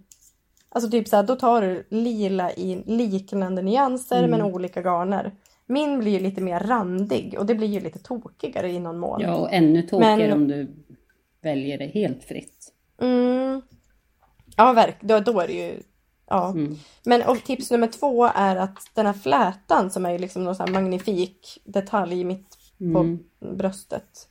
Alltså 0.69 0.91
typ 0.91 1.07
så 1.07 1.15
här, 1.15 1.23
då 1.23 1.35
tar 1.35 1.61
du 1.61 1.87
lila 1.89 2.51
i 2.53 2.83
liknande 2.85 3.61
nyanser 3.61 4.17
Mm. 4.23 4.31
men 4.31 4.41
olika 4.41 4.81
garner. 4.81 5.31
Min 5.67 5.99
blir 5.99 6.11
ju 6.11 6.19
lite 6.19 6.41
mer 6.41 6.59
randig 6.59 7.35
och 7.39 7.45
det 7.45 7.55
blir 7.55 7.67
ju 7.67 7.79
lite 7.79 7.99
tokigare 7.99 8.71
i 8.71 8.79
någon 8.79 8.99
mån. 8.99 9.21
Ja, 9.21 9.35
och 9.35 9.53
ännu 9.53 9.81
tokigare 9.81 10.17
Men- 10.17 10.31
om 10.33 10.47
du 10.47 10.75
väljer 11.41 11.77
det 11.77 11.85
helt 11.87 12.23
fritt. 12.23 12.71
Mm. 13.01 13.61
Ja, 14.57 14.73
verk. 14.73 14.95
Då, 15.01 15.19
då 15.19 15.39
är 15.39 15.47
det 15.47 15.53
ju... 15.53 15.79
Ja. 16.27 16.49
Mm. 16.49 16.75
Men 17.05 17.21
och 17.21 17.43
tips 17.43 17.71
nummer 17.71 17.87
två 17.87 18.25
är 18.35 18.55
att 18.55 18.77
den 18.93 19.05
här 19.05 19.13
flätan 19.13 19.89
som 19.91 20.05
är 20.05 20.11
ju 20.11 20.17
liksom 20.17 20.43
någon 20.43 20.55
sån 20.55 20.65
här 20.67 20.73
magnifik 20.73 21.61
detalj 21.65 22.23
mitt 22.23 22.57
på 22.77 22.83
Mm. 22.99 23.19
bröstet. 23.39 24.27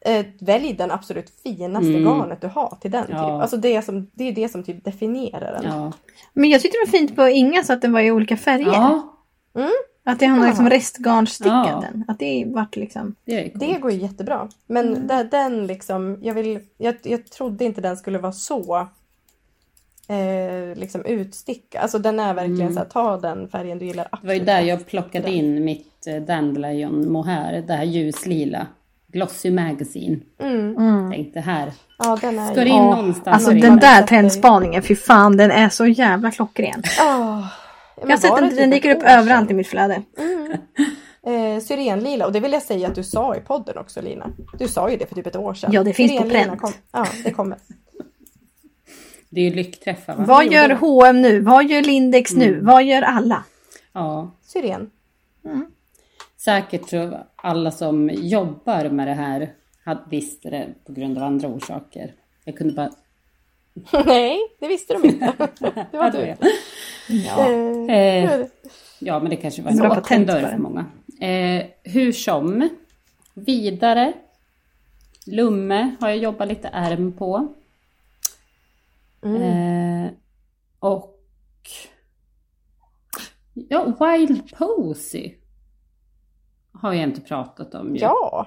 Eh, 0.00 0.26
välj 0.40 0.72
den 0.72 0.90
absolut 0.90 1.30
finaste 1.30 1.88
Mm. 1.88 2.04
garnet 2.04 2.40
du 2.40 2.46
har 2.48 2.78
till 2.80 2.90
den. 2.90 3.06
Ja. 3.10 3.16
Typ. 3.16 3.42
Alltså 3.42 3.56
det, 3.56 3.74
är 3.76 3.82
som, 3.82 4.10
det 4.14 4.24
är 4.24 4.32
det 4.32 4.48
som 4.48 4.62
typ 4.64 4.84
definierar 4.84 5.52
den. 5.52 5.72
Ja. 5.72 5.92
Men 6.32 6.50
jag 6.50 6.60
tyckte 6.60 6.78
det 6.78 6.90
var 6.92 6.98
fint 6.98 7.16
på 7.16 7.28
Inga 7.28 7.62
så 7.64 7.72
att 7.72 7.82
den 7.82 7.92
var 7.92 8.00
i 8.00 8.10
olika 8.10 8.36
färger. 8.36 8.66
ja, 8.66 9.16
Att 10.06 10.18
det 10.18 10.26
handlar 10.26 10.48
liksom 10.48 10.66
Ja. 10.66 10.70
restgarnstickad 10.72 11.66
Ja. 11.66 11.84
den. 11.92 12.04
Att 12.08 12.18
det 12.18 12.44
vart 12.46 12.76
liksom. 12.76 13.14
det. 13.24 13.52
Det 13.54 13.72
går 13.72 13.90
ju 13.92 13.98
jättebra. 13.98 14.48
Men 14.66 14.88
Mm. 14.88 15.06
där, 15.06 15.24
den 15.24 15.66
liksom, 15.66 16.18
jag, 16.22 16.34
vill, 16.34 16.60
jag, 16.78 16.94
jag 17.02 17.30
trodde 17.30 17.64
inte 17.64 17.80
den 17.80 17.96
skulle 17.96 18.18
vara 18.18 18.32
så 18.32 18.88
eh, 20.08 20.76
liksom 20.78 21.04
utstickad. 21.04 21.82
Alltså 21.82 21.98
den 21.98 22.20
är 22.20 22.34
verkligen 22.34 22.60
Mm. 22.60 22.72
så 22.72 22.78
här, 22.78 22.86
ta 22.86 23.16
den 23.16 23.48
färgen 23.48 23.78
du 23.78 23.84
gillar 23.86 24.04
Det 24.04 24.26
var 24.26 24.34
ju 24.34 24.40
absolut 24.40 24.46
där 24.46 24.60
jag 24.60 24.86
plockade 24.86 25.30
in 25.30 25.64
mitt 25.64 26.06
eh, 26.06 26.16
Dandelion 26.22 27.12
mohair, 27.12 27.62
det 27.66 27.72
här 27.74 27.84
ljuslila. 27.84 28.66
Glossy 29.06 29.50
Magazine. 29.50 30.16
Mm. 30.38 30.76
Mm. 30.76 31.10
Tänkte 31.12 31.40
här. 31.40 31.72
Ja, 31.98 32.18
den 32.20 32.38
är 32.38 32.46
Ska 32.46 32.54
det 32.60 32.60
ju... 32.66 32.68
in 32.68 32.76
Ja, 32.76 32.96
någonstans? 32.96 33.34
Alltså 33.46 33.50
den 33.50 33.76
där 33.76 34.02
trendspaningen, 34.02 34.82
fy 34.82 34.96
fan 34.96 35.36
den 35.36 35.50
är 35.50 35.68
så 35.68 35.86
jävla 35.86 36.30
klockren. 36.30 36.82
Ah, 37.00 37.42
Jag 38.00 38.08
har 38.08 38.16
sett 38.16 38.36
den, 38.36 38.56
den 38.56 38.70
dyker 38.70 38.96
upp 38.96 39.02
överallt 39.02 39.50
i 39.50 39.54
mitt 39.54 39.66
flöde. 39.66 40.02
Eh, 41.26 41.60
syrenlila, 41.60 42.26
och 42.26 42.32
det 42.32 42.40
vill 42.40 42.52
jag 42.52 42.62
säga 42.62 42.88
att 42.88 42.94
du 42.94 43.02
sa 43.02 43.36
i 43.36 43.40
podden 43.40 43.78
också 43.78 44.02
Lina. 44.02 44.30
Du 44.58 44.68
sa 44.68 44.90
ju 44.90 44.96
det 44.96 45.06
för 45.06 45.14
typ 45.14 45.26
ett 45.26 45.36
år 45.36 45.54
sedan. 45.54 45.72
Ja, 45.72 45.84
det 45.84 45.92
finns 45.92 46.12
på 46.12 46.16
Syrenlila 46.16 46.44
pränt. 46.44 46.60
Kom, 46.60 46.72
ja, 46.92 47.06
det 47.24 47.30
kommer. 47.30 47.58
Det 49.30 49.40
är 49.40 49.44
ju 49.44 49.54
lyckträffar 49.54 50.16
va? 50.16 50.24
Vad 50.26 50.52
gör 50.52 50.70
H&M 50.70 51.22
nu? 51.22 51.40
Vad 51.40 51.64
gör 51.70 51.82
Lindex 51.82 52.32
nu? 52.32 52.60
Vad 52.60 52.84
gör 52.84 53.02
alla? 53.02 53.44
Ja, 53.92 54.30
Syren. 54.42 54.90
säkert 56.36 56.86
tror 56.86 57.02
jag 57.02 57.26
alla 57.36 57.70
som 57.70 58.10
jobbar 58.12 58.88
med 58.90 59.08
det 59.08 59.14
här 59.14 59.52
hade 59.84 60.02
visste 60.10 60.50
det 60.50 60.68
på 60.86 60.92
grund 60.92 61.18
av 61.18 61.24
andra 61.24 61.48
orsaker. 61.48 62.14
Jag 62.44 62.56
kunde 62.56 62.74
bara... 62.74 62.90
Nej, 64.06 64.38
det 64.60 64.68
visste 64.68 64.92
de 64.94 65.08
inte. 65.08 65.34
det 65.90 65.98
var 65.98 66.10
du. 66.10 66.18
det 66.18 66.38
Ja. 67.08 67.50
Eh, 67.50 67.64
Eh, 67.96 68.46
ja, 68.98 69.20
men 69.20 69.30
det 69.30 69.36
kanske 69.36 69.62
var 69.62 69.70
en 69.70 69.76
dörr 69.76 69.94
på 69.94 70.00
för 70.04 70.58
många. 70.58 70.86
Eh, 71.20 71.66
hur 71.82 72.12
som. 72.12 72.68
Vidare. 73.34 74.12
Lumme 75.26 75.96
har 76.00 76.08
jag 76.08 76.18
jobbat 76.18 76.48
lite 76.48 76.68
ärm 76.68 77.12
på. 77.12 77.54
mm. 79.24 79.42
Eh, 79.42 80.10
och 80.78 81.20
ja, 83.54 83.84
Wild 84.00 84.56
Posy 84.56 85.34
har 86.72 86.92
jag 86.92 87.02
inte 87.02 87.20
pratat 87.20 87.74
om. 87.74 87.94
ju. 87.94 88.00
Ja, 88.00 88.46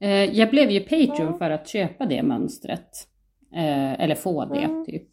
Eh, 0.00 0.10
jag 0.10 0.50
blev 0.50 0.70
ju 0.70 0.80
Patreon 0.80 1.38
för 1.38 1.50
att 1.50 1.68
köpa 1.68 2.06
det 2.06 2.22
mönstret. 2.22 3.08
Eh, 3.54 4.00
eller 4.00 4.14
få 4.14 4.44
det 4.44 4.58
Mm. 4.64 4.84
typ. 4.84 5.08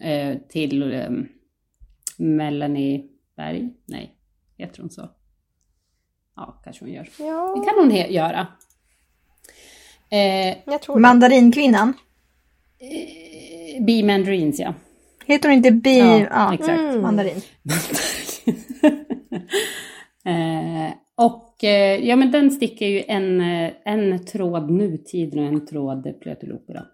Eh, 0.00 0.36
till 0.48 0.92
eh, 0.92 1.10
Melanie 2.18 3.04
Berg. 3.36 3.70
Nej, 3.86 4.16
heter 4.58 4.80
hon 4.80 4.90
så? 4.90 5.10
Ja, 6.36 6.60
kanske 6.64 6.84
hon 6.84 6.92
gör. 6.92 7.02
Det 7.18 7.24
ja, 7.24 7.64
kan 7.66 7.74
hon 7.84 8.12
göra. 8.12 8.46
Eh, 10.10 10.56
jag 10.66 10.82
tror 10.82 10.94
det. 10.94 11.00
Mandarinkvinnan. 11.00 11.92
Bee 13.86 14.02
Mandarins 14.04 14.60
ja. 14.60 14.74
Heter 15.26 15.48
hon 15.48 15.56
inte 15.56 15.70
Bi? 15.70 15.98
Ja, 15.98 16.18
Ja, 16.18 16.54
exakt. 16.54 16.80
Mm. 16.80 17.02
mandarin. 17.02 17.40
eh, 20.24 20.92
och 21.14 21.64
eh, 21.64 22.04
ja 22.08 22.16
men 22.16 22.30
den 22.30 22.50
stickar 22.50 22.86
ju 22.86 23.02
en, 23.08 23.40
eh, 23.40 23.72
en 23.84 24.24
tråd 24.24 24.70
nutid 24.70 25.38
och 25.38 25.44
en 25.44 25.66
tråd 25.66 26.20
plötelopera. 26.20 26.86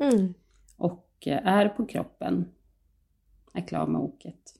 Mm. 0.00 0.34
Och 0.76 1.08
eh, 1.26 1.46
är 1.46 1.68
på 1.68 1.86
kroppen. 1.86 2.48
Är 3.54 3.66
klar 3.66 3.86
med 3.86 4.00
oket. 4.00 4.52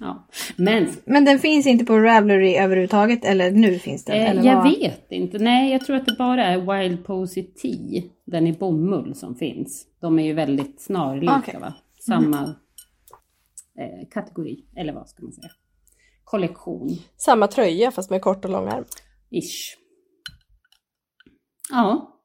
Ja, 0.00 0.28
men 0.56 0.88
Men 1.04 1.24
den 1.24 1.38
finns 1.38 1.66
inte 1.66 1.84
på 1.84 1.98
Ravelry 1.98 2.54
överhuvudtaget 2.54 3.24
eller 3.24 3.50
nu 3.50 3.78
finns 3.78 4.04
den? 4.04 4.16
eh, 4.16 4.30
eller 4.30 4.42
jag 4.42 4.56
vad? 4.56 4.64
vet 4.64 5.12
inte. 5.12 5.38
Nej, 5.38 5.72
jag 5.72 5.80
tror 5.86 5.96
att 5.96 6.06
det 6.06 6.14
bara 6.18 6.44
är 6.44 6.58
Wild 6.82 7.04
Posy 7.04 7.42
Tea, 7.42 8.02
den 8.24 8.46
i 8.46 8.52
bomull 8.52 9.14
som 9.14 9.36
finns. 9.36 9.86
De 10.00 10.18
är 10.18 10.22
ju 10.24 10.32
väldigt 10.32 10.80
snarlika 10.80 11.38
Okej. 11.38 11.60
va? 11.60 11.74
Samma 12.06 12.54
eh, 13.78 14.08
kategori, 14.10 14.64
eller 14.76 14.92
vad 14.92 15.08
ska 15.08 15.22
man 15.22 15.32
säga? 15.32 15.50
Kollektion. 16.24 16.88
Samma 17.16 17.46
tröja 17.46 17.90
fast 17.90 18.10
med 18.10 18.22
kort 18.22 18.44
och 18.44 18.50
lång 18.50 18.68
ärm. 18.68 18.84
Ish. 19.30 19.76
Ja. 21.70 22.16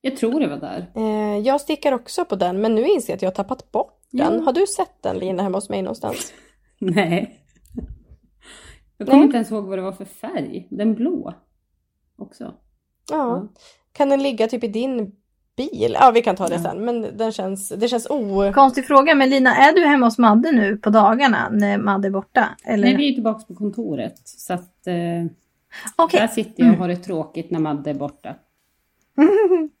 Jag 0.00 0.16
tror 0.16 0.40
det 0.40 0.46
var 0.46 0.56
där. 0.56 0.90
Eh, 0.94 1.38
jag 1.38 1.60
stickar 1.60 1.92
också 1.92 2.24
på 2.24 2.36
den 2.36 2.60
men 2.60 2.74
nu 2.74 2.86
inser 2.88 3.12
jag 3.12 3.16
att 3.16 3.22
jag 3.22 3.30
har 3.30 3.34
tappat 3.34 3.72
bort 3.72 4.00
den. 4.10 4.34
Ja. 4.34 4.42
Har 4.44 4.52
du 4.52 4.66
sett 4.66 5.02
den 5.02 5.18
Lina 5.18 5.42
hemma 5.42 5.56
hos 5.58 5.68
mig 5.68 5.82
någonstans? 5.82 6.32
Nej. 6.78 7.36
Jag 8.96 9.06
kommer 9.06 9.18
Nej. 9.18 9.24
inte 9.26 9.36
ens 9.36 9.50
ihåg 9.50 9.64
vad 9.64 9.78
det 9.78 9.82
var 9.82 9.92
för 9.92 10.04
färg. 10.04 10.66
Den 10.70 10.94
blå. 10.94 11.34
Också. 12.18 12.54
Ja. 13.10 13.48
Kan 13.92 14.08
den 14.08 14.22
ligga 14.22 14.46
typ 14.46 14.64
i 14.64 14.68
din 14.68 15.12
bil? 15.56 15.96
Ja 16.00 16.10
vi 16.14 16.22
kan 16.22 16.36
ta 16.36 16.48
det 16.48 16.54
Ja. 16.54 16.62
sen 16.62 16.84
men 16.84 17.16
den 17.16 17.32
känns, 17.32 17.68
det 17.68 17.88
känns 17.88 18.06
o... 18.10 18.52
Konstig 18.54 18.86
fråga 18.86 19.14
men 19.14 19.30
Lina, 19.30 19.56
är 19.56 19.72
du 19.72 19.86
hemma 19.86 20.06
hos 20.06 20.18
Madde 20.18 20.52
nu 20.52 20.76
på 20.76 20.90
dagarna 20.90 21.48
när 21.52 21.78
Madde 21.78 22.08
är 22.08 22.12
borta? 22.12 22.48
Eller? 22.64 22.84
Nej, 22.84 22.96
vi 22.96 23.08
är 23.10 23.14
tillbaka 23.14 23.44
på 23.46 23.54
kontoret. 23.54 24.18
Så 24.24 24.52
att 24.52 24.86
eh, 24.86 24.94
Okej. 25.96 26.20
där 26.20 26.26
sitter 26.26 26.62
jag 26.64 26.72
och 26.72 26.78
har 26.78 26.88
det 26.88 26.96
tråkigt 26.96 27.50
när 27.50 27.58
Madde 27.60 27.90
är 27.90 27.94
borta. 27.94 28.34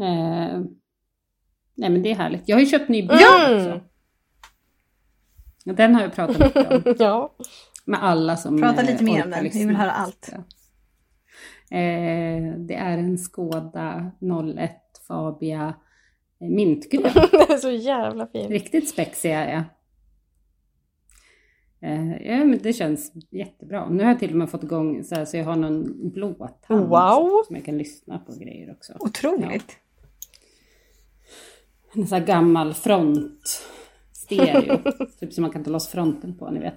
Eh, 0.00 0.60
nej 1.74 1.90
men 1.90 2.02
det 2.02 2.10
är 2.10 2.14
härligt. 2.14 2.48
Jag 2.48 2.56
har 2.56 2.60
ju 2.60 2.66
köpt 2.66 2.88
ny 2.88 3.02
bil 3.02 3.10
Mm. 3.10 3.56
också. 3.56 3.80
Den 5.64 5.94
har 5.94 6.02
jag 6.02 6.14
pratat 6.14 6.38
mycket 6.38 6.86
om. 6.86 6.94
ja. 6.98 7.34
Med 7.84 8.04
alla 8.04 8.36
som 8.36 8.60
Prata 8.60 8.80
eh, 8.82 8.86
lite 8.86 9.04
mer 9.04 9.24
om 9.24 9.30
den. 9.30 9.38
Vi 9.38 9.44
lyssna. 9.48 9.66
vill 9.66 9.76
höra 9.76 9.90
allt. 9.92 10.28
Ja. 10.32 10.38
Eh, 11.76 12.54
det 12.58 12.74
är 12.74 12.98
en 12.98 13.18
Skoda 13.18 14.10
01 14.58 14.72
Fabia 15.08 15.74
eh, 16.40 16.48
mintgrön. 16.48 17.02
Den 17.30 17.40
är 17.40 17.56
så 17.58 17.70
jävla 17.70 18.26
fin. 18.26 18.48
Riktigt 18.48 18.88
spexig 18.88 19.30
är 19.32 19.48
jag. 19.52 19.62
Eh, 21.82 22.22
ja, 22.26 22.44
men 22.44 22.58
det 22.62 22.72
känns 22.72 23.12
jättebra. 23.30 23.88
Nu 23.90 24.02
har 24.02 24.10
jag 24.10 24.18
till 24.18 24.30
och 24.30 24.36
med 24.36 24.50
fått 24.50 24.62
igång 24.64 25.04
så, 25.04 25.14
här, 25.14 25.24
så 25.24 25.36
jag 25.36 25.44
har 25.44 25.56
någon 25.56 26.10
blåtand 26.10 26.88
Wow. 26.88 27.42
som 27.46 27.56
jag 27.56 27.64
kan 27.64 27.78
lyssna 27.78 28.18
på 28.18 28.32
grejer 28.32 28.70
också. 28.72 28.92
Otroligt. 29.00 29.76
En 31.94 32.06
sån 32.06 32.18
här 32.18 32.26
gammal 32.26 32.74
front 32.74 33.62
stereo. 34.12 34.78
typ 35.20 35.32
som 35.32 35.42
man 35.42 35.50
kan 35.50 35.64
ta 35.64 35.70
loss 35.70 35.88
fronten 35.88 36.38
på, 36.38 36.50
ni 36.50 36.60
vet. 36.60 36.74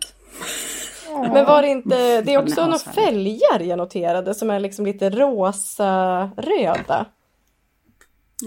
Men 1.33 1.45
var 1.45 1.61
det 1.61 1.67
inte, 1.67 2.21
det 2.21 2.33
är 2.33 2.41
också 2.43 2.65
några 2.65 2.77
fälgar 2.79 3.59
jag 3.61 3.77
noterade 3.77 4.33
som 4.33 4.49
är 4.49 4.59
liksom 4.59 4.85
lite 4.85 5.09
rosa-röda. 5.09 7.05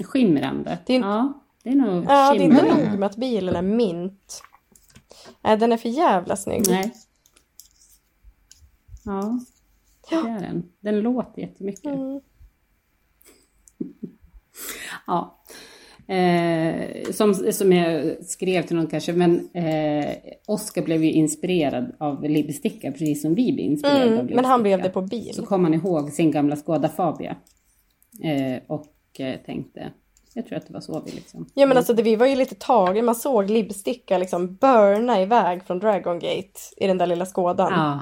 Skimrande. 0.05 0.79
Det 0.87 0.97
är- 0.97 1.01
Ja, 1.01 1.43
det 1.63 1.71
är 1.71 1.75
nog 1.75 2.05
Ja, 2.09 2.33
det 2.35 2.39
är 2.39 2.45
inte 2.45 2.63
nog 2.65 2.99
med 2.99 3.07
att 3.07 3.17
bilen 3.17 3.57
är 3.57 3.63
mint. 3.63 4.43
Nej, 5.43 5.57
den 5.57 5.73
är 5.73 5.77
för 5.77 5.89
jävla 5.89 6.37
snygg. 6.37 6.63
Nej. 6.69 6.93
Ja, 9.05 9.41
det 10.11 10.17
är 10.17 10.41
den. 10.41 10.73
Den 10.81 11.01
låter 11.01 11.43
jättemycket. 11.43 11.85
Mm. 11.85 12.21
Ja. 15.07 15.45
Eh, 16.15 17.11
som, 17.13 17.35
som 17.35 17.73
jag 17.73 18.25
skrev 18.25 18.63
till 18.63 18.77
någon 18.77 18.87
kanske, 18.87 19.13
men 19.13 19.49
eh, 19.55 20.15
Oskar 20.47 20.83
blev 20.83 21.05
ju 21.05 21.13
inspirerad 21.13 21.97
av 21.99 22.25
Libsticka 22.25 22.93
precis 22.93 23.23
som 23.23 23.35
vi 23.35 23.53
blev 23.53 23.67
inspirerade 23.67 24.05
av 24.05 24.21
Mm, 24.21 24.35
men 24.35 24.45
han 24.45 24.63
blev 24.63 24.83
det 24.83 24.91
på 24.91 25.03
bil. 25.03 25.35
Så 25.35 25.47
kom 25.47 25.65
han 25.65 25.75
ihåg 25.75 26.13
sin 26.13 26.31
gamla 26.31 26.57
Skoda 26.57 26.89
Fabia. 26.89 27.37
Eh, 28.23 28.63
och 28.67 29.21
eh, 29.21 29.41
tänkte, 29.47 29.93
jag 30.35 30.47
tror 30.47 30.59
att 30.59 30.67
det 30.67 30.73
var 30.73 30.81
så 30.81 31.03
vi 31.07 31.11
liksom... 31.13 31.47
Ja 31.55 31.67
men 31.67 31.77
alltså 31.77 31.93
det, 31.95 32.03
vi 32.03 32.17
var 32.17 32.27
ju 32.27 32.35
lite 32.37 32.55
tagen, 32.55 33.05
man 33.05 33.15
såg 33.15 33.51
Libsticka 33.51 34.19
liksom 34.19 34.55
burna 34.55 35.23
iväg 35.23 35.65
från 35.67 35.79
Dragon 35.79 36.19
Gate 36.19 36.53
i 36.77 36.87
den 36.87 36.99
där 36.99 37.07
lilla 37.07 37.27
skådan. 37.27 37.73
Ja, 37.73 38.01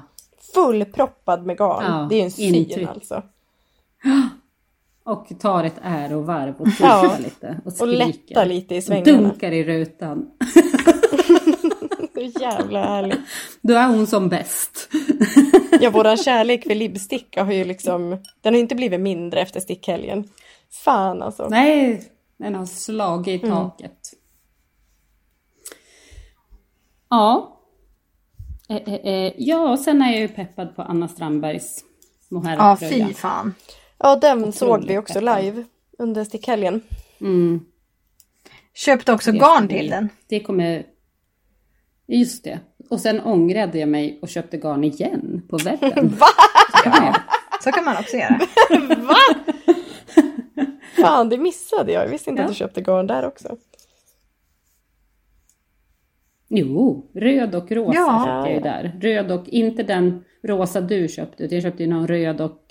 Fullproppad 0.55 1.47
med 1.47 1.59
garn. 1.59 1.85
Ja, 1.85 2.07
det 2.11 2.15
är 2.15 2.19
ju 2.19 2.25
en 2.25 2.31
syn 2.31 2.55
intryck. 2.55 2.89
alltså. 2.89 3.23
och 5.05 5.29
tar 5.41 5.65
ett 5.65 5.79
ärovarv 5.83 6.55
och 6.59 6.69
Ja. 6.81 7.03
tutar 7.03 7.19
lite 7.23 7.61
och 7.61 7.67
Och 7.67 7.73
skriker. 7.73 8.07
lätta 8.29 8.45
lite 8.45 8.75
i 8.75 8.79
och 8.79 8.83
svängarna. 8.85 9.19
dunkar 9.19 9.53
i 9.53 9.65
rutan. 9.65 10.31
Så 12.15 12.41
jävla 12.41 12.85
härligt. 12.87 13.21
Då 13.61 13.75
är 13.75 13.87
hon 13.89 14.07
som 14.07 14.29
bäst. 14.29 14.89
Ja, 15.81 15.91
våran 15.91 16.17
kärlek 16.17 16.63
för 16.67 16.75
Libsticka 16.75 17.45
har 17.45 17.53
ju 17.53 17.65
liksom, 17.65 18.17
den 18.41 18.55
har 18.55 18.61
inte 18.61 18.75
blivit 18.75 19.01
mindre 19.01 19.41
efter 19.41 19.61
stickhelgen. 19.61 20.29
Fan 20.85 21.23
alltså. 21.23 21.49
Nej, 21.49 22.03
den 22.39 22.55
har 22.55 22.67
slagit 22.67 23.43
i 23.45 23.47
Mm. 23.47 23.57
taket. 23.57 23.99
Ja. 27.11 27.53
Eh, 28.69 28.77
eh, 28.77 28.95
eh, 28.95 29.33
ja, 29.37 29.71
och 29.73 29.79
sen 29.79 30.03
är 30.03 30.11
jag 30.13 30.21
ju 30.21 30.29
peppad 30.29 30.77
på 30.77 30.83
Anna 30.83 31.09
Strandbergs 31.09 31.85
Ja, 32.29 32.37
mohairtröja. 32.41 33.07
fy 33.09 33.15
fan. 33.15 33.55
Ja, 33.99 34.17
den 34.17 34.39
Otroligt 34.39 34.55
såg 34.57 34.85
vi 34.85 34.99
också 34.99 35.15
peppad. 35.21 35.45
live 35.45 35.65
under 35.99 36.25
stickhelgen. 36.25 36.81
Mm, 37.21 37.61
Köpte 38.75 39.13
också 39.13 39.33
det 39.33 39.39
garn 39.39 39.69
till 39.69 39.91
den. 39.91 40.09
Det 40.29 40.41
kommer... 40.41 40.87
Just 42.09 42.45
det. 42.45 42.61
Och 42.91 43.01
sen 43.01 43.21
ångrade 43.21 43.79
jag 43.79 43.89
mig 43.89 44.19
och 44.23 44.29
köpte 44.29 44.57
garn 44.57 44.85
igen 44.85 45.43
på 45.51 45.57
webben. 45.57 46.09
Va? 46.19 46.27
Ja. 46.85 47.15
Så 47.65 47.73
kan 47.73 47.85
man 47.85 47.97
också 47.97 48.17
göra. 48.17 48.41
Fan, 50.97 51.29
det 51.29 51.39
missade 51.39 51.93
jag. 51.93 52.05
Jag 52.05 52.11
visste 52.11 52.31
inte 52.31 52.43
Ja. 52.43 52.47
att 52.47 52.53
du 52.53 52.57
köpte 52.57 52.81
garn 52.81 53.07
där 53.07 53.27
också. 53.27 53.57
Jo, 56.49 57.11
röd 57.15 57.55
och 57.55 57.73
rosa 57.73 57.99
Ja. 57.99 58.25
köpte 58.27 58.51
jag 58.51 58.55
ju 58.57 58.61
där. 58.61 58.99
Röd 59.01 59.33
och, 59.33 59.49
inte 59.49 59.83
den 59.83 60.25
rosa 60.43 60.81
du 60.81 61.09
köpte, 61.09 61.43
utan 61.45 61.57
jag 61.57 61.63
köpte 61.63 61.83
ju 61.83 61.89
någon 61.89 62.07
röd 62.07 62.41
och 62.41 62.63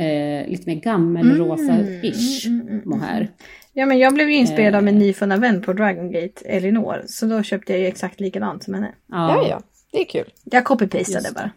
eh, 0.00 0.48
lite 0.48 0.70
mer 0.70 0.76
gammelrosa-ish 0.80 2.48
mohair. 2.84 3.30
Ja 3.72 3.86
men 3.86 3.98
jag 3.98 4.14
blev 4.14 4.28
ju 4.30 4.36
inspirerad 4.36 4.74
av 4.74 4.82
min 4.84 4.98
nyfunna 4.98 5.36
vän 5.36 5.62
på 5.62 5.72
Dragon 5.72 6.10
Gate, 6.12 6.44
Elinor. 6.48 7.02
Så 7.06 7.26
då 7.26 7.42
köpte 7.42 7.72
jag 7.72 7.80
ju 7.80 7.86
exakt 7.86 8.20
likadant 8.20 8.64
som 8.64 8.74
henne. 8.74 8.94
Ja, 9.06 9.46
ja. 9.50 9.60
Det 9.92 10.00
är 10.00 10.04
kul. 10.04 10.32
Jag 10.44 10.64
copy-pastade 10.64 11.34
bara. 11.34 11.50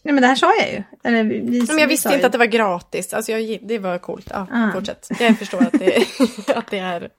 Nej 0.04 0.14
men 0.14 0.22
det 0.22 0.28
här 0.28 0.36
sa 0.36 0.54
jag 0.56 0.72
ju. 0.72 0.84
Eller, 1.04 1.24
vi, 1.24 1.40
vi, 1.40 1.60
Men 1.62 1.68
jag 1.68 1.76
vi 1.76 1.86
visste 1.86 2.10
inte 2.10 2.20
ju. 2.20 2.26
att 2.26 2.32
det 2.32 2.38
var 2.38 2.46
gratis. 2.46 3.14
Alltså 3.14 3.32
jag, 3.32 3.60
det 3.68 3.80
var 3.80 3.98
coolt. 3.98 4.28
Ja, 4.30 4.48
Ah. 4.52 4.72
fortsätt. 4.74 5.08
Jag 5.20 5.40
förstår 5.40 5.62
att 5.62 5.72
det, 5.72 6.06
att 6.56 6.68
det 6.72 6.80
är... 6.80 7.10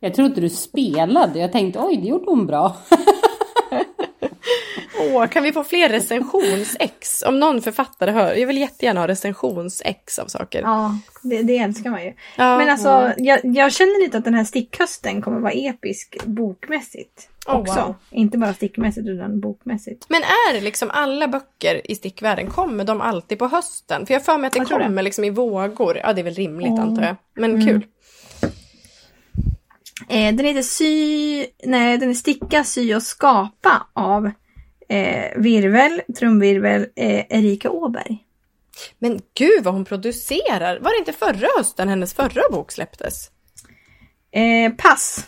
Jag 0.00 0.14
trodde 0.14 0.40
du 0.40 0.48
spelade. 0.50 1.38
Jag 1.38 1.52
tänkte 1.52 1.78
oj, 1.80 1.96
det 1.96 2.06
gjorde 2.08 2.24
hon 2.30 2.46
bra. 2.46 2.76
Åh, 5.00 5.26
kan 5.26 5.42
vi 5.42 5.52
få 5.52 5.64
fler 5.64 5.88
recensionsex? 5.88 7.22
Om 7.22 7.40
någon 7.40 7.62
författare 7.62 8.10
hör. 8.10 8.34
Jag 8.34 8.46
vill 8.46 8.58
jättegärna 8.58 9.00
ha 9.00 9.08
recensionsex 9.08 10.18
av 10.18 10.26
saker. 10.26 10.62
Ja, 10.62 10.98
det, 11.22 11.42
det 11.42 11.58
älskar 11.58 11.90
man 11.90 12.04
ju. 12.04 12.12
Ja. 12.36 12.58
Men 12.58 12.68
alltså, 12.70 13.12
jag, 13.16 13.40
jag 13.42 13.72
känner 13.72 14.04
lite 14.04 14.18
att 14.18 14.24
den 14.24 14.34
här 14.34 14.44
stickhösten 14.44 15.22
kommer 15.22 15.40
vara 15.40 15.52
episk 15.52 16.16
bokmässigt. 16.24 17.28
Oh, 17.46 17.54
också. 17.60 17.74
wow. 17.74 17.94
Inte 18.10 18.38
bara 18.38 18.54
stickmässigt 18.54 19.08
utan 19.08 19.40
bokmässigt. 19.40 20.06
Men 20.08 20.22
är 20.22 20.54
det 20.54 20.60
liksom 20.60 20.90
alla 20.90 21.28
böcker 21.28 21.90
i 21.90 21.94
stickvärlden, 21.94 22.50
kommer 22.50 22.84
de 22.84 23.00
alltid 23.00 23.38
på 23.38 23.46
hösten? 23.46 24.06
För 24.06 24.14
jag 24.14 24.24
för 24.24 24.38
mig 24.38 24.46
att 24.46 24.52
det 24.52 24.64
tror 24.64 24.78
det. 24.78 24.84
kommer 24.84 25.02
liksom 25.02 25.24
i 25.24 25.30
vågor. 25.30 25.98
Ja, 26.02 26.12
det 26.12 26.20
är 26.20 26.24
väl 26.24 26.34
rimligt 26.34 26.68
Mm. 26.68 26.80
antar 26.80 27.02
jag. 27.02 27.16
Men 27.34 27.66
kul. 27.66 27.86
Eh, 30.08 30.34
den 30.34 30.46
heter 30.46 30.62
Sy... 30.62 31.46
Nej, 31.64 31.98
den 31.98 32.10
är 32.10 32.14
Sticka, 32.14 32.64
sy 32.64 32.94
och 32.94 33.02
skapa 33.02 33.86
av 33.92 34.30
eh, 34.90 35.30
Virvel, 35.36 36.02
trumvirvel, 36.18 36.86
eh, 36.96 37.24
Erika 37.28 37.70
Åberg. 37.70 38.18
Men 38.98 39.20
gud 39.34 39.64
vad 39.64 39.74
hon 39.74 39.84
producerar! 39.84 40.78
Var 40.80 40.90
det 40.90 40.98
inte 40.98 41.12
förra 41.12 41.48
hösten 41.58 41.88
hennes 41.88 42.14
förra 42.14 42.42
bok 42.50 42.72
släpptes? 42.72 43.30
Eh, 44.32 44.72
pass. 44.72 45.26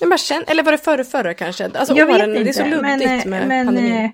Jag 0.00 0.08
bara 0.10 0.18
känner, 0.18 0.50
eller 0.50 0.62
var 0.62 0.72
det 0.72 0.78
förra, 0.78 1.04
förra 1.04 1.34
kanske? 1.34 1.64
Alltså 1.74 1.94
jag 1.96 2.10
åren, 2.10 2.18
vet 2.32 2.40
inte. 2.40 2.44
det 2.44 2.50
är 2.50 2.52
så 2.52 2.64
luddigt 2.64 2.82
men, 2.82 3.02
eh, 3.02 3.26
med 3.26 3.48
men 3.48 3.66
pandemin. 3.66 4.04
eh, 4.04 4.10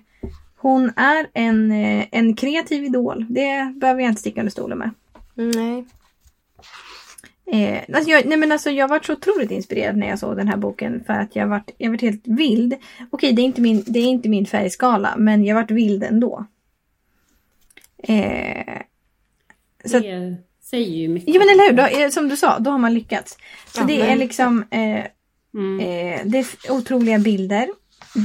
hon 0.57 0.91
är 0.95 1.27
en, 1.33 1.71
eh, 1.71 2.05
en 2.11 2.35
kreativ 2.35 2.83
idol. 2.83 3.25
Det 3.29 3.73
behöver 3.75 4.01
jag 4.01 4.09
inte 4.09 4.21
sticka 4.21 4.39
under 4.41 4.51
stolen 4.51 4.77
med. 4.77 4.91
Nej. 5.35 5.85
Eh, 7.51 7.81
alltså 7.95 8.11
jag, 8.11 8.25
nej 8.25 8.37
men 8.37 8.51
alltså 8.51 8.69
jag 8.69 8.87
var 8.87 8.99
så 8.99 9.13
otroligt 9.13 9.51
inspirerad 9.51 9.97
när 9.97 10.07
jag 10.07 10.19
såg 10.19 10.37
den 10.37 10.47
här 10.47 10.57
boken 10.57 11.03
för 11.05 11.13
att 11.13 11.35
jag 11.35 11.47
varit, 11.47 11.71
jag 11.77 11.89
varit 11.89 12.01
helt 12.01 12.27
vild. 12.27 12.75
Okej, 13.09 13.33
det 13.33 13.41
är 13.41 13.43
inte 13.43 13.61
min, 13.61 13.83
det 13.87 13.99
är 13.99 14.05
inte 14.07 14.29
min 14.29 14.45
färgskala, 14.45 15.13
men 15.17 15.45
jag 15.45 15.55
varit 15.55 15.71
vild 15.71 16.03
ändå. 16.03 16.45
Eh, 18.03 18.81
Så 19.85 19.97
att- 19.97 20.03
Det 20.03 20.35
säger 20.61 20.89
ju 20.97 21.07
mycket. 21.07 21.35
ja 21.35 21.39
men 21.39 21.49
eller 21.49 21.63
hur, 21.69 21.77
då, 21.97 22.03
eh, 22.05 22.09
som 22.09 22.27
du 22.29 22.37
sa, 22.37 22.59
då 22.59 22.71
har 22.71 22.77
man 22.77 22.93
lyckats. 22.93 23.37
Så 23.67 23.81
Ja, 23.81 23.85
det 23.85 23.99
men- 23.99 24.07
är 24.09 24.15
liksom 24.15 24.65
eh, 24.71 25.05
Mm. 25.55 25.79
Eh, 25.79 26.21
det 26.25 26.37
är 26.37 26.71
otroliga 26.71 27.19
bilder. 27.19 27.69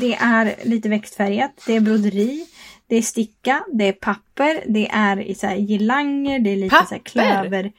Det 0.01 0.14
är 0.14 0.55
lite 0.64 0.89
växtfärgat. 0.89 1.62
Det 1.66 1.77
är 1.77 1.81
broderi. 1.81 2.47
Det 2.87 2.97
är 2.97 3.03
sticka. 3.03 3.64
Det 3.73 3.85
är 3.89 3.93
papper. 3.93 4.62
Det 4.66 4.89
är 4.93 5.21
i 5.21 5.35
så 5.35 5.47
här 5.47 5.57
girlanger. 5.57 6.39
Det 6.39 6.51
är 6.51 6.57
lite 6.57 6.77
så 6.77 6.77
här 6.77 6.87
Papper? 6.99 7.11
klöver. 7.11 7.73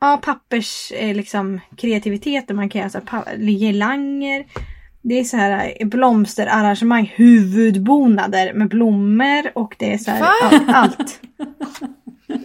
Ja, 0.00 0.20
pappers 0.22 0.92
eh, 0.92 1.14
liksom 1.16 1.60
kreativitet. 1.76 2.48
Man 2.48 2.68
kan 2.68 2.78
göra 2.78 2.90
så 2.90 2.98
här 2.98 3.04
pa- 3.06 3.36
girlanger. 3.38 4.44
Det 5.02 5.18
är 5.20 5.24
så 5.24 5.36
här 5.36 5.72
eh, 5.80 5.86
blomsterarrangemang. 5.88 7.12
Huvudbonader 7.16 8.52
med 8.52 8.68
blommor. 8.68 9.50
Och 9.54 9.74
det 9.78 9.92
är 9.94 9.98
så 9.98 10.10
här 10.10 10.20
ja, 10.20 10.60
allt. 10.74 11.20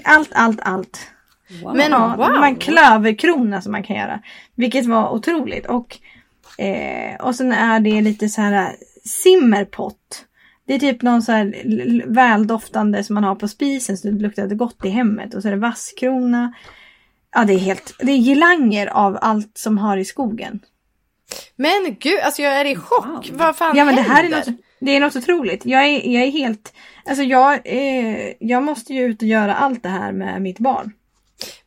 Allt, 0.04 0.30
allt, 0.34 0.60
allt. 0.62 1.00
Wow. 1.64 1.76
Men- 1.76 1.92
Ja, 1.92 2.16
wow. 2.18 2.30
man 2.40 2.56
klöverkrona 2.56 3.62
som 3.62 3.72
man 3.72 3.84
kan 3.84 3.96
göra. 3.96 4.20
Vilket 4.56 4.86
var 4.86 5.10
otroligt. 5.14 5.66
Och, 5.66 5.98
eh, 6.58 7.16
och 7.20 7.36
sen 7.36 7.52
är 7.52 7.80
det 7.80 8.02
lite 8.02 8.30
så 8.30 8.42
här 8.42 8.76
simmerpott. 9.06 10.26
Det 10.68 10.74
är 10.74 10.80
typ 10.80 11.02
någon 11.02 11.22
så 11.22 11.32
här 11.32 11.54
väldoftande 12.14 13.04
som 13.04 13.14
man 13.14 13.24
har 13.24 13.36
på 13.36 13.48
spisen 13.48 13.98
så 13.98 14.08
det 14.08 14.14
luktar 14.24 14.48
gott 14.48 14.86
i 14.86 14.90
hemmet. 14.90 15.34
Och 15.34 15.42
så 15.42 15.48
är 15.48 15.52
det 15.52 15.58
vasskrona. 15.58 16.54
Ja, 17.36 17.46
det 17.46 17.54
är 17.54 17.58
helt... 17.58 17.94
Det 18.00 18.12
är 18.12 18.18
girlanger 18.18 18.88
av 18.88 19.18
allt 19.22 19.58
som 19.58 19.78
har 19.78 19.98
i 19.98 20.06
skogen. 20.06 20.60
Men 21.56 21.96
gud, 22.00 22.20
alltså 22.24 22.42
jag 22.42 22.54
är 22.54 22.66
i 22.66 22.76
chock. 22.76 23.06
Wow. 23.06 23.24
Vad 23.32 23.56
fan 23.56 23.78
Ja, 23.78 23.86
men 23.86 23.96
det 23.96 24.02
här 24.02 24.20
är 24.20 24.24
händer? 24.24 24.38
något, 24.52 24.60
det 24.80 24.92
är 24.96 25.00
något 25.00 25.16
otroligt. 25.16 25.66
Jag 25.66 25.86
är, 25.86 26.10
jag 26.10 26.24
är 26.24 26.32
helt... 26.32 26.74
Alltså 27.06 27.24
jag, 27.24 27.60
eh, 27.66 28.34
jag 28.40 28.64
måste 28.64 28.94
ju 28.94 29.04
ut 29.06 29.22
och 29.22 29.28
göra 29.28 29.56
allt 29.56 29.84
det 29.84 29.90
här 29.90 30.12
med 30.12 30.42
mitt 30.42 30.60
barn. 30.60 30.92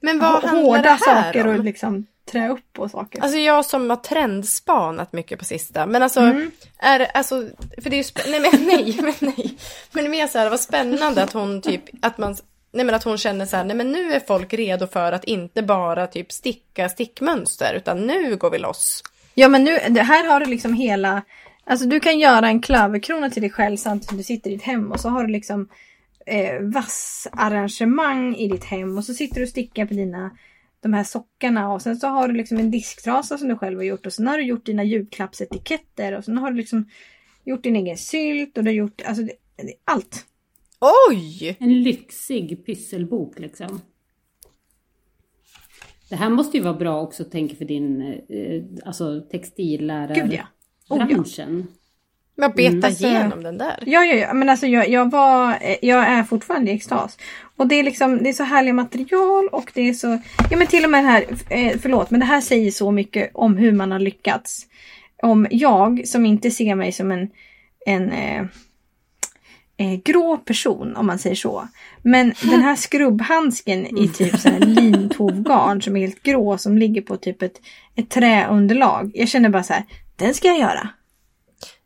Men 0.01 0.19
vad 0.19 0.45
handlar 0.45 0.63
Hårda 0.65 0.83
det 0.83 0.89
här 0.89 0.99
saker 1.25 1.47
om? 1.47 1.59
och 1.59 1.65
liksom 1.65 2.07
trä 2.33 2.49
upp 2.49 2.73
på 2.73 2.89
saker. 2.89 3.21
Alltså 3.23 3.39
jag 3.39 3.65
som 3.65 3.91
har 3.91 3.97
trendspanat 3.97 5.13
mycket 5.13 5.39
på 5.39 5.45
sista. 5.45 5.87
Men 5.87 6.03
alltså, 6.03 6.21
Mm. 6.21 6.51
är 6.79 7.01
alltså, 7.15 7.49
för 7.83 7.91
det 7.91 7.97
är 7.99 8.03
ju 8.27 8.31
nej 8.31 8.51
men 8.53 8.67
nej, 8.67 8.97
men 9.03 9.15
nej. 9.21 9.59
Men 9.93 10.05
det 10.05 10.09
är 10.09 10.11
mer 10.11 10.27
så 10.27 10.39
här, 10.39 10.51
vad 10.51 10.61
spännande 10.61 11.23
att 11.23 11.33
hon 11.33 11.63
typ, 11.63 11.83
att 12.03 12.19
man, 12.19 12.37
nej 12.79 12.87
men 12.87 12.95
att 12.95 13.05
hon 13.05 13.19
känner 13.19 13.47
så 13.47 13.57
här, 13.57 13.65
nej 13.65 13.77
men 13.77 13.93
nu 13.93 14.13
är 14.13 14.21
folk 14.21 14.55
redo 14.55 14.87
för 14.87 15.13
att 15.13 15.25
inte 15.25 15.63
bara 15.63 16.07
typ 16.07 16.33
sticka 16.33 16.89
stickmönster, 16.89 17.75
utan 17.75 18.07
nu 18.07 18.37
går 18.37 18.51
vi 18.51 18.59
loss. 18.59 19.03
Ja 19.35 19.49
men 19.49 19.65
nu, 19.65 19.79
det 19.89 20.03
här 20.03 20.27
har 20.27 20.41
du 20.41 20.47
liksom 20.47 20.75
hela, 20.75 21.23
alltså 21.65 21.87
du 21.87 22.01
kan 22.01 22.19
göra 22.19 22.49
en 22.49 22.61
klöverkrona 22.61 23.31
till 23.31 23.43
dig 23.43 23.51
själv 23.51 23.77
samtidigt 23.77 24.09
som 24.09 24.17
du 24.17 24.23
sitter 24.23 24.51
i 24.51 24.53
ditt 24.53 24.63
hem 24.63 24.93
och 24.93 25.01
så 25.01 25.09
har 25.09 25.25
du 25.25 25.33
liksom 25.33 25.69
eh, 26.27 26.61
vassarrangemang 26.61 28.37
i 28.37 28.49
ditt 28.49 28.65
hem 28.65 28.99
och 28.99 29.05
så 29.05 29.15
sitter 29.15 29.37
du 29.37 29.43
och 29.43 29.49
stickar 29.49 29.87
på 29.87 29.95
dina 29.95 30.31
de 30.81 30.95
här 30.95 31.05
sockarna 31.05 31.73
och 31.73 31.83
sen 31.83 31.97
så 31.97 32.07
har 32.07 32.29
du 32.29 32.35
liksom 32.35 32.59
en 32.59 32.71
disktrasa 32.71 33.39
som 33.39 33.49
du 33.49 33.57
själv 33.57 33.79
har 33.79 33.85
gjort 33.85 34.07
och 34.07 34.13
sen 34.13 34.27
har 34.27 34.39
du 34.39 34.45
gjort 34.45 34.67
dina 34.67 34.85
julklappsetiketter 34.85 36.17
och 36.17 36.25
sen 36.25 36.39
har 36.39 36.51
du 36.51 36.57
liksom 36.57 36.89
gjort 37.45 37.63
din 37.63 37.77
egen 37.77 37.97
sylt 37.97 38.59
och 38.59 38.65
du 38.65 38.71
har 38.71 38.75
gjort, 38.75 39.03
alltså 39.07 39.23
det, 39.23 39.33
det, 39.57 39.75
allt. 39.85 40.25
Oj! 41.11 41.57
En 41.61 41.83
lyxig 41.83 42.67
pysselbok 42.67 43.39
liksom. 43.39 43.81
Det 46.11 46.17
här 46.17 46.31
måste 46.31 46.57
ju 46.57 46.63
vara 46.63 46.75
bra 46.75 47.01
också, 47.03 47.25
tänker 47.25 47.57
för 47.57 47.65
din 47.65 48.03
eh, 48.29 48.87
alltså 48.89 49.21
textillärare 49.21 50.15
Gud 50.15 50.33
ja. 50.33 50.43
Oh, 50.89 50.99
ja. 50.99 51.07
branschen. 51.07 51.67
Men 52.35 52.51
beta 52.57 52.69
Mm, 52.71 52.85
alltså- 52.85 53.07
igenom 53.07 53.43
den 53.43 53.59
där. 53.59 53.83
Ja, 53.87 54.05
ja, 54.05 54.15
ja. 54.15 54.35
Men 54.35 54.49
alltså 54.49 54.67
jag, 54.67 54.89
jag 54.89 55.11
var, 55.11 55.51
eh, 55.61 55.77
jag 55.83 56.07
är 56.09 56.23
fortfarande 56.23 56.71
i 56.71 56.75
extas. 56.75 57.19
Och 57.57 57.67
det 57.67 57.75
är 57.75 57.83
liksom, 57.83 58.23
det 58.23 58.29
är 58.29 58.33
så 58.33 58.45
härliga 58.45 58.75
material 58.75 59.49
och 59.53 59.71
det 59.75 59.89
är 59.89 59.93
så, 59.93 60.19
ja 60.51 60.57
men 60.57 60.67
till 60.67 60.85
och 60.85 60.91
med 60.91 61.05
det 61.05 61.09
här, 61.09 61.25
eh, 61.51 61.79
förlåt, 61.79 62.11
men 62.11 62.21
det 62.21 62.27
här 62.27 62.41
säger 62.41 62.71
så 62.71 62.91
mycket 62.91 63.31
om 63.35 63.57
hur 63.57 63.73
man 63.73 63.93
har 63.93 63.99
lyckats. 63.99 64.67
Om 65.23 65.47
jag 65.51 66.09
som 66.09 66.27
inte 66.27 66.51
ser 66.51 66.75
mig 66.75 66.93
som 66.93 67.11
en, 67.11 67.29
en 67.87 68.13
eh, 69.79 70.01
grå 70.05 70.37
person 70.37 70.97
om 70.97 71.07
man 71.07 71.19
säger 71.19 71.37
så. 71.37 71.69
Men 72.03 72.35
den 72.43 72.63
här 72.63 72.77
skrubbhandsken 72.77 73.99
i 73.99 74.09
typ 74.09 74.41
så 74.41 74.49
här 74.49 74.59
lintovgarn 74.59 75.83
som 75.83 75.97
är 75.97 76.01
helt 76.01 76.23
grå 76.23 76.59
som 76.59 76.79
ligger 76.79 77.03
på 77.03 77.17
typ 77.17 77.43
ett, 77.43 77.61
ett 77.97 78.11
träunderlag. 78.11 79.11
Jag 79.15 79.29
känner 79.29 79.49
bara 79.49 79.63
så 79.63 79.73
här, 79.73 79.85
den 80.17 80.35
ska 80.35 80.49
jag 80.49 80.59
göra. 80.59 80.89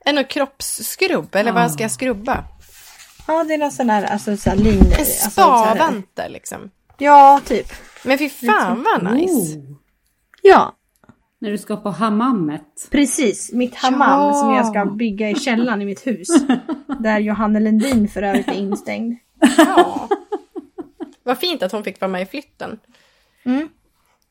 En 0.04 0.18
och 0.18 0.28
kroppsskrubb, 0.28 1.34
eller 1.34 1.52
vad 1.52 1.72
ska 1.72 1.82
jag 1.82 1.90
skrubba? 1.90 2.44
Ja, 3.26 3.44
det 3.44 3.54
är 3.54 3.58
någon 3.58 3.72
sån 3.72 3.86
där, 3.86 4.04
alltså 4.04 4.36
så 4.36 4.50
här 4.50 4.56
lin... 4.56 4.80
En 4.80 4.98
alltså, 4.98 5.30
spavante 5.30 6.28
liksom. 6.28 6.70
Ja, 6.98 7.40
typ. 7.44 7.72
Men 8.04 8.18
fy 8.18 8.28
fan 8.28 8.82
vad 8.82 9.14
nice. 9.14 9.34
Oh, 9.34 9.76
Ja, 10.42 10.76
när 11.42 11.50
du 11.50 11.58
ska 11.58 11.76
på 11.76 11.90
hammammet. 11.90 12.88
precis. 12.90 13.52
Mitt 13.52 13.74
hammam 13.74 14.20
Ja. 14.20 14.32
som 14.32 14.54
jag 14.54 14.66
ska 14.66 14.84
bygga 14.84 15.30
i 15.30 15.34
källaren 15.34 15.82
i 15.82 15.84
mitt 15.84 16.06
hus. 16.06 16.28
där 17.00 17.18
Johanna 17.18 17.58
Lundin 17.58 18.08
för 18.08 18.22
övrigt 18.22 18.48
är 18.48 18.52
instängd. 18.52 19.16
Ja. 19.56 20.08
Vad 21.22 21.38
fint 21.38 21.62
att 21.62 21.72
hon 21.72 21.84
fick 21.84 22.00
vara 22.00 22.10
med 22.10 22.22
i 22.22 22.26
flytten. 22.26 22.78
Mm. 23.44 23.68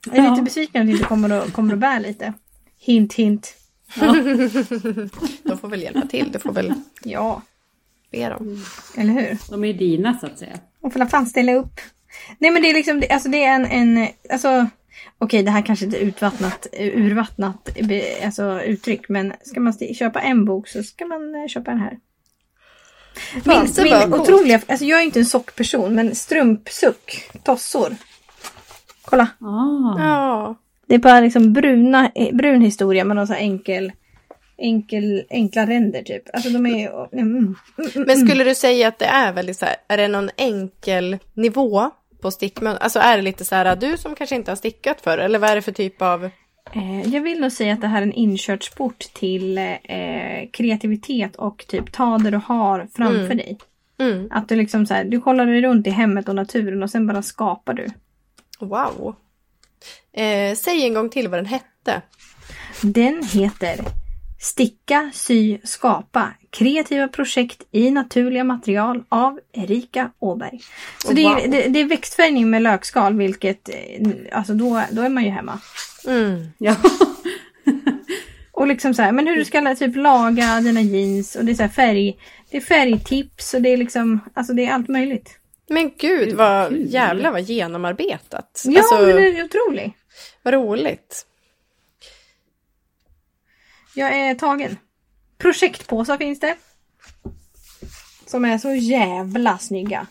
Jag 0.05 0.15
är 0.17 0.23
Ja. 0.23 0.29
lite 0.29 0.41
besviken 0.43 0.81
att 0.81 0.87
det 0.87 0.91
inte 0.91 1.03
kommer 1.03 1.29
att, 1.29 1.53
kommer 1.53 1.73
att 1.73 1.79
bära 1.79 1.99
lite. 1.99 2.33
Hint, 2.79 3.13
hint. 3.13 3.53
De 5.43 5.57
får 5.61 5.67
väl 5.67 5.81
hjälpa 5.81 6.07
till, 6.07 6.31
du 6.31 6.39
får 6.39 6.51
väl 6.53 6.73
Ja, 7.03 7.41
be 8.11 8.29
dem. 8.29 8.63
eller 8.97 9.13
hur? 9.13 9.37
De 9.51 9.63
är 9.63 9.73
dina 9.73 10.17
så 10.19 10.25
att 10.25 10.39
säga. 10.39 10.57
Och 10.81 10.93
får 10.93 11.05
fan 11.05 11.25
ställa 11.25 11.53
upp. 11.53 11.79
Nej 12.39 12.51
men 12.51 12.61
det 12.61 12.69
är 12.69 12.73
liksom, 12.73 13.03
alltså 13.09 13.29
det 13.29 13.43
är 13.43 13.55
en, 13.55 13.65
en 13.65 14.07
alltså 14.33 14.67
Okej 15.17 15.43
det 15.43 15.51
här 15.51 15.61
kanske 15.61 15.85
inte 15.85 15.97
är 15.97 16.01
utvattnat, 16.01 16.67
urvattnat 16.79 17.69
alltså, 18.25 18.61
uttryck 18.61 19.09
men 19.09 19.33
ska 19.43 19.59
man 19.59 19.73
köpa 19.73 20.21
en 20.21 20.45
bok 20.45 20.67
så 20.67 20.83
ska 20.83 21.05
man 21.05 21.35
eh, 21.35 21.47
köpa 21.47 21.71
den 21.71 21.79
här. 21.79 21.97
Min, 23.33 23.43
var 23.43 23.83
min 23.83 24.11
coolt. 24.11 24.29
otroliga, 24.29 24.61
alltså 24.67 24.85
jag 24.85 24.99
är 24.99 25.03
inte 25.03 25.19
en 25.19 25.25
sockperson 25.25 25.95
men 25.95 26.15
strumpsuck, 26.15 27.29
tossor. 27.43 27.95
Kolla. 29.01 29.27
Ah, 29.39 29.99
Ja. 29.99 30.55
Det 30.87 30.95
är 30.95 30.99
bara 30.99 31.19
liksom 31.19 31.53
bruna, 31.53 32.11
eh, 32.15 32.35
brun 32.35 32.61
historia 32.61 33.03
med 33.03 33.15
någon 33.15 33.27
så 33.27 33.33
här 33.33 33.39
enkel, 33.39 33.91
enkel, 34.57 35.23
enkla 35.29 35.65
ränder 35.67 36.03
typ. 36.03 36.23
Alltså 36.33 36.49
de 36.49 36.65
är, 36.65 37.13
mm, 37.13 37.27
mm, 37.27 37.55
mm, 37.95 38.05
Men 38.07 38.27
skulle 38.27 38.43
du 38.43 38.55
säga 38.55 38.87
att 38.87 38.99
det 38.99 39.05
är 39.05 39.33
väldigt 39.33 39.57
så 39.57 39.65
här, 39.65 39.75
är 39.87 39.97
det 39.97 40.07
någon 40.07 40.29
enkel 40.37 41.17
nivå 41.33 41.91
på 42.21 42.31
stickmönster? 42.31 42.83
Alltså 42.83 42.99
är 42.99 43.17
det 43.17 43.23
lite 43.23 43.45
så 43.45 43.55
här, 43.55 43.75
du 43.75 43.97
som 43.97 44.15
kanske 44.15 44.35
inte 44.35 44.51
har 44.51 44.55
stickat 44.55 45.01
förr, 45.01 45.17
eller 45.17 45.39
vad 45.39 45.49
är 45.49 45.55
det 45.55 45.61
för 45.61 45.71
typ 45.71 46.01
av... 46.01 46.25
Eh, 46.73 47.01
jag 47.13 47.21
vill 47.21 47.39
nog 47.41 47.51
säga 47.51 47.73
att 47.73 47.81
det 47.81 47.87
här 47.87 47.97
är 47.97 48.05
en 48.05 48.13
inkörsport 48.13 48.99
till 48.99 49.57
eh, 49.57 50.49
kreativitet 50.53 51.35
och 51.35 51.65
typ 51.67 51.91
ta 51.91 52.17
det 52.17 52.29
du 52.29 52.37
har 52.37 52.87
framför 52.95 53.25
Mm. 53.25 53.37
dig. 53.37 53.57
Mm. 53.99 54.27
Att 54.31 54.49
du 54.49 54.55
liksom 54.55 54.85
så 54.85 54.93
här, 54.93 55.03
du 55.03 55.21
kollar 55.21 55.45
dig 55.45 55.61
runt 55.61 55.87
i 55.87 55.89
hemmet 55.89 56.29
och 56.29 56.35
naturen 56.35 56.83
och 56.83 56.89
sen 56.89 57.07
bara 57.07 57.21
skapar 57.21 57.73
du. 57.73 57.87
Wow. 58.59 59.15
Eh, 60.13 60.55
säg 60.55 60.83
en 60.85 60.93
gång 60.93 61.09
till 61.09 61.27
vad 61.27 61.39
den 61.39 61.45
hette. 61.45 62.01
Den 62.81 63.23
heter 63.33 63.79
Sticka, 64.39 65.11
sy, 65.13 65.57
skapa. 65.63 66.33
Kreativa 66.51 67.07
projekt 67.07 67.63
i 67.71 67.91
naturliga 67.91 68.43
material 68.43 69.03
av 69.09 69.39
Erika 69.53 70.11
Åberg. 70.19 70.59
Så 71.05 71.13
det, 71.13 71.23
är, 71.23 71.35
Wow. 71.35 71.51
det, 71.51 71.67
det 71.67 71.79
är 71.79 71.85
växtfärgning 71.85 72.49
med 72.49 72.61
lökskal 72.61 73.17
vilket, 73.17 73.69
eh, 73.69 73.75
alltså 74.31 74.53
då, 74.53 74.83
då 74.91 75.01
är 75.01 75.09
man 75.09 75.23
ju 75.23 75.29
hemma. 75.29 75.59
Mm. 76.07 76.45
ja. 76.57 76.75
Och 78.51 78.67
liksom 78.67 78.93
så 78.93 79.01
här, 79.01 79.11
men 79.11 79.27
hur 79.27 79.35
du 79.35 79.45
ska 79.45 79.75
typ 79.75 79.95
laga 79.95 80.61
dina 80.61 80.81
jeans 80.81 81.35
och 81.35 81.45
det 81.45 81.51
är 81.51 81.55
så 81.55 81.61
här 81.61 81.69
färg, 81.69 82.17
det 82.51 82.57
är 82.57 82.61
färgtips 82.61 83.53
och 83.53 83.61
det 83.61 83.69
är 83.69 83.77
liksom, 83.77 84.19
alltså 84.33 84.53
det 84.53 84.65
är 84.65 84.73
allt 84.73 84.87
möjligt. 84.87 85.39
Men 85.69 85.91
gud, 85.97 86.33
vad 86.33 86.73
jävlar 86.73 87.31
vad 87.31 87.41
genomarbetat. 87.41 88.63
Ja, 88.65 88.79
alltså, 88.79 88.95
men 88.95 89.15
det 89.15 89.39
är 89.39 89.43
otroligt. 89.43 89.93
vad 90.43 90.53
roligt. 90.53 91.25
Jag 93.95 94.17
är 94.17 94.35
tagen. 94.35 94.77
Projektpåsar 95.41 96.17
finns 96.17 96.39
det. 96.39 96.55
Som 98.25 98.45
är 98.45 98.57
så 98.57 98.71
jävla 98.71 99.57
snygga. 99.57 100.07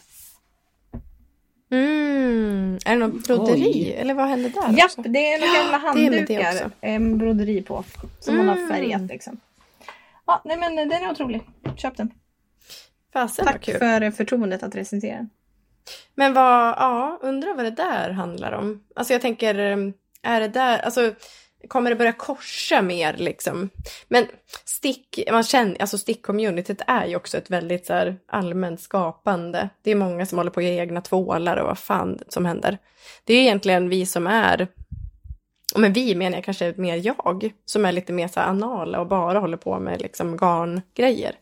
Mm. 1.71 2.79
Är 2.85 2.91
det 2.99 3.07
något 3.07 3.27
broderi? 3.27 3.73
Oj. 3.75 3.93
Eller 3.93 4.15
vad 4.15 4.29
hände 4.29 4.49
där? 4.49 4.85
Också? 4.85 5.03
det 5.03 5.33
är 5.33 5.41
några 5.41 5.53
gamla 5.63 5.79
det 5.79 5.87
handdukar 5.87 6.55
också. 6.55 6.71
eh, 6.81 7.01
broderi 7.01 7.63
på. 7.63 7.85
Som 8.21 8.37
man 8.37 8.49
har 8.49 8.57
Mm. 8.57 8.69
färgat 8.69 9.03
liksom. 9.03 9.41
Ja, 10.27 10.43
nej 10.45 10.57
men 10.59 10.77
den 10.77 10.93
är 10.93 11.11
otrolig. 11.11 11.43
Köp 11.77 11.97
den. 11.97 12.11
Fasen 13.13 13.47
Tack 13.47 13.63
kul. 13.65 13.79
för 13.79 14.11
förtroendet 14.11 14.63
att 14.63 14.75
recensera 14.75 15.17
den. 15.17 15.31
Men 16.15 16.35
vad, 16.35 16.69
ja, 16.69 17.19
undrar 17.23 17.55
vad 17.55 17.65
det 17.65 17.71
där 17.71 18.11
handlar 18.11 18.53
om. 18.53 18.85
Alltså 18.95 19.13
jag 19.13 19.23
tänker, 19.23 19.55
eh, 19.55 19.77
är 20.23 20.41
det 20.41 20.49
där, 20.49 20.79
alltså 20.79 21.15
kommer 21.69 21.91
det 21.91 21.97
börja 21.97 22.13
korsa 22.13 22.83
mer 22.83 23.17
liksom? 23.17 23.71
Men 24.09 24.27
stick, 24.65 25.19
man 25.33 25.43
känner, 25.43 25.81
alltså 25.81 25.99
stickcommunityt 25.99 26.83
är 26.87 27.07
ju 27.07 27.17
också 27.17 27.39
ett 27.39 27.51
väldigt 27.51 27.87
så 27.87 27.93
här 27.93 28.17
allmänt 28.27 28.81
skapande. 28.81 29.69
Det 29.83 29.91
är 29.91 29.95
många 29.95 30.27
som 30.27 30.39
håller 30.39 30.51
på 30.51 30.61
att 30.61 30.67
göra 30.67 30.83
egna 30.83 31.01
tvålar 31.01 31.57
och 31.57 31.67
vad 31.67 31.79
fan 31.79 32.19
som 32.29 32.45
händer. 32.45 32.79
Det 33.25 33.33
är 33.33 33.37
ju 33.37 33.43
egentligen 33.43 33.89
vi 33.89 34.07
som 34.07 34.27
är, 34.27 34.69
och 35.75 35.81
men 35.81 35.93
vi 35.93 36.15
menar 36.15 36.37
jag 36.37 36.45
kanske 36.45 36.75
mer 36.77 36.97
jag, 36.97 37.53
som 37.65 37.85
är 37.85 37.93
lite 37.93 38.13
mer 38.13 38.29
så 38.29 38.41
här 38.41 38.47
anala 38.47 39.01
och 39.01 39.07
bara 39.07 39.39
håller 39.39 39.57
på 39.57 39.79
med 39.79 40.01
liksom 40.01 40.37
garngrejer. 40.37 41.35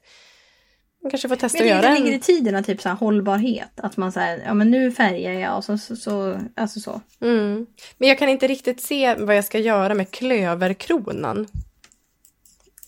Man 1.09 1.11
kanske 1.11 1.29
får 1.29 1.37
testa 1.37 1.65
Men 1.65 1.77
att 1.77 1.83
det 1.83 1.89
göra 1.89 1.95
ligger 1.95 2.13
en... 2.13 2.19
i 2.19 2.21
tiden 2.21 2.55
att 2.55 2.67
typ 2.67 2.81
så 2.81 2.89
här 2.89 2.97
hållbarhet. 2.97 3.81
Att 3.81 3.97
man 3.97 4.13
säger, 4.13 4.43
ja 4.47 4.55
men 4.55 4.71
nu 4.71 4.93
färgar 4.93 5.33
jag 5.33 5.57
och 5.57 5.65
så, 5.65 5.79
så, 5.79 5.97
så 5.97 6.41
alltså 6.57 6.81
så. 6.81 7.01
Mm. 7.21 7.67
Men 7.99 8.09
jag 8.09 8.19
kan 8.19 8.29
inte 8.29 8.47
riktigt 8.47 8.81
se 8.81 9.15
vad 9.15 9.37
jag 9.37 9.45
ska 9.45 9.59
göra 9.59 9.95
med 9.95 10.11
klöverkronan. 10.11 11.47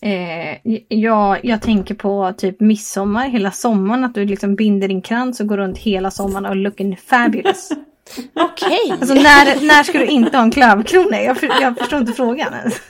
Eh, 0.01 0.57
jag, 0.87 1.45
jag 1.45 1.61
tänker 1.61 1.95
på 1.95 2.33
typ 2.37 2.59
midsommar, 2.59 3.29
hela 3.29 3.51
sommaren. 3.51 4.03
Att 4.03 4.15
du 4.15 4.25
liksom 4.25 4.55
binder 4.55 4.87
din 4.87 5.01
krans 5.01 5.39
och 5.39 5.47
går 5.47 5.57
runt 5.57 5.77
hela 5.77 6.11
sommaren 6.11 6.45
och 6.45 6.55
looking 6.55 6.97
fabulous. 6.97 7.69
Okej! 8.33 8.91
Alltså 8.91 9.13
när, 9.13 9.67
när 9.67 9.83
ska 9.83 9.97
du 9.99 10.05
inte 10.05 10.37
ha 10.37 10.43
en 10.43 10.51
klövkrona? 10.51 11.21
Jag, 11.21 11.37
för, 11.37 11.47
jag 11.61 11.77
förstår 11.77 11.99
inte 11.99 12.13
frågan 12.13 12.53
ens. 12.53 12.81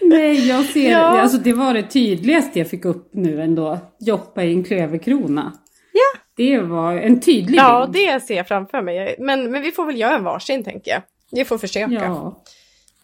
Nej, 0.00 0.48
jag 0.48 0.64
ser, 0.64 0.90
Ja. 0.90 0.98
alltså 0.98 1.38
det 1.38 1.52
var 1.52 1.74
det 1.74 1.82
tydligaste 1.82 2.58
jag 2.58 2.68
fick 2.70 2.84
upp 2.84 3.10
nu 3.14 3.42
ändå. 3.42 3.78
Joppa 4.00 4.44
i 4.44 4.52
en 4.52 4.64
klöverkrona. 4.64 5.52
Ja. 5.92 6.20
Det 6.36 6.58
var 6.60 6.92
en 6.94 7.20
tydlig 7.20 7.58
Ja, 7.58 7.86
bild. 7.92 8.06
det 8.08 8.20
ser 8.20 8.36
jag 8.36 8.48
framför 8.48 8.82
mig. 8.82 9.16
Men, 9.18 9.50
men 9.50 9.62
vi 9.62 9.72
får 9.72 9.86
väl 9.86 10.00
göra 10.00 10.16
en 10.16 10.24
varsin, 10.24 10.64
tänker 10.64 10.90
jag. 10.90 11.02
Vi 11.32 11.44
får 11.44 11.58
försöka. 11.58 11.92
Ja, 11.92 12.42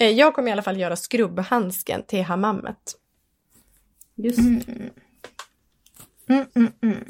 Eh, 0.00 0.10
Jag 0.10 0.34
kommer 0.34 0.48
i 0.48 0.52
alla 0.52 0.62
fall 0.62 0.80
göra 0.80 0.96
skrubbhandsken 0.96 2.02
till 2.06 2.22
hammammet. 2.22 2.76
just 4.16 4.38
Mm, 4.38 4.60
mm, 6.54 6.72
mm. 6.82 7.04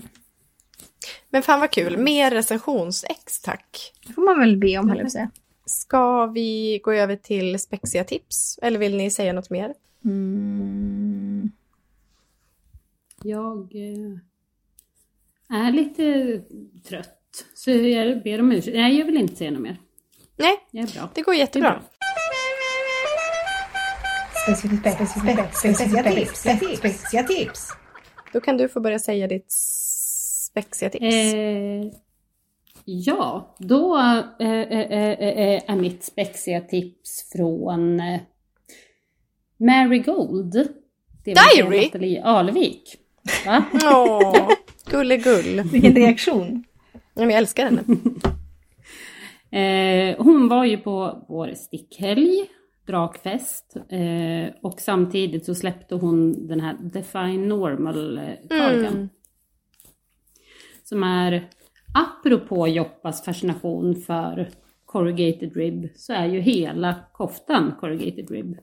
Men 1.31 1.43
fan 1.43 1.61
vad 1.61 1.71
kul. 1.71 1.97
Mer 1.99 2.31
recensionsex, 2.31 3.41
tack. 3.41 3.93
Det 4.07 4.13
får 4.13 4.23
man 4.23 4.41
väl 4.41 4.57
be 4.57 4.79
om, 4.79 4.89
höll 4.89 4.99
jag 4.99 5.13
säga. 5.13 5.31
Ska 5.67 6.27
vi 6.27 6.81
gå 6.85 6.93
över 6.93 7.17
till 7.17 7.59
spexiga 7.59 8.05
tips? 8.05 8.59
Eller 8.63 8.79
vill 8.79 8.97
ni 8.97 9.11
säga 9.11 9.33
något 9.33 9.51
mer? 9.51 9.75
Mm. 10.05 11.51
Jag 13.23 13.59
eh, 13.75 14.19
är 15.59 15.73
lite 15.73 16.41
trött. 16.89 17.15
Så 17.55 17.71
jag 17.71 18.23
ber 18.23 18.41
om 18.41 18.53
ursäkt. 18.53 18.77
Nej, 18.77 18.99
jag 18.99 19.07
vill 19.07 19.17
inte 19.17 19.37
säga 19.37 19.51
något 19.51 19.61
mer. 19.61 19.77
Nej, 20.37 20.57
Jag 20.71 20.89
är 20.91 20.95
bra. 20.95 21.09
det 21.15 21.23
går 21.23 21.35
jättebra. 21.35 21.83
Det 24.47 24.53
är 24.53 25.35
bra. 25.35 25.49
Speciella 25.53 26.11
tips, 26.13 26.41
speciella 26.79 27.29
tips. 27.29 27.69
Då 28.33 28.41
kan 28.41 28.57
du 28.57 28.69
få 28.69 28.81
börja 28.81 28.99
säga 28.99 29.27
ditt 29.27 29.53
spexiga 30.51 30.91
tips. 30.91 31.05
Eh, 31.05 31.85
ja, 32.85 33.55
då 33.59 33.99
eh, 33.99 34.49
eh, 34.49 34.81
eh, 34.81 35.11
eh, 35.21 35.63
är 35.67 35.77
mitt 35.77 36.05
spexiga 36.05 36.61
tips 36.61 37.31
från 37.33 38.01
eh, 38.01 38.21
Mary 39.57 39.99
Gold. 39.99 40.53
Det 41.25 41.35
var 41.35 41.57
Diary? 41.57 41.85
Nathalie 41.85 42.23
Alevik. 42.25 42.97
Va? 43.47 43.65
Åh, 43.85 44.51
gulligull. 44.91 45.63
Vilken 45.73 45.95
reaktion. 45.95 46.65
Ja, 46.93 47.01
men 47.15 47.31
jag 47.31 47.39
älskar 47.39 47.65
henne. 47.65 47.85
Eh, 49.51 50.17
hon 50.19 50.49
var 50.49 50.65
ju 50.65 50.77
på 50.77 51.25
vår 51.29 51.55
stickhelg, 51.55 52.47
drakfest, 52.87 53.77
eh, 53.89 54.55
och 54.63 54.81
samtidigt 54.81 55.45
så 55.47 55.55
släppte 55.55 55.95
hon 55.95 56.47
den 56.47 56.61
här 56.61 56.77
Define 56.81 57.49
Normal 57.49 58.19
eh, 58.19 58.25
cardigan. 58.49 58.87
Mm. 58.95 59.09
Som 60.89 61.03
är, 61.03 61.51
apropå 61.95 62.69
Joppas 62.69 63.25
fascination 63.25 63.97
för 63.97 64.49
corrugated 64.85 65.57
rib, 65.57 65.89
så 65.97 66.13
är 66.13 66.27
ju 66.27 66.41
hela 66.41 66.95
koftan 67.13 67.75
corrugated 67.81 68.31
rib. 68.31 68.59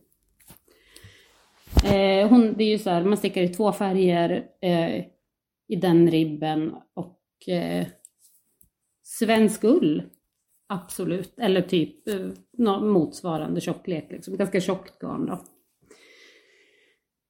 Eh, 1.83 2.29
hon, 2.29 2.53
det 2.57 2.63
är 2.63 2.69
ju 2.69 2.79
så 2.79 2.89
här, 2.89 3.03
man 3.03 3.17
stickar 3.17 3.41
i 3.41 3.47
två 3.47 3.71
färger 3.71 4.47
eh, 4.61 5.05
i 5.67 5.75
den 5.75 6.11
ribben 6.11 6.75
och 6.93 7.49
eh, 7.49 7.87
svensk 9.03 9.63
ull, 9.63 10.03
absolut. 10.67 11.39
Eller 11.39 11.61
typ 11.61 12.07
eh, 12.07 12.79
motsvarande 12.79 13.61
tjocklek, 13.61 14.11
liksom. 14.11 14.37
ganska 14.37 14.61
tjockt 14.61 14.99
garn 14.99 15.25
då. 15.25 15.39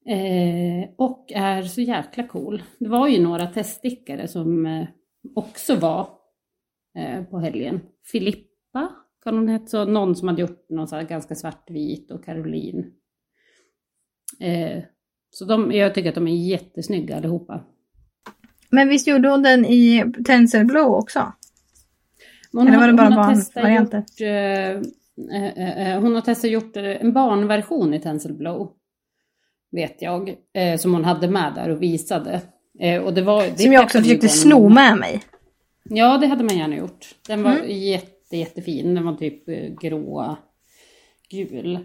Eh, 0.07 0.89
och 0.95 1.31
är 1.35 1.63
så 1.63 1.81
jäkla 1.81 2.27
cool. 2.27 2.63
Det 2.79 2.89
var 2.89 3.07
ju 3.07 3.21
några 3.21 3.47
teststickare 3.47 4.27
som 4.27 4.65
eh, 4.65 4.87
också 5.35 5.75
var 5.75 6.09
eh, 6.97 7.23
på 7.23 7.39
helgen. 7.39 7.81
Filippa, 8.11 8.89
kan 9.23 9.37
hon 9.37 9.47
heta 9.47 9.67
så? 9.67 9.85
Någon 9.85 10.15
som 10.15 10.27
hade 10.27 10.41
gjort 10.41 10.69
någon 10.69 10.87
så 10.87 11.01
ganska 11.09 11.35
svartvit 11.35 12.11
och 12.11 12.25
Caroline. 12.25 12.91
Så 15.29 15.45
de, 15.45 15.71
jag 15.71 15.95
tycker 15.95 16.09
att 16.09 16.15
de 16.15 16.27
är 16.27 16.47
jättesnygga 16.47 17.17
allihopa. 17.17 17.63
Men 18.69 18.89
visst 18.89 19.07
gjorde 19.07 19.29
hon 19.29 19.43
den 19.43 19.65
i 19.65 20.13
Tencel 20.25 20.65
Blow 20.65 20.93
också? 20.93 21.33
Men 22.51 22.67
Eller 22.67 22.77
var 22.77 22.87
det 22.87 22.93
bara 22.93 23.09
barnvarianter? 23.09 24.03
Hon 25.99 26.15
har 26.15 26.21
testat 26.21 26.51
gjort 26.51 26.75
en 26.75 27.13
barnversion 27.13 27.93
i 27.93 27.99
Tencel 27.99 28.33
Blow. 28.33 28.73
Vet 29.75 30.01
jag. 30.01 30.35
Eh, 30.53 30.77
som 30.77 30.93
hon 30.93 31.05
hade 31.05 31.27
med 31.27 31.53
där 31.55 31.69
och 31.69 31.81
visade. 31.81 32.41
Eh, 32.79 33.01
och 33.03 33.13
det 33.13 33.21
var, 33.21 33.43
det 33.43 33.57
Som 33.59 33.73
jag 33.73 33.83
också 33.83 33.99
försökte 34.01 34.27
sno 34.29 34.69
med 34.69 34.97
mig. 34.97 35.21
Ja, 35.89 36.17
det 36.17 36.27
hade 36.27 36.43
man 36.43 36.57
gärna 36.57 36.75
gjort. 36.75 37.15
Den 37.27 37.43
var 37.43 37.51
Mm. 37.51 37.71
jätte, 37.71 38.37
jättefin. 38.37 38.95
Den 38.95 39.05
var 39.05 39.13
typ 39.15 39.49
eh, 39.49 39.55
grå, 39.81 40.37
gul. 41.29 41.79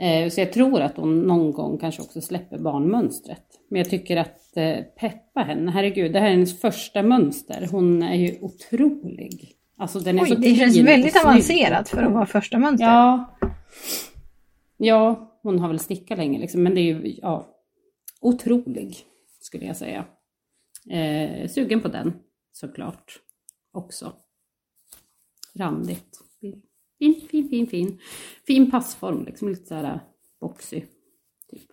Eh, 0.00 0.30
så 0.30 0.40
jag 0.40 0.52
tror 0.52 0.80
att 0.80 0.96
hon 0.96 1.20
någon 1.22 1.52
gång 1.52 1.78
kanske 1.78 2.02
också 2.02 2.20
släpper 2.20 2.58
barnmönstret. 2.58 3.44
Men 3.70 3.78
jag 3.78 3.90
tycker 3.90 4.16
att 4.16 4.56
eh, 4.56 4.76
peppa 5.00 5.40
henne. 5.40 5.70
Herregud, 5.70 6.12
det 6.12 6.20
här 6.20 6.26
är 6.26 6.30
hennes 6.30 6.60
första 6.60 7.02
mönster. 7.02 7.68
Hon 7.70 8.02
är 8.02 8.14
ju 8.14 8.38
otrolig. 8.40 9.48
Alltså 9.78 9.98
den 10.00 10.18
är 10.18 10.22
Oj, 10.22 10.28
så 10.28 10.34
det 10.34 10.54
känns 10.54 10.76
väldigt 10.76 11.24
avancerat 11.24 11.88
för 11.88 12.02
att 12.02 12.12
vara 12.12 12.26
första 12.26 12.58
mönster. 12.58 12.86
Ja. 12.86 13.36
Ja, 14.76 15.29
hon 15.42 15.58
har 15.58 15.68
väl 15.68 15.78
stickat 15.78 16.18
länge 16.18 16.38
liksom. 16.38 16.62
Men 16.62 16.74
det 16.74 16.80
är 16.80 16.84
ju, 16.84 17.18
ja, 17.22 17.56
otrolig 18.20 18.96
skulle 19.40 19.64
jag 19.64 19.76
säga. 19.76 20.06
Eh, 20.90 21.48
sugen 21.48 21.80
på 21.80 21.88
den 21.88 22.12
såklart 22.52 23.20
också. 23.72 24.12
Randigt. 25.54 26.20
Fin, 26.98 27.20
fin, 27.30 27.48
fin, 27.48 27.66
fin. 27.66 27.98
Fin 28.46 28.70
passform 28.70 29.24
liksom, 29.24 29.48
lite 29.48 29.66
såhär 29.66 30.00
boxy. 30.40 30.82
Typ. 31.50 31.72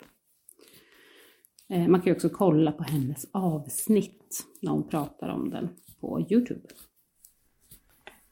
Eh, 1.70 1.88
man 1.88 2.02
kan 2.02 2.08
ju 2.08 2.16
också 2.16 2.30
kolla 2.30 2.72
på 2.72 2.84
hennes 2.84 3.28
avsnitt 3.32 4.46
när 4.62 4.72
hon 4.72 4.88
pratar 4.88 5.30
om 5.30 5.50
den 5.50 5.70
på 6.00 6.28
Youtube. 6.30 6.68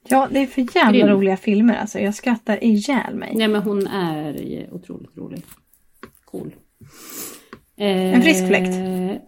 Ja, 0.07 0.27
det 0.31 0.39
är 0.39 0.45
för 0.47 0.75
jävla 0.75 0.91
Grym. 0.91 1.07
roliga 1.07 1.37
filmer 1.37 1.75
alltså. 1.75 1.99
Jag 1.99 2.15
skrattar 2.15 2.63
ihjäl 2.63 3.15
mig. 3.15 3.31
Nej 3.35 3.47
men 3.47 3.61
hon 3.61 3.87
är 3.87 4.67
otroligt 4.71 5.17
rolig. 5.17 5.41
Cool. 6.25 6.51
En 7.77 8.21
frisk 8.21 8.47
fläkt. 8.47 8.69
Eh, 8.75 9.21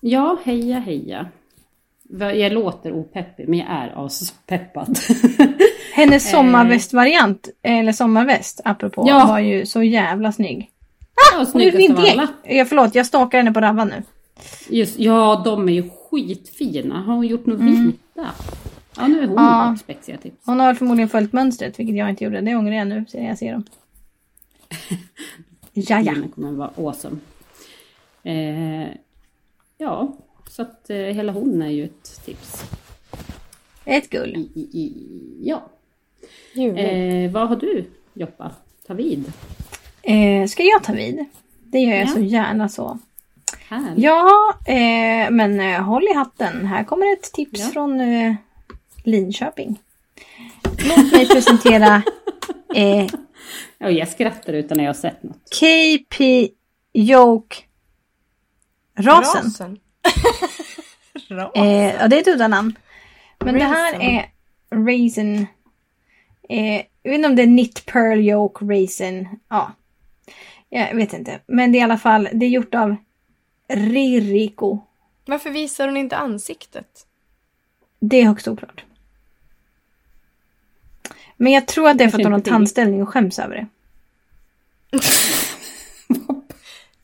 Ja, 0.00 0.36
heja 0.44 0.78
heja. 0.78 1.26
Jag 2.34 2.52
låter 2.52 2.92
opeppig 2.92 3.48
men 3.48 3.58
jag 3.58 3.68
är 3.68 4.06
aspeppad. 4.06 4.98
Hennes 5.94 6.30
sommarvästvariant, 6.30 7.48
eller 7.62 7.92
sommarväst 7.92 8.60
apropå, 8.64 9.04
Ja. 9.08 9.26
var 9.26 9.38
ju 9.38 9.66
så 9.66 9.82
jävla 9.82 10.32
snygg. 10.32 10.70
ja, 11.32 11.36
är 11.36 11.40
det 11.40 11.46
snyggast 11.50 11.90
av 11.90 11.98
alla. 11.98 12.28
deg. 12.44 12.56
Ja, 12.58 12.64
förlåt, 12.64 12.94
jag 12.94 13.06
stalkar 13.06 13.38
henne 13.38 13.52
på 13.52 13.60
Rabban 13.60 13.88
nu. 13.88 14.02
Just, 14.68 14.98
ja, 14.98 15.42
de 15.44 15.68
är 15.68 15.72
ju 15.72 15.90
skitfina. 16.10 17.02
Har 17.02 17.14
hon 17.14 17.26
gjort 17.26 17.46
något 17.46 17.60
vita? 17.60 18.26
Ja, 18.96 19.06
nu 19.06 19.22
är 19.22 19.26
hon. 19.26 19.36
Ja. 19.36 19.76
spexiga 19.80 20.16
tips. 20.18 20.36
Hon 20.46 20.60
har 20.60 20.74
förmodligen 20.74 21.08
följt 21.08 21.32
mönstret, 21.32 21.78
vilket 21.80 21.96
jag 21.96 22.10
inte 22.10 22.24
gjorde. 22.24 22.40
Det 22.40 22.56
ångrar 22.56 22.74
jag 22.74 22.86
nu 22.88 23.04
när 23.14 23.28
jag 23.28 23.38
ser 23.38 23.52
dem. 23.52 23.64
Ja, 25.78 26.00
ja. 26.00 26.12
Den 26.12 26.28
kommer 26.28 26.52
vara 26.52 26.70
awesome. 26.76 27.16
Eh, 28.22 28.88
ja, 29.78 30.16
så 30.48 30.62
att 30.62 30.90
eh, 30.90 30.96
hela 30.96 31.32
hon 31.32 31.62
är 31.62 31.68
ju 31.70 31.84
ett 31.84 32.20
tips. 32.24 32.64
Ett 33.84 34.10
gull. 34.10 34.36
I, 34.36 34.50
i, 34.54 34.80
i, 34.80 34.92
ja. 35.42 35.62
Eh, 36.62 37.30
vad 37.30 37.48
har 37.48 37.56
du 37.56 37.84
Joppa? 38.14 38.50
Ta 38.86 38.94
vid. 38.94 39.32
Eh, 40.02 40.46
ska 40.46 40.62
jag 40.62 40.84
ta 40.84 40.92
vid? 40.92 41.24
Det 41.64 41.78
gör 41.80 41.92
jag 41.96 42.02
Ja. 42.08 42.12
så 42.12 42.20
gärna 42.20 42.68
så. 42.68 42.98
Här. 43.68 43.94
Ja, 43.96 44.30
eh, 44.66 45.30
men 45.30 45.60
eh, 45.60 45.82
håll 45.82 46.04
i 46.10 46.14
hatten. 46.14 46.66
Här 46.66 46.84
kommer 46.84 47.12
ett 47.12 47.32
tips 47.32 47.60
Ja. 47.60 47.66
från 47.66 48.00
eh, 48.00 48.34
Linköping. 49.06 49.78
Låt 50.62 51.12
mig 51.12 51.28
presentera 51.28 52.02
eh, 52.74 53.06
Oj, 53.80 53.98
jag 53.98 54.08
skrattar 54.08 54.52
utan 54.52 54.78
att 54.78 54.84
jag 54.84 54.88
har 54.88 54.94
sett 54.94 55.22
något. 55.22 55.36
KP 55.60 56.48
Yoke 56.92 57.56
Rasen. 58.94 59.44
Rasen. 59.44 59.78
Ras. 61.28 61.50
Eh, 61.56 61.94
ja, 61.94 62.08
det 62.08 62.16
är 62.16 62.20
ett 62.20 62.28
udda-namn. 62.28 62.78
Men 63.38 63.54
det 63.54 63.64
här 63.64 63.92
Raisin. 63.92 64.00
är 64.00 64.30
Raisin. 64.86 65.46
Eh, 66.48 66.82
jag 67.02 67.10
vet 67.10 67.14
inte 67.14 67.28
om 67.28 67.36
det 67.36 67.42
är 67.42 67.46
Knit 67.46 67.86
Pearl 67.86 68.18
Yoke 68.18 68.64
Raisin. 68.64 69.28
Ja. 69.48 69.72
Jag 70.68 70.94
vet 70.94 71.12
inte. 71.12 71.40
Men 71.46 71.72
det 71.72 71.78
är 71.78 71.80
i 71.80 71.82
alla 71.82 71.98
fall, 71.98 72.28
det 72.32 72.46
är 72.46 72.50
gjort 72.50 72.74
av 72.74 72.96
Ririko. 73.68 74.78
Varför 75.26 75.50
visar 75.50 75.86
hon 75.88 75.96
inte 75.96 76.16
ansiktet? 76.16 77.06
Det 78.00 78.20
är 78.20 78.24
högst 78.26 78.48
oklart. 78.48 78.84
Men 81.36 81.52
jag 81.52 81.66
tror 81.66 81.88
att 81.88 81.98
det 81.98 82.04
är 82.04 82.08
för 82.08 82.18
att 82.18 82.24
hon 82.24 82.32
har 82.32 82.40
tandställning 82.40 83.02
och 83.02 83.08
skäms 83.08 83.38
över 83.38 83.56
det. 83.56 83.66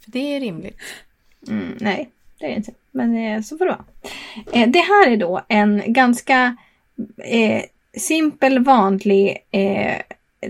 För 0.05 0.11
det 0.11 0.37
är 0.37 0.41
rimligt. 0.41 0.81
Mm, 1.49 1.77
nej, 1.81 2.11
det 2.39 2.45
är 2.47 2.51
det 2.51 2.57
inte. 2.57 2.73
Men 2.91 3.17
eh, 3.17 3.43
så 3.43 3.59
får 3.59 3.65
det 3.65 3.71
vara. 3.71 3.85
Eh, 4.53 4.69
det 4.69 4.79
här 4.79 5.11
är 5.11 5.17
då 5.17 5.41
en 5.49 5.83
ganska 5.87 6.57
eh, 7.25 7.63
simpel, 7.97 8.65
vanlig 8.65 9.37
eh, 9.51 9.97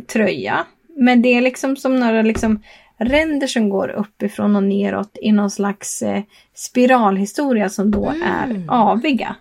tröja. 0.07 0.66
Men 0.97 1.22
det 1.22 1.28
är 1.28 1.41
liksom 1.41 1.76
som 1.76 1.97
några 2.01 2.22
liksom 2.22 2.62
ränder 2.97 3.47
som 3.47 3.68
går 3.68 3.89
uppifrån 3.89 4.57
och 4.57 4.62
neråt 4.62 5.18
i 5.22 5.33
någon 5.33 5.51
slags 5.51 6.03
eh, 6.03 6.22
spiralhistoria 6.55 7.68
som 7.68 7.91
då 7.91 8.09
Mm. 8.09 8.22
är 8.22 8.64
aviga. 8.68 9.37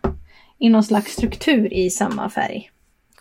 I 0.60 0.70
någon 0.70 0.84
slags 0.84 1.12
struktur 1.12 1.74
i 1.74 1.90
samma 1.90 2.30
färg. 2.30 2.70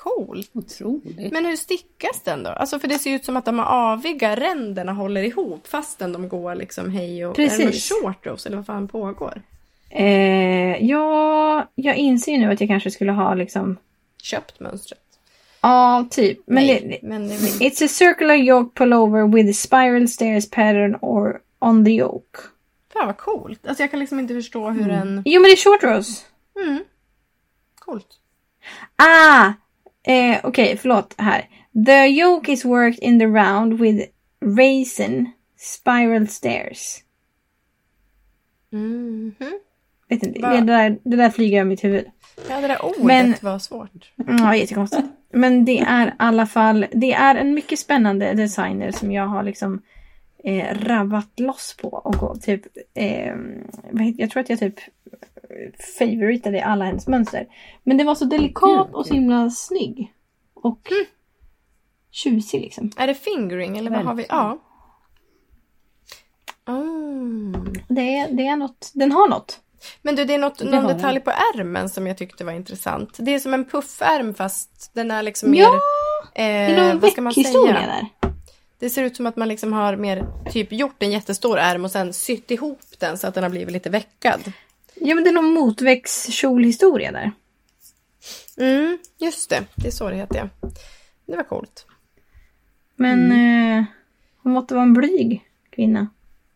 Coolt. 0.03 0.51
Otroligt. 0.53 1.33
Men 1.33 1.47
hur 1.47 1.57
stickas 1.57 2.23
den 2.25 2.43
då? 2.43 2.51
Alltså 2.51 2.79
för 2.79 2.89
det 2.89 2.99
ser 2.99 3.11
ut 3.15 3.25
som 3.25 3.37
att 3.37 3.45
de 3.45 3.61
aviga 3.61 4.37
ränderna 4.37 4.93
håller 4.93 5.23
ihop 5.23 5.67
fastän 5.67 6.13
de 6.13 6.29
går 6.29 6.55
liksom 6.55 6.91
hej 6.91 7.27
och... 7.27 7.39
Är 7.39 7.43
det 7.43 7.49
Precis. 7.49 7.89
short 7.89 8.27
rows 8.27 8.47
eller 8.47 8.57
vad 8.57 8.67
fan 8.67 8.89
pågår? 8.89 9.43
Eh, 9.91 10.85
ja, 10.85 11.69
jag 11.75 11.97
inser 11.97 12.39
nu 12.39 12.53
att 12.53 12.61
jag 12.61 12.69
kanske 12.69 12.91
skulle 12.91 13.13
ha 13.13 13.35
liksom, 13.35 13.77
Köpt 14.23 14.61
mönstret? 14.61 15.01
ja 15.61 16.07
typ. 16.11 16.39
Men 16.47 16.67
Nej, 16.67 17.01
det, 17.03 17.09
men 17.09 17.29
det 17.29 17.35
It's 17.35 17.85
a 17.85 17.89
circular 17.89 18.35
yoke 18.35 18.79
pullover 18.79 19.29
with 19.37 19.51
a 19.51 19.53
spiral 19.53 20.09
stairs 20.09 20.51
pattern 20.51 20.97
or 21.01 21.41
on 21.59 21.85
the 21.85 21.91
yoke. 21.91 22.41
Fan 22.93 23.07
vad 23.07 23.17
coolt. 23.17 23.67
Alltså 23.67 23.83
jag 23.83 23.91
kan 23.91 24.01
liksom 24.01 24.19
inte 24.19 24.35
förstå 24.35 24.71
hur 24.71 24.91
en... 24.91 25.23
Jo 25.25 25.41
men 25.41 25.49
det 25.49 25.53
är 25.53 25.57
short 25.57 25.83
rows. 25.83 26.25
Mm. 26.63 26.85
Coolt. 27.79 28.09
Ah! 28.97 29.53
Eh, 30.07 30.39
Okej, 30.45 30.77
förlåt 30.77 31.15
här. 31.19 31.49
The 31.87 32.07
yoke 32.07 32.53
is 32.53 32.65
worked 32.65 32.99
in 33.05 33.19
the 33.19 33.27
round 33.27 33.81
with 33.81 34.09
raisin 34.59 35.31
spiral 35.59 36.29
stairs. 36.29 36.97
Mhm. 38.73 39.35
Vet 40.09 40.23
inte, 40.23 40.41
Va? 40.41 40.51
det 40.51 40.61
där, 40.61 40.99
det 41.05 41.17
där 41.17 41.31
flyger 41.31 41.59
över 41.61 41.69
mitt 41.69 41.85
huvud. 41.85 42.05
Ja, 42.49 42.61
det 42.61 42.69
där 42.69 42.85
ordet 42.85 43.03
Men- 43.05 43.35
var 43.41 43.59
svårt. 43.59 44.13
Ja, 44.17 44.57
jättekonstigt. 44.57 45.07
Men 45.33 45.65
det 45.65 45.79
är 45.79 46.07
i 46.09 46.13
alla 46.19 46.47
fall, 46.47 46.87
det 46.93 47.13
är 47.13 47.35
en 47.35 47.55
mycket 47.55 47.79
spännande 47.79 48.33
designer 48.33 48.91
som 48.91 49.13
jag 49.13 49.27
har 49.27 49.43
liksom 49.43 49.83
eh, 50.45 50.75
rabbat 50.79 51.41
loss 51.41 51.77
på. 51.83 51.89
Och 51.89 52.23
och 52.23 52.41
typ, 52.43 52.63
eh, 52.95 53.35
jag 54.17 54.31
tror 54.31 54.41
att 54.41 54.51
jag 54.51 54.59
typ 54.59 54.75
favoritade 55.99 56.65
alla 56.65 56.85
hennes 56.85 57.07
mönster. 57.09 57.47
Men 57.83 57.97
det 57.97 58.05
var 58.05 58.15
så 58.15 58.25
delikat 58.25 58.89
och 58.95 59.07
så 59.07 59.15
himla 59.15 59.51
snygg. 59.51 60.13
Och 60.55 60.93
tjusig 62.11 62.61
liksom. 62.61 62.91
Är 62.97 63.07
det 63.07 63.15
fingering 63.15 63.79
eller 63.79 63.91
vad 63.91 64.05
har 64.05 64.15
vi? 64.15 64.27
Ja. 64.29 64.59
Mm. 66.69 67.73
Det 67.89 68.17
är, 68.17 68.33
det 68.33 68.47
är 68.47 68.57
något, 68.57 68.91
den 68.95 69.13
har 69.13 69.29
något. 69.29 69.61
Men 70.03 70.17
du, 70.17 70.25
det 70.25 70.35
är 70.35 70.39
något, 70.39 70.59
Det 70.59 70.65
någon 70.65 70.87
detalj 70.87 71.21
på 71.21 71.31
ärmen 71.31 71.89
som 71.89 72.07
jag 72.07 72.17
tyckte 72.19 72.45
var 72.45 72.53
intressant. 72.53 73.17
Det 73.19 73.35
är 73.35 73.39
som 73.39 73.55
en 73.55 73.65
puffärm 73.65 74.35
fast 74.35 74.91
den 74.95 75.11
är 75.11 75.23
liksom 75.23 75.55
Ja, 75.55 75.71
mer... 75.73 75.79
Det 76.35 76.43
Eh, 76.43 76.79
är 76.79 76.87
någon 76.89 77.01
vad 77.01 77.13
ska 77.13 77.23
man 77.23 77.33
säga? 77.35 77.73
där. 77.73 78.07
Det 78.79 78.91
ser 78.91 79.03
ut 79.03 79.17
som 79.17 79.27
att 79.27 79.37
man 79.37 79.49
liksom 79.49 79.73
har 79.73 79.97
mer 79.97 80.27
typ 80.51 80.73
gjort 80.73 81.03
en 81.03 81.11
jättestor 81.11 81.59
ärm 81.59 81.85
och 81.85 81.91
sen 81.91 82.13
sytt 82.13 82.51
ihop 82.51 82.81
den 82.99 83.19
så 83.19 83.27
att 83.27 83.35
den 83.35 83.43
har 83.43 83.51
blivit 83.51 83.73
lite 83.73 83.91
veckad. 83.91 84.53
Ja 85.01 85.15
men 85.15 85.25
det 85.25 85.31
är 85.31 85.35
någon 85.35 85.53
motväxtkjolhistoria 85.55 87.13
där. 87.13 87.33
Mm, 88.59 88.99
just 89.19 89.51
det. 89.51 89.65
Det 89.77 89.87
är 89.87 89.91
så 89.93 90.11
det 90.11 90.17
heter 90.17 90.37
ja. 90.37 90.69
Det 91.27 91.37
var 91.37 91.43
coolt. 91.45 91.87
Men 92.97 93.33
eh, 93.33 93.85
hon 94.43 94.53
måste 94.53 94.75
vara 94.75 94.83
en 94.85 94.93
blyg 94.95 95.43
kvinna. 95.71 96.09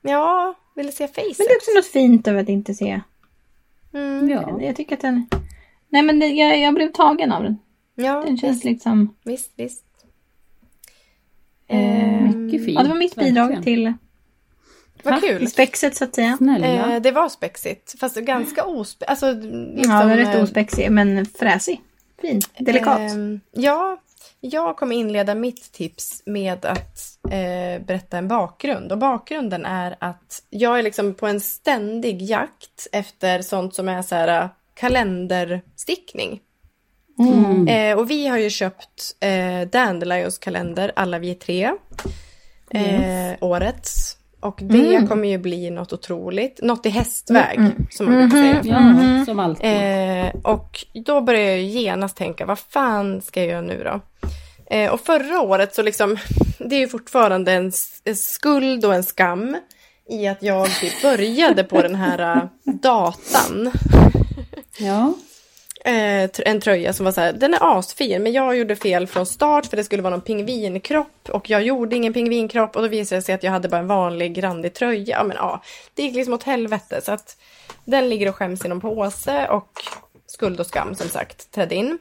Ja, 0.02 0.54
ville 0.76 0.92
se 0.92 1.08
facet. 1.08 1.38
Men 1.38 1.46
det 1.46 1.52
är 1.52 1.56
också 1.56 1.70
något 1.76 1.86
fint 1.86 2.28
över 2.28 2.40
att 2.42 2.48
inte 2.48 2.74
se. 2.74 3.00
Mm. 3.94 4.30
Ja. 4.30 4.60
Jag 4.60 4.76
tycker 4.76 4.94
att 4.94 5.00
den... 5.02 5.26
Nej 5.88 6.02
men 6.02 6.18
det, 6.18 6.26
jag, 6.26 6.58
jag 6.60 6.74
blev 6.74 6.92
tagen 6.92 7.32
av 7.32 7.42
den. 7.42 7.58
Ja, 7.94 8.22
Den 8.26 8.38
känns 8.38 8.56
visst, 8.56 8.64
liksom... 8.64 9.16
visst, 9.24 9.52
visst. 9.56 9.84
Eh, 11.66 12.20
Mycket 12.36 12.64
fint. 12.64 12.76
Ja, 12.76 12.82
det 12.82 12.88
var 12.88 12.96
mitt 12.96 13.14
bidrag 13.16 13.48
verkligen. 13.48 13.62
till, 13.62 13.92
Vad 15.04 15.22
kul. 15.22 15.48
spexet 15.48 15.96
så 15.96 16.04
att 16.04 16.14
säga. 16.14 16.36
Snälla. 16.36 16.94
Eh, 16.94 17.02
det 17.02 17.10
var 17.10 17.28
spexigt, 17.28 17.98
fast 18.00 18.16
ganska 18.16 18.64
ospe... 18.64 19.04
Alltså, 19.04 19.32
liksom, 19.32 20.10
ja, 20.10 20.16
rätt 20.16 20.34
eh, 20.34 20.42
ospexig 20.42 20.90
men 20.90 21.26
fräsig. 21.26 21.80
Fin. 22.20 22.40
Delikat. 22.58 22.98
ehm, 22.98 23.40
ja, 23.52 23.98
jag 24.40 24.76
kommer 24.76 24.96
inleda 24.96 25.34
mitt 25.34 25.72
tips 25.72 26.22
med 26.26 26.64
att 26.64 27.18
eh, 27.30 27.84
berätta 27.86 28.18
en 28.18 28.28
bakgrund. 28.28 28.92
Och 28.92 28.98
bakgrunden 28.98 29.64
är 29.64 29.96
att 29.98 30.42
jag 30.50 30.78
är 30.78 30.82
liksom 30.82 31.14
på 31.14 31.26
en 31.26 31.40
ständig 31.40 32.22
jakt 32.22 32.86
efter 32.92 33.42
sånt 33.42 33.74
som 33.74 33.88
är 33.88 34.02
så 34.02 34.14
här 34.14 34.42
eh, 34.42 34.48
kalenderstickning. 34.74 36.40
Mm. 37.18 37.68
Eh, 37.68 37.98
och 37.98 38.10
vi 38.10 38.26
har 38.26 38.38
ju 38.38 38.50
köpt 38.50 39.16
eh, 39.20 39.68
Dandelions 39.68 40.38
kalender, 40.38 40.92
alla 40.96 41.18
vi 41.18 41.34
tre. 41.34 41.72
Eh, 42.70 43.34
årets. 43.40 44.16
Och 44.44 44.58
det 44.62 44.94
Mm. 44.94 45.08
kommer 45.08 45.28
ju 45.28 45.38
bli 45.38 45.70
något 45.70 45.92
otroligt. 45.92 46.60
Något 46.62 46.86
i 46.86 46.88
hästväg, 46.88 47.56
Mm, 47.58 47.70
mm. 47.70 47.86
som 47.90 48.06
man 48.06 48.14
brukar 48.18 48.36
säga. 48.36 48.60
Ja, 48.64 48.80
Mhm. 48.80 49.24
som 49.26 49.38
alltid. 49.38 49.66
Eh, 49.70 50.26
och 50.42 50.84
då 51.04 51.20
börjar 51.20 51.40
jag 51.50 51.58
ju 51.58 51.64
genast 51.80 52.16
tänka, 52.16 52.46
vad 52.46 52.58
fan 52.58 53.22
ska 53.22 53.40
jag 53.40 53.48
göra 53.50 53.60
nu 53.60 53.84
då? 53.84 54.00
Eh, 54.76 54.90
och 54.92 55.00
förra 55.00 55.40
året 55.40 55.74
så 55.74 55.82
liksom, 55.82 56.16
det 56.58 56.76
är 56.76 56.80
ju 56.80 56.88
fortfarande 56.88 57.52
en, 57.52 57.72
en 58.04 58.16
skuld 58.16 58.84
och 58.84 58.94
en 58.94 59.02
skam 59.04 59.56
i 60.10 60.26
att 60.28 60.42
jag 60.42 60.70
typ 60.80 61.02
började 61.02 61.64
på 61.64 61.82
den 61.82 61.94
här 61.94 62.36
eh, 62.36 62.42
datan. 62.82 63.72
Ja. 64.78 65.14
Eh, 65.86 66.30
en 66.38 66.60
tröja 66.60 66.92
som 66.92 67.04
var 67.04 67.12
så 67.12 67.20
här, 67.20 67.32
den 67.32 67.54
är 67.54 67.78
asfin 67.78 68.22
men 68.22 68.32
jag 68.32 68.56
gjorde 68.56 68.76
fel 68.76 69.06
från 69.06 69.26
start 69.26 69.66
för 69.66 69.76
det 69.76 69.84
skulle 69.84 70.02
vara 70.02 70.10
någon 70.10 70.20
pingvinkropp 70.20 71.28
och 71.28 71.50
jag 71.50 71.62
gjorde 71.62 71.96
ingen 71.96 72.12
pingvinkropp 72.12 72.76
och 72.76 72.82
då 72.82 72.88
visade 72.88 73.18
det 73.18 73.22
sig 73.22 73.34
att 73.34 73.42
jag 73.42 73.50
hade 73.50 73.68
bara 73.68 73.80
en 73.80 73.86
vanlig 73.86 74.42
randig 74.42 74.74
tröja. 74.74 75.16
Ja, 75.16 75.24
men 75.24 75.36
ja, 75.36 75.62
det 75.94 76.02
gick 76.02 76.14
liksom 76.14 76.34
åt 76.34 76.42
helvete 76.42 77.00
så 77.04 77.12
att 77.12 77.36
den 77.84 78.08
ligger 78.08 78.28
och 78.28 78.36
skäms 78.36 78.64
i 78.64 78.68
någon 78.68 78.80
påse 78.80 79.46
och 79.48 79.68
skuld 80.26 80.60
och 80.60 80.66
skam 80.66 80.94
som 80.94 81.08
sagt 81.08 81.50
trädde 81.52 81.74
in. 81.74 81.98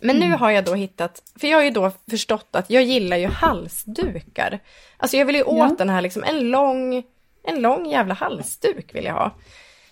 Men 0.00 0.16
nu 0.16 0.30
har 0.36 0.50
jag 0.50 0.64
då 0.64 0.74
hittat, 0.74 1.22
för 1.40 1.48
jag 1.48 1.58
har 1.58 1.64
ju 1.64 1.70
då 1.70 1.90
förstått 2.10 2.48
att 2.52 2.70
jag 2.70 2.82
gillar 2.82 3.16
ju 3.16 3.26
halsdukar. 3.26 4.58
Alltså 4.96 5.16
jag 5.16 5.26
vill 5.26 5.36
ju 5.36 5.42
åt 5.42 5.56
Ja. 5.58 5.74
den 5.78 5.88
här 5.90 6.00
liksom, 6.00 6.24
en 6.24 6.40
lång, 6.50 7.02
en 7.44 7.62
lång 7.62 7.86
jävla 7.86 8.14
halsduk 8.14 8.94
vill 8.94 9.04
jag 9.04 9.14
ha. 9.14 9.30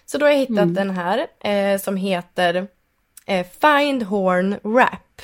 Så 0.07 0.19
då 0.19 0.27
har 0.27 0.31
jag 0.31 0.39
hittat 0.39 0.75
den 0.75 0.91
här 0.91 1.27
eh, 1.41 1.79
som 1.81 1.97
heter 1.97 2.69
eh, 3.31 3.47
Find 3.61 4.03
Horn 4.03 4.57
Wrap. 4.63 5.23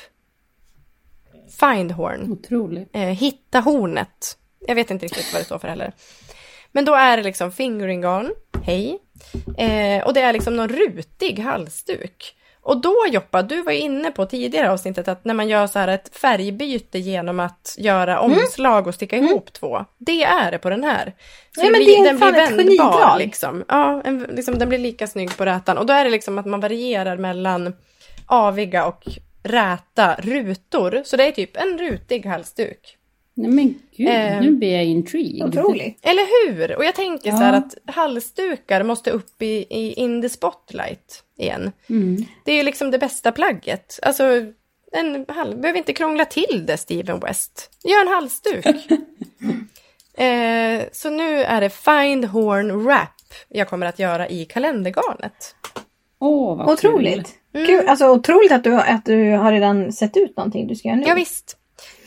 Find 1.59 1.91
Horn. 1.91 2.31
Otroligt. 2.31 2.89
Eh, 2.93 3.01
hitta 3.01 3.59
hornet. 3.59 4.37
Jag 4.67 4.75
vet 4.75 4.91
inte 4.91 5.05
riktigt 5.05 5.33
vad 5.33 5.41
det 5.41 5.45
står 5.45 5.59
för 5.59 5.67
heller. 5.67 5.91
Men 6.71 6.85
då 6.85 6.93
är 6.95 7.17
det 7.17 7.23
liksom 7.23 7.51
fingering 7.51 8.01
garn, 8.01 8.31
hej. 8.63 8.99
Eh, 9.57 10.05
och 10.05 10.13
det 10.13 10.21
är 10.21 10.33
liksom 10.33 10.55
någon 10.55 10.69
rutig 10.69 11.39
halsduk. 11.39 12.33
Och 12.61 12.81
då 12.81 12.95
Joppa, 13.09 13.41
du 13.43 13.61
var 13.61 13.71
ju 13.71 13.79
inne 13.79 14.11
på 14.11 14.25
tidigare 14.25 14.71
avsnittet 14.71 15.07
att 15.07 15.25
när 15.25 15.33
man 15.33 15.47
gör 15.47 15.67
så 15.67 15.79
här 15.79 15.87
ett 15.87 16.17
färgbyte 16.17 16.99
genom 16.99 17.39
att 17.39 17.75
göra 17.77 18.19
omslag 18.19 18.87
och 18.87 18.95
sticka 18.95 19.17
ihop 19.17 19.53
två. 19.53 19.85
Det 19.97 20.23
är 20.23 20.51
det 20.51 20.57
på 20.57 20.69
den 20.69 20.83
här. 20.83 21.13
Så 21.55 21.61
Ja, 21.65 21.69
men 21.69 21.73
blir- 21.73 22.03
det 22.03 22.09
är 22.09 22.31
den 22.31 22.55
blir 22.57 22.67
vändbar 22.67 23.17
liksom. 23.17 23.63
Ja, 23.67 24.01
en, 24.05 24.19
liksom, 24.19 24.57
den 24.59 24.69
blir 24.69 24.79
lika 24.79 25.07
snygg 25.07 25.37
på 25.37 25.45
rätan. 25.45 25.77
Och 25.77 25.85
då 25.85 25.93
är 25.93 26.03
det 26.03 26.09
liksom 26.09 26.37
att 26.37 26.45
man 26.45 26.59
varierar 26.59 27.17
mellan 27.17 27.73
aviga 28.27 28.85
och 28.85 29.03
räta 29.43 30.15
rutor. 30.15 31.01
Så 31.05 31.17
det 31.17 31.23
är 31.27 31.31
typ 31.31 31.57
en 31.57 31.77
rutig 31.77 32.25
halsduk. 32.25 32.97
Nej 33.33 33.51
men 33.51 33.75
gud, 33.97 34.07
Eh, 34.07 34.41
nu 34.41 34.51
blir 34.51 34.73
jag 34.75 34.85
intrigued. 34.85 35.47
Otroligt. 35.49 35.99
Eller 36.01 36.51
hur? 36.51 36.75
Och 36.77 36.85
jag 36.85 36.95
tänker 36.95 37.31
så 37.31 37.37
här 37.37 37.53
Ja. 37.53 37.57
att 37.57 37.95
halsdukar 37.95 38.83
måste 38.83 39.11
upp 39.11 39.41
i, 39.41 39.65
i 39.69 39.93
in 39.93 40.21
the 40.21 40.29
spotlight 40.29 41.23
igen. 41.37 41.71
Mm. 41.89 42.25
Det 42.45 42.51
är 42.51 42.55
ju 42.55 42.63
liksom 42.63 42.91
det 42.91 42.99
bästa 42.99 43.31
plagget. 43.31 43.99
Alltså, 44.01 44.23
en 44.91 45.25
hal- 45.27 45.55
behöver 45.55 45.77
inte 45.77 45.93
krångla 45.93 46.25
till 46.25 46.63
det, 46.67 46.77
Steven 46.77 47.19
West. 47.19 47.69
Gör 47.83 48.01
en 48.01 48.07
halsduk. 48.07 48.65
eh, 50.17 50.81
så 50.91 51.09
nu 51.09 51.43
är 51.43 51.61
det 51.61 51.69
Find 51.69 52.25
Horn 52.25 52.83
Wrap 52.83 53.09
jag 53.49 53.69
kommer 53.69 53.85
att 53.85 53.99
göra 53.99 54.29
i 54.29 54.45
kalendergarnet. 54.45 55.55
Åh, 56.19 56.57
vad 56.57 56.69
Otroligt. 56.69 57.39
kul. 57.53 57.65
Kul. 57.65 57.87
Alltså 57.89 58.09
otroligt 58.09 58.51
att 58.51 58.63
du, 58.63 58.73
att 58.75 59.05
du 59.05 59.31
har 59.31 59.51
redan 59.51 59.91
sett 59.91 60.17
ut 60.17 60.37
någonting 60.37 60.67
du 60.67 60.75
ska 60.75 60.87
göra 60.87 60.97
nu. 60.99 61.07
Ja, 61.07 61.13
visst. 61.13 61.57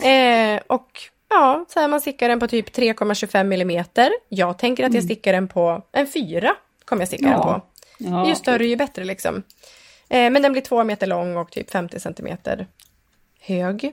Eh, 0.01 0.61
och 0.67 0.89
ja, 1.31 1.65
så 1.69 1.81
här 1.81 1.89
man 1.89 2.01
stickar 2.01 2.29
den 2.29 2.41
på 2.41 2.47
typ 2.49 2.77
3,25 2.77 3.45
millimeter. 3.45 4.11
Jag 4.29 4.59
tänker 4.59 4.85
att 4.87 4.95
jag 4.95 5.05
stickar 5.05 5.33
den 5.33 5.49
på 5.49 5.83
en 5.93 6.07
4. 6.07 6.51
Kommer 6.85 7.03
jag 7.03 7.09
sticka 7.09 7.25
den 7.25 7.33
Ja. 7.33 7.43
på. 7.45 7.63
Ja, 8.05 8.29
ju 8.29 8.35
större 8.35 8.67
ju 8.67 8.77
bättre 8.77 9.05
liksom. 9.05 9.43
Eh, 10.09 10.31
men 10.31 10.43
den 10.43 10.53
blir 10.53 10.63
två 10.63 10.85
meter 10.85 11.07
lång 11.07 11.37
och 11.37 11.51
typ 11.51 11.71
50 11.71 12.01
centimeter 12.01 12.67
hög. 13.41 13.93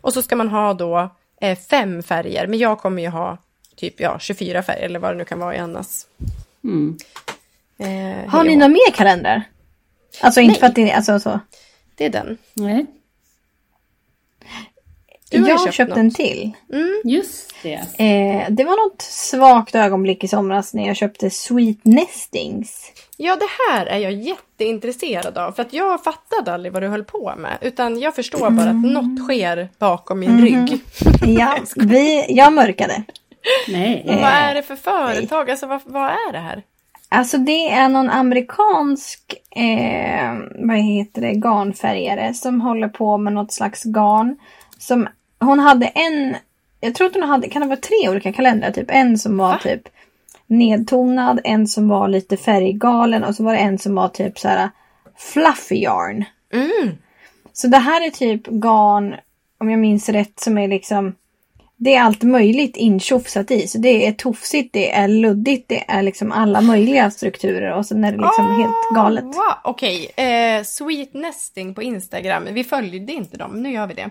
Och 0.00 0.12
så 0.12 0.22
ska 0.22 0.36
man 0.36 0.48
ha 0.48 0.74
då 0.74 1.08
eh, 1.40 1.58
fem 1.58 2.02
färger, 2.02 2.46
men 2.46 2.58
jag 2.58 2.78
kommer 2.78 3.02
ju 3.02 3.08
ha 3.08 3.38
typ 3.76 4.00
ja, 4.00 4.18
24 4.18 4.62
färger 4.62 4.84
eller 4.84 4.98
vad 4.98 5.12
det 5.14 5.18
nu 5.18 5.24
kan 5.24 5.38
vara 5.38 5.54
i 5.54 5.58
Annas. 5.58 6.06
Mm. 6.64 6.96
Eh, 7.78 8.30
Har 8.30 8.44
ni 8.44 8.56
några 8.56 8.68
mer 8.68 8.90
kalendrar? 8.94 9.42
Alltså 10.20 10.40
inte 10.40 10.52
Nej. 10.52 10.60
för 10.60 10.66
att 10.66 10.74
det 10.74 10.92
alltså 10.92 11.20
så. 11.20 11.40
Det 11.94 12.04
är 12.04 12.10
den. 12.10 12.38
Nej, 12.54 12.86
Du 15.30 15.42
har 15.42 15.48
jag 15.48 15.60
köpt 15.64 15.76
köpt 15.76 15.96
en 15.96 16.10
till. 16.14 16.52
just 17.04 17.54
det. 17.62 17.72
Eh, 17.74 18.46
det 18.50 18.64
var 18.64 18.88
något 18.90 19.02
svagt 19.02 19.74
ögonblick 19.74 20.24
i 20.24 20.28
somras 20.28 20.74
när 20.74 20.86
jag 20.86 20.96
köpte 20.96 21.30
Sweet 21.30 21.84
Nestings. 21.84 22.92
Ja, 23.16 23.36
det 23.36 23.46
här 23.72 23.86
är 23.86 23.98
jag 23.98 24.12
jätteintresserad 24.12 25.38
av. 25.38 25.52
För 25.52 25.62
att 25.62 25.72
jag 25.72 26.04
fattade 26.04 26.52
aldrig 26.54 26.72
vad 26.72 26.82
du 26.82 26.88
höll 26.88 27.04
på 27.04 27.34
med. 27.38 27.58
Utan 27.60 28.00
jag 28.00 28.14
förstår 28.14 28.50
bara 28.50 28.70
att 28.70 28.84
något 28.84 29.18
sker 29.24 29.68
bakom 29.78 30.20
min 30.20 30.40
rygg. 30.44 30.80
Ja, 31.26 31.58
vi, 31.76 32.26
jag 32.28 32.52
mörkade. 32.52 33.02
Nej. 33.68 34.04
Och 34.08 34.14
vad 34.14 34.30
är 34.32 34.54
det 34.54 34.62
för 34.62 34.76
företag? 34.76 35.50
Alltså 35.50 35.66
vad, 35.66 35.80
vad 35.84 36.10
är 36.10 36.32
det 36.32 36.38
här? 36.38 36.62
Alltså 37.08 37.38
det 37.38 37.70
är 37.70 37.88
någon 37.88 38.10
amerikansk 38.10 39.34
eh, 39.50 40.34
vad 40.58 40.76
heter 40.76 41.20
det, 41.20 41.32
garnfärgare 41.32 42.34
som 42.34 42.60
håller 42.60 42.88
på 42.88 43.18
med 43.18 43.32
något 43.32 43.52
slags 43.52 43.84
garn. 43.84 44.36
Som, 44.78 45.08
hon 45.40 45.58
hade 45.58 45.86
en, 45.86 46.36
jag 46.80 46.94
tror 46.94 47.06
att 47.06 47.14
hon 47.14 47.28
hade, 47.28 47.48
kan 47.48 47.62
det 47.62 47.68
vara 47.68 47.80
tre 47.80 48.08
olika 48.08 48.32
kalendrar? 48.32 48.70
Typ 48.70 48.90
en 48.90 49.18
som 49.18 49.36
var 49.36 49.48
Va? 49.48 49.58
typ 49.62 49.88
nedtonad, 50.46 51.40
en 51.44 51.66
som 51.66 51.88
var 51.88 52.08
lite 52.08 52.36
färggalen 52.36 53.24
och 53.24 53.34
så 53.34 53.44
var 53.44 53.52
det 53.52 53.58
en 53.58 53.78
som 53.78 53.94
var 53.94 54.08
typ 54.08 54.38
så 54.38 54.48
här 54.48 54.70
fluffy 55.16 55.76
yarn. 55.76 56.24
Mm. 56.52 56.96
Så 57.52 57.68
det 57.68 57.78
här 57.78 58.06
är 58.06 58.10
typ 58.10 58.46
garn, 58.46 59.14
om 59.58 59.70
jag 59.70 59.80
minns 59.80 60.08
rätt, 60.08 60.40
som 60.40 60.58
är 60.58 60.68
liksom 60.68 61.14
det 61.84 61.94
är 61.94 62.02
allt 62.02 62.22
möjligt 62.22 62.76
intjofsat 62.76 63.50
i. 63.50 63.68
Så 63.68 63.78
det 63.78 64.06
är 64.06 64.12
tofsigt, 64.12 64.72
det 64.72 64.92
är 64.92 65.08
luddigt, 65.08 65.68
det 65.68 65.84
är 65.90 66.02
liksom 66.02 66.32
alla 66.32 66.60
möjliga 66.60 67.10
strukturer 67.10 67.72
och 67.72 67.86
sen 67.86 68.04
är 68.04 68.12
det 68.12 68.18
liksom 68.18 68.46
Ah, 68.46 68.56
helt 68.58 68.94
galet. 68.94 69.24
Wow. 69.24 69.54
Okej, 69.64 70.10
eh, 70.16 70.62
Sweet 70.64 71.14
Nesting 71.14 71.74
på 71.74 71.82
Instagram. 71.82 72.48
Vi 72.52 72.64
följde 72.64 73.12
inte 73.12 73.36
dem, 73.36 73.62
nu 73.62 73.72
gör 73.72 73.86
vi 73.86 73.94
det. 73.94 74.10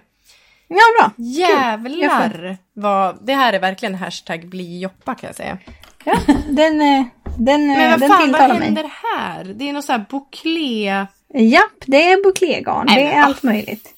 Ja, 0.68 0.78
bra. 1.00 1.12
Jävlar! 1.26 2.58
Vad, 2.74 3.18
det 3.26 3.34
här 3.34 3.54
är 3.54 3.60
verkligen 3.60 3.96
hashtag 3.96 4.50
bli 4.50 4.80
Joppa 4.80 5.16
kan 5.16 5.28
jag 5.28 5.36
säga. 5.36 5.58
Ja, 6.04 6.16
den, 6.50 6.82
eh, 6.82 7.06
den, 7.38 7.70
eh, 7.70 7.78
Men 7.78 7.92
vad 7.92 8.00
den 8.00 8.10
fan, 8.10 8.32
vad 8.32 8.50
mig. 8.50 8.60
händer 8.60 8.92
här? 9.18 9.44
Det 9.44 9.70
är 9.70 9.74
något 9.74 9.86
så 9.86 9.92
här 9.92 10.06
bouclé... 10.10 11.06
Japp, 11.34 11.84
det 11.86 12.12
är 12.12 12.24
bouclégarn. 12.24 12.88
Det 12.88 13.04
är 13.04 13.22
allt 13.22 13.44
möjligt. 13.44 13.94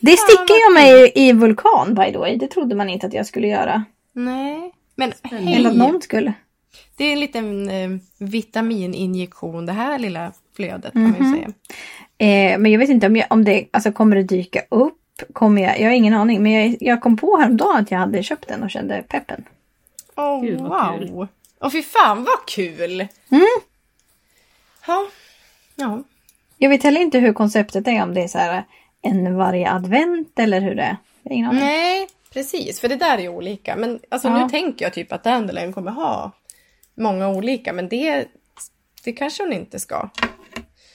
Det 0.00 0.16
fan, 0.16 0.26
stickar 0.28 0.56
jag 0.66 0.74
mig 0.74 1.12
i 1.14 1.32
vulkan 1.32 1.94
by 1.94 2.12
the 2.12 2.18
way. 2.18 2.36
Det 2.36 2.48
trodde 2.48 2.74
man 2.74 2.88
inte 2.88 3.06
att 3.06 3.12
jag 3.12 3.26
skulle 3.26 3.48
göra. 3.48 3.84
Nej. 4.12 4.72
Men 4.94 5.12
Eller 5.22 5.70
att 5.70 5.76
hej! 5.76 5.78
någon 5.78 6.02
skulle. 6.02 6.32
Det 6.96 7.04
är 7.04 7.12
en 7.12 7.20
liten 7.20 7.68
eh, 7.70 7.90
vitamininjektion 8.18 9.66
det 9.66 9.72
här 9.72 9.98
lilla 9.98 10.32
flödet 10.56 10.92
kan 10.92 11.02
man 11.02 11.32
ju 11.32 11.38
säga. 11.38 11.52
Eh, 12.18 12.58
men 12.58 12.72
jag 12.72 12.78
vet 12.78 12.90
inte 12.90 13.06
om, 13.06 13.16
jag, 13.16 13.26
om 13.30 13.44
det 13.44 13.66
alltså, 13.70 13.92
kommer 13.92 14.16
att 14.16 14.28
dyka 14.28 14.62
upp. 14.68 14.98
Kommer 15.32 15.62
jag, 15.62 15.80
jag 15.80 15.86
har 15.86 15.94
ingen 15.94 16.14
aning. 16.14 16.42
Men 16.42 16.52
jag, 16.52 16.76
jag 16.80 17.00
kom 17.00 17.16
på 17.16 17.36
häromdagen 17.36 17.76
att 17.76 17.90
jag 17.90 17.98
hade 17.98 18.22
köpt 18.22 18.48
den 18.48 18.62
och 18.62 18.70
kände 18.70 19.04
peppen. 19.08 19.44
Åh, 20.16 20.42
Gud, 20.42 20.60
vad 20.60 20.98
kul. 20.98 21.10
wow! 21.10 21.28
Åh 21.60 21.70
fy 21.70 21.82
fan 21.82 22.24
vad 22.24 22.46
kul! 22.46 23.00
Mm. 23.30 23.46
Ja. 24.86 25.06
Ja. 25.76 26.02
Jag 26.58 26.68
vet 26.68 26.82
heller 26.82 27.00
inte 27.00 27.18
hur 27.18 27.32
konceptet 27.32 27.88
är. 27.88 28.02
Om 28.02 28.14
det 28.14 28.22
är 28.22 28.28
så 28.28 28.38
här 28.38 28.64
en 29.02 29.36
varje 29.36 29.70
advent 29.70 30.38
eller 30.38 30.60
hur 30.60 30.74
det 30.74 30.82
är. 30.82 30.96
Ingen 31.30 31.48
aning. 31.48 31.60
Nej, 31.60 32.08
precis. 32.32 32.80
För 32.80 32.88
det 32.88 32.96
där 32.96 33.18
är 33.18 33.28
olika. 33.28 33.76
Men 33.76 34.00
alltså, 34.08 34.28
Ja. 34.28 34.42
nu 34.44 34.48
tänker 34.50 34.84
jag 34.84 34.92
typ 34.92 35.12
att 35.12 35.24
Dandelion 35.24 35.72
kommer 35.72 35.90
ha 35.90 36.32
många 36.96 37.28
olika. 37.28 37.72
Men 37.72 37.88
det, 37.88 38.24
det 39.04 39.12
kanske 39.12 39.42
hon 39.42 39.52
inte 39.52 39.78
ska. 39.78 40.08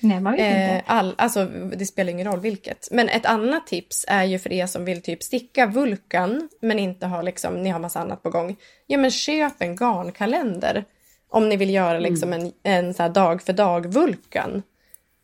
Nej, 0.04 0.20
man 0.20 0.34
vet 0.34 0.42
Eh, 0.42 0.76
inte. 0.76 0.84
all, 0.86 1.16
alltså, 1.18 1.46
det 1.76 1.86
spelar 1.86 2.12
ingen 2.12 2.28
roll 2.28 2.40
vilket. 2.40 2.88
Men 2.92 3.10
ett 3.10 3.26
annat 3.26 3.68
tips 3.68 4.06
är 4.08 4.24
ju 4.24 4.40
för 4.40 4.52
er 4.54 4.66
som 4.66 4.86
vill 4.86 5.02
typ 5.02 5.24
sticka 5.24 5.66
vulkan 5.66 6.50
men 6.62 6.80
inte 6.80 7.08
har 7.08 7.24
liksom, 7.24 7.64
ni 7.64 7.70
har 7.70 7.80
massa 7.80 8.00
annat 8.00 8.24
på 8.24 8.30
gång. 8.30 8.56
Ja 8.88 8.98
men 8.98 9.12
köp 9.12 9.54
en 9.62 9.76
garnkalender. 9.76 10.86
Om 11.30 11.50
ni 11.50 11.56
vill 11.58 11.70
göra 11.70 12.00
liksom 12.00 12.34
en, 12.34 12.52
en 12.64 12.94
så 12.94 13.08
dag 13.08 13.42
för 13.42 13.54
dag 13.54 13.94
vulkan. 13.94 14.64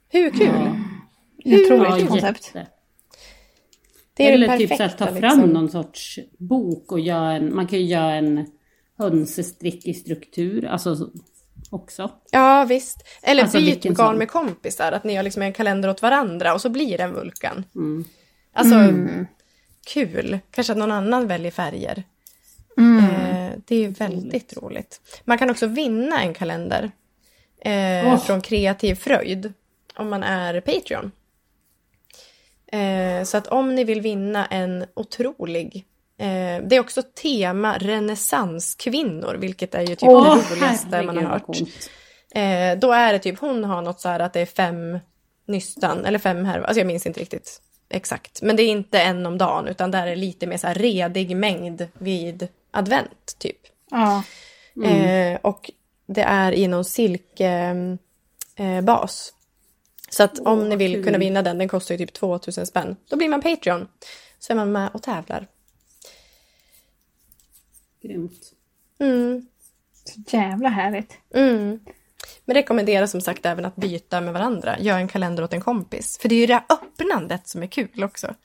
Hur 0.09 0.29
kul? 0.31 0.69
Otroligt 1.45 2.01
Ja, 2.01 2.07
koncept. 2.07 2.45
jätte. 2.55 2.67
Det 4.13 4.29
är 4.29 4.33
Eller 4.33 4.47
det 4.47 4.57
typ 4.57 4.69
så 4.77 4.83
här, 4.83 4.89
ta 4.89 5.05
fram 5.07 5.13
liksom. 5.21 5.39
någon 5.49 5.69
sorts 5.69 6.19
bok 6.39 6.91
och 6.91 6.99
göra 6.99 7.31
en, 7.33 7.55
man 7.55 7.67
kan 7.67 7.79
ju 7.79 7.85
göra 7.85 8.13
en 8.15 8.45
hönsestrick 8.97 9.85
i 9.85 9.93
struktur, 9.93 10.65
alltså 10.65 10.95
så- 10.95 11.09
också. 11.69 12.11
Ja 12.31 12.65
visst. 12.69 13.03
Eller 13.23 13.43
Alltså, 13.43 13.57
byt 13.57 13.83
garn 13.83 14.17
med 14.17 14.29
kompisar. 14.29 14.91
Att 14.91 15.03
ni 15.03 15.15
har 15.15 15.23
liksom 15.23 15.41
en 15.41 15.53
kalender 15.53 15.89
åt 15.89 16.01
varandra 16.01 16.53
och 16.53 16.61
så 16.61 16.69
blir 16.69 16.97
det 16.97 17.03
en 17.03 17.13
vulkan. 17.13 17.63
Mm. 17.75 18.05
Alltså 18.53 18.75
Mm. 18.75 19.27
kul. 19.87 20.39
Kanske 20.51 20.73
att 20.73 20.79
någon 20.79 20.91
annan 20.91 21.27
väljer 21.27 21.51
färger. 21.51 22.03
Mm. 22.77 23.03
Eh, 23.05 23.51
det 23.65 23.75
är 23.75 23.79
ju 23.79 23.87
väldigt 23.89 24.57
roligt. 24.57 25.01
Man 25.25 25.37
kan 25.37 25.49
också 25.49 25.67
vinna 25.67 26.21
en 26.23 26.33
kalender 26.33 26.91
eh, 27.61 28.07
Åh. 28.13 28.17
från 28.19 28.41
Kreativ 28.41 28.95
Fröjd 28.95 29.53
om 29.97 30.09
man 30.09 30.23
är 30.23 30.61
Patreon. 30.61 31.11
Eh, 32.71 33.23
så 33.23 33.37
att 33.37 33.47
om 33.47 33.75
ni 33.75 33.83
vill 33.83 34.01
vinna 34.01 34.45
en 34.45 34.85
otrolig 34.93 35.85
eh, 36.17 36.63
det 36.67 36.75
är 36.75 36.79
också 36.79 37.01
tema 37.01 37.77
renässanskvinnor, 37.77 39.35
vilket 39.35 39.75
är 39.75 39.81
ju 39.81 39.95
typ 39.95 40.09
Åh, 40.09 40.37
det 40.37 40.55
roligaste 40.55 41.01
man 41.01 41.17
har 41.17 41.23
hört. 41.23 41.57
Eh, 42.31 42.79
då 42.79 42.91
är 42.91 43.13
det 43.13 43.19
typ, 43.19 43.39
hon 43.39 43.63
har 43.63 43.81
något 43.81 44.01
så 44.01 44.09
här 44.09 44.19
att 44.19 44.33
det 44.33 44.39
är 44.39 44.45
fem 44.45 44.99
nystan, 45.47 46.05
eller 46.05 46.19
fem 46.19 46.45
här, 46.45 46.59
alltså 46.59 46.79
jag 46.79 46.87
minns 46.87 47.05
inte 47.05 47.19
riktigt 47.19 47.61
exakt. 47.89 48.41
Men 48.41 48.55
det 48.55 48.63
är 48.63 48.67
inte 48.67 48.99
en 48.99 49.25
om 49.25 49.37
dagen, 49.37 49.67
utan 49.67 49.91
där 49.91 50.07
är 50.07 50.15
lite 50.15 50.47
mer 50.47 50.57
så 50.57 50.67
här 50.67 50.75
redig 50.75 51.35
mängd 51.35 51.87
vid 51.93 52.47
advent, 52.71 53.35
typ. 53.39 53.59
Ja. 53.91 54.23
Eh, 54.85 55.39
och 55.41 55.71
det 56.05 56.21
är 56.21 56.51
i 56.51 56.67
någon 56.67 56.85
silkebas. 56.85 57.99
Eh, 58.55 58.81
bas. 58.81 59.33
Så 60.09 60.23
att 60.23 60.39
om 60.39 60.69
ni 60.69 60.75
vill 60.75 60.93
kul. 60.93 61.03
kunna 61.03 61.17
vinna 61.17 61.41
den, 61.41 61.57
den 61.57 61.67
kostar 61.67 61.95
ju 61.95 62.05
typ 62.05 62.13
2000 62.13 62.65
spänn. 62.65 62.95
Då 63.09 63.15
blir 63.15 63.29
man 63.29 63.41
Patreon. 63.41 63.87
Så 64.39 64.53
är 64.53 64.57
man 64.57 64.71
med 64.71 64.89
och 64.93 65.03
tävlar. 65.03 65.47
Grymt. 68.01 68.53
Så 70.03 70.35
jävla 70.37 70.69
härligt. 70.69 71.13
Mm. 71.33 71.79
Men 72.45 72.53
rekommenderar 72.53 73.07
som 73.07 73.21
sagt 73.21 73.45
även 73.45 73.65
att 73.65 73.75
byta 73.75 74.21
med 74.21 74.33
varandra. 74.33 74.79
Gör 74.79 74.97
en 74.97 75.07
kalender 75.07 75.43
åt 75.43 75.53
en 75.53 75.61
kompis. 75.61 76.17
För 76.17 76.29
det 76.29 76.35
är 76.35 76.39
ju 76.39 76.45
det 76.45 76.53
här 76.53 76.65
öppnandet 76.69 77.47
som 77.47 77.63
är 77.63 77.67
kul 77.67 78.03
också. 78.03 78.35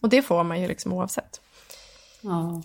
Och 0.00 0.08
det 0.08 0.22
får 0.22 0.44
man 0.44 0.60
ju 0.60 0.68
liksom 0.68 0.92
oavsett. 0.92 1.40
Ja. 2.20 2.62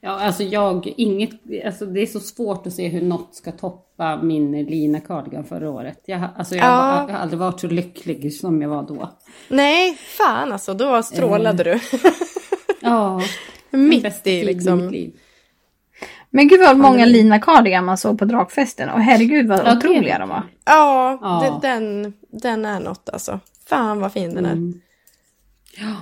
Ja, 0.00 0.10
alltså 0.10 0.42
jag, 0.42 0.94
inget, 0.96 1.30
alltså 1.64 1.86
det 1.86 2.00
är 2.02 2.06
så 2.06 2.20
svårt 2.20 2.66
att 2.66 2.72
se 2.72 2.88
hur 2.88 3.00
något 3.02 3.34
ska 3.34 3.52
toppa 3.52 4.22
min 4.22 4.52
lina 4.64 5.00
cardigan 5.00 5.44
förra 5.44 5.70
året. 5.70 6.02
Jag, 6.06 6.18
har- 6.18 6.30
alltså 6.36 6.54
jag, 6.54 6.64
Ja. 6.64 6.70
har- 6.70 7.08
jag 7.08 7.14
har 7.14 7.20
aldrig 7.22 7.38
varit 7.38 7.60
så 7.60 7.66
lycklig 7.66 8.34
som 8.34 8.62
jag 8.62 8.68
var 8.68 8.82
då. 8.82 9.10
Nej, 9.48 9.94
fan 9.94 10.52
alltså. 10.52 10.74
Då 10.74 11.02
strålade 11.02 11.64
du. 11.64 11.80
Ja, 12.80 13.22
Mitt 13.70 14.26
i 14.26 14.44
liksom... 14.44 14.78
mitt 14.82 14.90
liv. 14.92 15.12
Men 16.30 16.48
gud 16.48 16.60
vad 16.60 16.76
många 16.76 17.06
lina 17.06 17.38
cardigan 17.40 17.84
man 17.84 17.98
såg 17.98 18.18
på 18.18 18.24
drakfesten 18.24 18.88
och 18.90 19.00
herregud 19.00 19.48
vad 19.48 19.58
Ja, 19.58 19.76
otroliga 19.76 20.18
de 20.18 20.28
var. 20.28 20.42
Ja, 20.64 21.18
Ja. 21.22 21.58
det- 21.62 21.68
Den, 21.68 22.12
den 22.30 22.64
är 22.64 22.80
något 22.80 23.08
alltså. 23.08 23.40
Fan 23.66 24.00
vad 24.00 24.12
fin 24.12 24.34
den 24.34 24.46
är. 24.46 24.52
Mm. 24.52 24.80
Ja. 25.76 25.94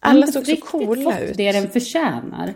Alla 0.00 0.26
såg 0.26 0.46
så 0.46 0.56
coola 0.56 1.20
ut. 1.20 1.36
det 1.36 1.52
den 1.52 1.70
förtjänar. 1.70 2.54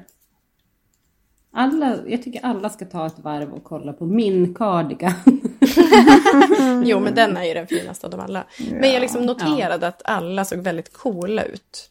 Alla, 1.52 1.98
jag 2.06 2.22
tycker 2.22 2.44
alla 2.44 2.70
ska 2.70 2.84
ta 2.84 3.06
ett 3.06 3.18
varv 3.18 3.52
och 3.52 3.64
kolla 3.64 3.92
på 3.92 4.06
min 4.06 4.54
cardigan. 4.54 5.12
Jo, 6.84 7.00
men 7.00 7.14
den 7.14 7.36
är 7.36 7.44
ju 7.44 7.54
den 7.54 7.66
finaste 7.66 8.06
av 8.06 8.10
dem 8.10 8.20
alla. 8.20 8.44
Men 8.70 8.92
jag 8.92 9.00
liksom 9.00 9.22
noterade 9.26 9.86
att 9.86 10.02
alla 10.04 10.44
såg 10.44 10.58
väldigt 10.58 10.92
coola 10.92 11.42
ut. 11.42 11.90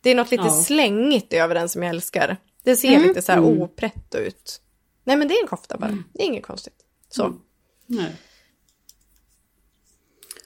Det 0.00 0.10
är 0.10 0.14
något 0.14 0.30
lite 0.30 0.44
Ja. 0.44 0.50
slängigt 0.50 1.32
över 1.32 1.54
den 1.54 1.68
som 1.68 1.82
jag 1.82 1.90
älskar. 1.90 2.36
Det 2.64 2.76
ser 2.76 3.00
lite 3.00 3.22
så 3.22 3.32
här 3.32 3.40
opretto 3.40 4.18
ut. 4.18 4.60
Nej, 5.04 5.16
men 5.16 5.28
det 5.28 5.34
är 5.34 5.42
en 5.42 5.48
kofta 5.48 5.78
bara. 5.78 5.98
Det 6.12 6.22
är 6.22 6.26
inget 6.26 6.46
konstigt. 6.46 6.84
Så. 7.08 7.32
Nej. 7.86 8.12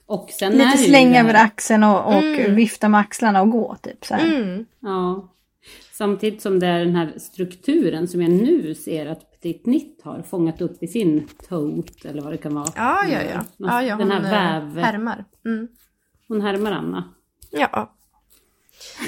Och 0.07 0.31
sen 0.31 0.53
Lite 0.53 0.79
släng 0.79 1.17
över 1.17 1.35
axeln 1.35 1.85
och, 1.85 2.17
och 2.17 2.23
vifta 2.59 2.89
med 2.89 3.01
axlarna 3.01 3.43
och 3.43 3.51
gå 3.51 3.77
typ 3.83 4.05
så 4.05 4.15
här. 4.15 4.27
Mm. 4.37 4.67
Ja. 4.81 5.29
Samtidigt 5.93 6.43
som 6.43 6.59
det 6.61 6.67
är 6.67 6.79
den 6.79 6.97
här 6.97 7.13
strukturen 7.19 8.09
som 8.09 8.23
jag 8.23 8.31
nu 8.31 8.75
ser 8.75 9.07
att 9.07 9.41
Petit 9.41 9.67
Nitt 9.67 10.01
har 10.05 10.23
fångat 10.23 10.61
upp 10.61 10.83
i 10.83 10.87
sin 10.89 11.29
tote 11.49 12.09
eller 12.09 12.23
vad 12.23 12.33
det 12.33 12.39
kan 12.39 12.55
vara. 12.55 12.73
Ja, 12.77 13.05
ja, 13.07 13.19
ja. 13.23 13.45
ja, 13.57 13.83
ja 13.83 13.97
den 13.97 14.11
här 14.11 14.61
eh, 14.61 14.67
väv... 14.67 14.85
Härmar. 14.85 15.25
Mm. 15.45 15.69
Hon 16.29 16.41
härmar 16.41 16.73
Anna. 16.73 17.15
Ja. 17.51 17.95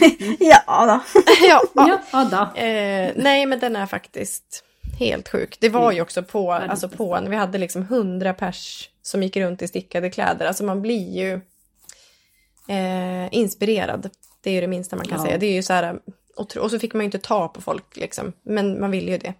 Ja 0.39 0.87
då. 0.87 1.21
ja. 1.49 1.63
Ja, 1.75 2.01
ja 2.13 2.25
då. 2.31 2.61
Eh, 2.61 3.13
nej, 3.17 3.47
men 3.47 3.59
den 3.59 3.77
är 3.77 3.87
faktiskt 3.87 4.65
helt 4.99 5.29
sjuk. 5.29 5.57
Det 5.61 5.69
var 5.69 5.93
ju 5.93 6.01
också 6.01 6.23
på, 6.23 6.53
alltså 6.53 6.89
på 6.89 7.17
en, 7.17 7.31
vi 7.31 7.37
hade 7.37 7.59
liksom 7.59 7.83
hundra 7.87 8.35
pers 8.35 8.91
som 9.03 9.23
gick 9.23 9.37
runt 9.37 9.63
i 9.63 9.69
stickade 9.69 10.11
kläder. 10.11 10.47
Alltså 10.47 10.65
man 10.65 10.83
blir 10.83 11.11
ju 11.17 11.33
eh, 12.69 13.35
inspirerad. 13.35 14.11
Det 14.41 14.51
är 14.51 14.55
ju 14.55 14.61
det 14.61 14.67
minsta 14.67 14.97
man 14.97 15.07
kan 15.07 15.19
Ja. 15.19 15.25
säga. 15.25 15.39
Det 15.39 15.47
är 15.47 15.53
ju 15.53 15.63
så 15.63 15.73
här, 15.73 15.99
och, 16.37 16.57
och 16.57 16.71
så 16.71 16.79
fick 16.79 16.95
man 16.95 17.01
ju 17.01 17.05
inte 17.05 17.19
ta 17.19 17.49
på 17.49 17.61
folk 17.61 17.97
liksom, 17.97 18.33
men 18.43 18.81
man 18.81 18.91
ville 18.91 19.11
ju 19.13 19.19
det. 19.19 19.35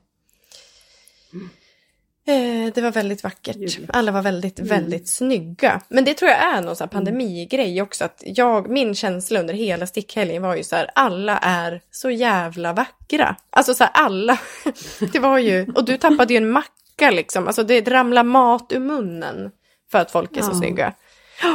Eh, 2.27 2.73
det 2.75 2.81
var 2.81 2.91
väldigt 2.91 3.25
vackert. 3.25 3.79
Alla 3.89 4.13
var 4.13 4.23
väldigt, 4.23 4.61
väldigt 4.61 5.09
snygga. 5.09 5.81
Men 5.89 6.05
det 6.05 6.15
tror 6.15 6.31
jag 6.31 6.39
är 6.43 6.63
någon 6.63 6.77
sån 6.77 6.85
här 6.85 6.93
pandemigrej 6.93 7.83
också. 7.83 8.05
Att 8.05 8.23
jag, 8.27 8.71
min 8.71 8.95
känsla 8.95 9.41
under 9.41 9.55
hela 9.55 9.87
stickhelgen 9.87 10.43
var 10.43 10.57
ju 10.57 10.65
så 10.65 10.77
här, 10.77 10.91
alla 10.95 11.39
är 11.39 11.81
så 11.91 12.11
jävla 12.11 12.73
vackra. 12.73 13.37
Alltså 13.51 13.75
så 13.75 13.85
här, 13.85 13.91
alla. 13.95 14.39
Det 15.13 15.19
var 15.19 15.39
ju, 15.39 15.73
och 15.75 15.85
du 15.85 15.97
tappade 15.99 16.33
ju 16.35 16.37
en 16.37 16.51
macka 16.51 17.11
liksom. 17.11 17.47
Alltså 17.47 17.63
det 17.63 17.89
ramlar 17.91 18.25
mat 18.25 18.73
ur 18.73 18.81
munnen. 18.81 19.51
För 19.91 19.99
att 19.99 20.11
folk 20.11 20.37
är 20.37 20.43
så 20.43 20.51
Ja. 20.53 20.59
snygga. 20.59 20.95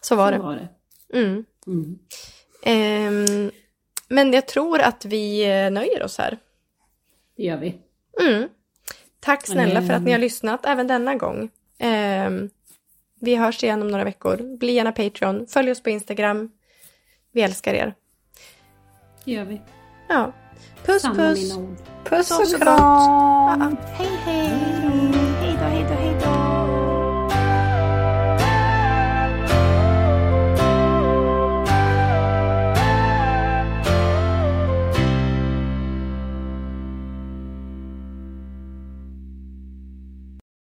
Så 0.00 0.16
var 0.16 0.32
Så 0.32 0.38
det. 0.38 0.42
var 0.42 0.54
det. 0.54 0.68
Mm. 1.18 1.44
Mm. 1.66 1.98
Ehm, 2.64 3.50
men 4.08 4.32
jag 4.32 4.46
tror 4.48 4.80
att 4.80 5.04
vi 5.04 5.50
eh, 5.50 5.70
nöjer 5.70 6.02
oss 6.02 6.18
här. 6.18 6.38
Det 7.36 7.42
gör 7.42 7.56
vi. 7.56 7.74
Mm. 8.20 8.48
Tack 9.20 9.46
snälla 9.46 9.82
för 9.82 9.92
att 9.92 10.02
ni 10.02 10.12
har 10.12 10.18
lyssnat 10.18 10.66
även 10.66 10.86
denna 10.86 11.14
gång. 11.14 11.50
Ehm, 11.78 12.50
vi 13.20 13.36
hörs 13.36 13.64
igen 13.64 13.82
om 13.82 13.88
några 13.88 14.04
veckor. 14.04 14.56
Bli 14.58 14.72
gärna 14.72 14.92
Patreon. 14.92 15.46
Följ 15.46 15.70
oss 15.70 15.82
på 15.82 15.90
Instagram. 15.90 16.50
Vi 17.32 17.42
älskar 17.42 17.74
er. 17.74 17.94
Det 19.24 19.32
gör 19.32 19.44
vi. 19.44 19.60
Ja. 20.08 20.32
Puss 20.84 21.02
Samma 21.02 21.14
puss. 21.14 21.58
Puss 22.04 22.30
och 22.30 22.60
kram. 22.60 22.76
Ja, 22.78 23.76
hej 23.96 24.10
hej. 24.24 24.74